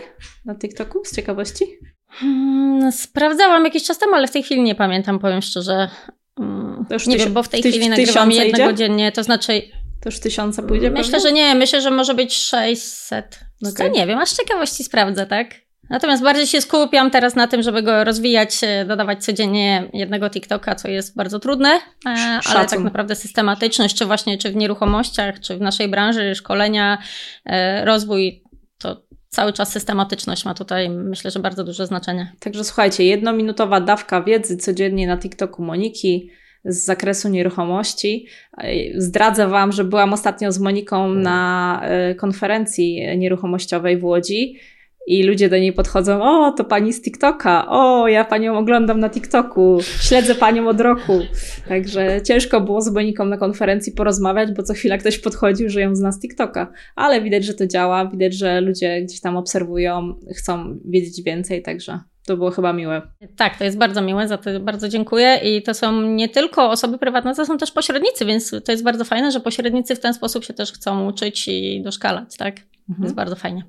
na 0.45 0.55
TikToku 0.55 1.05
z 1.05 1.15
ciekawości? 1.15 1.65
Hmm, 2.07 2.91
sprawdzałam 2.91 3.65
jakiś 3.65 3.83
czas 3.83 3.99
temu, 3.99 4.13
ale 4.15 4.27
w 4.27 4.31
tej 4.31 4.43
chwili 4.43 4.61
nie 4.61 4.75
pamiętam, 4.75 5.19
powiem 5.19 5.41
szczerze. 5.41 5.89
Hmm, 6.37 6.85
nie 6.89 6.97
tyś... 6.97 7.23
wiem, 7.23 7.33
bo 7.33 7.43
w 7.43 7.49
tej 7.49 7.61
chwili 7.61 7.89
nagrywam 7.89 8.31
jednego 8.31 8.69
idzie? 8.69 8.75
dziennie, 8.75 9.11
to 9.11 9.23
znaczy 9.23 9.61
to 10.03 10.09
już 10.09 10.19
tysiąca 10.19 10.61
pójdzie? 10.61 10.91
Myślę, 10.91 11.11
pewnie? 11.11 11.19
że 11.19 11.33
nie. 11.33 11.55
Myślę, 11.55 11.81
że 11.81 11.91
może 11.91 12.13
być 12.13 12.35
600. 12.35 13.39
Okay. 13.61 13.73
To 13.73 13.87
nie 13.87 14.07
wiem, 14.07 14.19
aż 14.19 14.31
ciekawości 14.31 14.83
sprawdzę, 14.83 15.25
tak? 15.25 15.47
Natomiast 15.89 16.23
bardziej 16.23 16.47
się 16.47 16.61
skupiam 16.61 17.11
teraz 17.11 17.35
na 17.35 17.47
tym, 17.47 17.61
żeby 17.61 17.83
go 17.83 18.03
rozwijać, 18.03 18.59
e, 18.63 18.85
dodawać 18.85 19.23
codziennie 19.23 19.89
jednego 19.93 20.29
TikToka, 20.29 20.75
co 20.75 20.87
jest 20.87 21.15
bardzo 21.15 21.39
trudne, 21.39 21.69
e, 22.05 22.39
ale 22.45 22.65
tak 22.65 22.79
naprawdę 22.79 23.15
systematyczność, 23.15 23.95
czy 23.95 24.05
właśnie 24.05 24.37
czy 24.37 24.51
w 24.51 24.55
nieruchomościach, 24.55 25.39
czy 25.39 25.57
w 25.57 25.61
naszej 25.61 25.87
branży, 25.87 26.35
szkolenia, 26.35 26.97
e, 27.45 27.85
rozwój, 27.85 28.43
to 28.77 29.03
cały 29.29 29.53
czas 29.53 29.71
systematyczność 29.71 30.45
ma 30.45 30.53
tutaj, 30.53 30.89
myślę, 30.89 31.31
że 31.31 31.39
bardzo 31.39 31.63
duże 31.63 31.87
znaczenie. 31.87 32.31
Także 32.39 32.63
słuchajcie, 32.63 33.03
jednominutowa 33.03 33.81
dawka 33.81 34.21
wiedzy 34.21 34.57
codziennie 34.57 35.07
na 35.07 35.17
TikToku 35.17 35.63
Moniki 35.63 36.29
z 36.65 36.85
zakresu 36.85 37.29
nieruchomości. 37.29 38.25
Zdradzę 38.95 39.47
Wam, 39.47 39.71
że 39.71 39.83
byłam 39.83 40.13
ostatnio 40.13 40.51
z 40.51 40.59
Moniką 40.59 41.13
na 41.13 41.81
konferencji 42.17 43.17
nieruchomościowej 43.17 43.97
w 43.97 44.03
Łodzi 44.05 44.59
i 45.07 45.23
ludzie 45.23 45.49
do 45.49 45.57
niej 45.57 45.73
podchodzą, 45.73 46.23
o, 46.23 46.51
to 46.51 46.63
pani 46.63 46.93
z 46.93 47.01
TikToka, 47.01 47.65
o, 47.69 48.07
ja 48.07 48.25
panią 48.25 48.57
oglądam 48.57 48.99
na 48.99 49.09
TikToku, 49.09 49.79
śledzę 50.01 50.35
panią 50.35 50.67
od 50.67 50.81
roku. 50.81 51.19
Także 51.67 52.21
ciężko 52.21 52.61
było 52.61 52.81
z 52.81 52.89
Boniką 52.89 53.25
na 53.25 53.37
konferencji 53.37 53.93
porozmawiać, 53.93 54.51
bo 54.51 54.63
co 54.63 54.73
chwila 54.73 54.97
ktoś 54.97 55.19
podchodził, 55.19 55.69
że 55.69 55.81
ją 55.81 55.95
zna 55.95 56.11
z 56.11 56.19
TikToka. 56.19 56.71
Ale 56.95 57.21
widać, 57.21 57.45
że 57.45 57.53
to 57.53 57.67
działa, 57.67 58.09
widać, 58.09 58.33
że 58.33 58.61
ludzie 58.61 59.01
gdzieś 59.01 59.21
tam 59.21 59.37
obserwują, 59.37 60.15
chcą 60.37 60.79
wiedzieć 60.85 61.23
więcej, 61.23 61.61
także 61.61 61.99
to 62.25 62.37
było 62.37 62.51
chyba 62.51 62.73
miłe. 62.73 63.01
Tak, 63.37 63.57
to 63.57 63.63
jest 63.63 63.77
bardzo 63.77 64.01
miłe, 64.01 64.27
za 64.27 64.37
to 64.37 64.59
bardzo 64.59 64.89
dziękuję. 64.89 65.39
I 65.43 65.63
to 65.63 65.73
są 65.73 66.01
nie 66.01 66.29
tylko 66.29 66.69
osoby 66.71 66.97
prywatne, 66.97 67.35
to 67.35 67.45
są 67.45 67.57
też 67.57 67.71
pośrednicy, 67.71 68.25
więc 68.25 68.55
to 68.65 68.71
jest 68.71 68.83
bardzo 68.83 69.05
fajne, 69.05 69.31
że 69.31 69.39
pośrednicy 69.39 69.95
w 69.95 69.99
ten 69.99 70.13
sposób 70.13 70.43
się 70.43 70.53
też 70.53 70.71
chcą 70.71 71.07
uczyć 71.07 71.47
i 71.47 71.81
doszkalać, 71.81 72.37
tak? 72.37 72.55
Mhm. 72.89 73.03
Jest 73.03 73.15
bardzo 73.15 73.35
fajnie. 73.35 73.63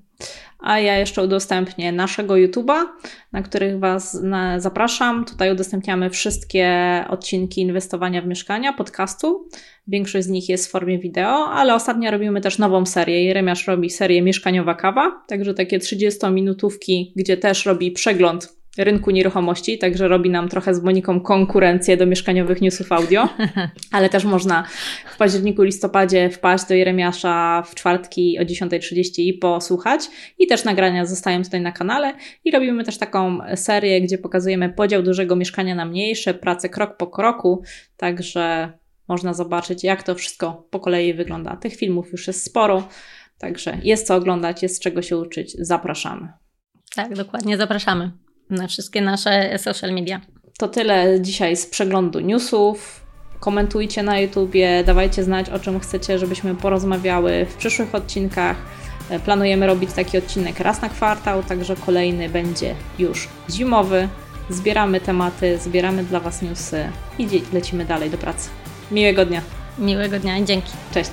A 0.59 0.79
ja 0.79 0.99
jeszcze 0.99 1.23
udostępnię 1.23 1.93
naszego 1.93 2.35
YouTube'a, 2.35 2.85
na 3.33 3.43
których 3.43 3.79
Was 3.79 4.23
zapraszam. 4.59 5.25
Tutaj 5.25 5.53
udostępniamy 5.53 6.11
wszystkie 6.11 6.69
odcinki 7.09 7.61
inwestowania 7.61 8.23
w 8.23 8.27
mieszkania, 8.27 8.73
podcastu. 8.73 9.49
Większość 9.89 10.27
z 10.27 10.31
nich 10.31 10.49
jest 10.49 10.67
w 10.67 10.71
formie 10.71 10.99
wideo, 10.99 11.47
ale 11.47 11.75
ostatnio 11.75 12.11
robimy 12.11 12.41
też 12.41 12.59
nową 12.59 12.87
serię. 12.87 13.25
Jeremiasz 13.25 13.67
robi 13.67 13.91
serię 13.91 14.23
Mieszkaniowa 14.23 14.75
Kawa, 14.75 15.23
także 15.27 15.55
takie 15.55 15.79
30-minutówki, 15.79 17.13
gdzie 17.17 17.37
też 17.37 17.67
robi 17.67 17.91
przegląd 17.91 18.64
rynku 18.79 19.11
nieruchomości, 19.11 19.79
także 19.79 20.09
robi 20.09 20.31
nam 20.31 20.49
trochę 20.49 20.75
z 20.75 20.83
Moniką 20.83 21.21
konkurencję 21.21 21.97
do 21.97 22.07
mieszkaniowych 22.07 22.61
newsów 22.61 22.93
audio, 22.93 23.29
ale 23.93 24.09
też 24.09 24.25
można 24.25 24.65
w 25.13 25.17
październiku, 25.17 25.63
listopadzie 25.63 26.31
wpaść 26.31 26.69
do 26.69 26.75
Jeremiasza 26.75 27.63
w 27.67 27.75
czwartki 27.75 28.39
o 28.39 28.43
10.30 28.43 29.03
i 29.17 29.33
posłuchać. 29.35 30.01
I 30.39 30.47
też 30.47 30.65
nagrania 30.65 31.07
zostają 31.07 31.43
tutaj 31.43 31.61
na 31.61 31.73
kanale 31.73 32.15
i 32.45 32.51
robimy 32.51 32.85
też 32.85 32.99
taką 32.99 33.39
serię, 33.57 34.01
gdzie 34.01 34.19
pokazujemy 34.19 34.69
podział 34.69 35.03
dużego 35.03 35.37
mieszkania 35.37 35.75
na 35.75 35.85
mniejsze, 35.85 36.35
pracę 36.35 36.69
krok 36.69 36.97
po 36.97 37.07
kroku, 37.07 37.63
także 37.97 38.73
można 39.09 39.35
zobaczyć 39.35 39.85
jak 39.85 40.03
to 40.03 40.15
wszystko 40.15 40.69
po 40.71 40.81
kolei 40.81 41.15
wygląda. 41.15 41.57
Tych 41.57 41.77
filmów 41.77 42.13
już 42.13 42.27
jest 42.27 42.45
sporo, 42.45 42.89
także 43.39 43.79
jest 43.83 44.07
co 44.07 44.15
oglądać, 44.15 44.63
jest 44.63 44.77
z 44.77 44.81
czego 44.81 45.03
się 45.03 45.17
uczyć. 45.17 45.57
Zapraszamy. 45.59 46.29
Tak, 46.95 47.15
dokładnie, 47.15 47.57
zapraszamy 47.57 48.24
na 48.55 48.67
wszystkie 48.67 49.01
nasze 49.01 49.59
social 49.59 49.93
media. 49.93 50.21
To 50.59 50.69
tyle 50.69 51.21
dzisiaj 51.21 51.57
z 51.57 51.67
przeglądu 51.67 52.21
newsów. 52.21 53.01
Komentujcie 53.41 54.03
na 54.03 54.19
YouTubie, 54.19 54.85
dawajcie 54.85 55.25
znać 55.25 55.51
o 55.51 55.59
czym 55.59 55.81
chcecie, 55.81 56.19
żebyśmy 56.19 56.55
porozmawiały 56.55 57.47
w 57.51 57.55
przyszłych 57.55 57.95
odcinkach. 57.95 58.57
E, 59.11 59.21
planujemy 59.21 59.67
robić 59.67 59.93
taki 59.93 60.19
odcinek 60.19 60.61
raz 60.61 60.83
na 60.83 60.89
kwartał, 60.89 61.43
także 61.43 61.77
kolejny 61.77 62.29
będzie 62.29 62.75
już 62.99 63.29
zimowy. 63.51 64.09
Zbieramy 64.51 65.01
tematy, 65.01 65.59
zbieramy 65.59 66.05
dla 66.05 66.21
Was 66.21 66.43
newsy 66.43 66.89
i 67.19 67.43
lecimy 67.53 67.85
dalej 67.85 68.11
do 68.11 68.19
pracy. 68.19 68.51
Miłego 68.91 69.27
dnia. 69.27 69.41
Miłego 69.79 70.19
dnia 70.19 70.39
i 70.39 70.45
dzięki. 70.45 70.73
Cześć. 70.95 71.11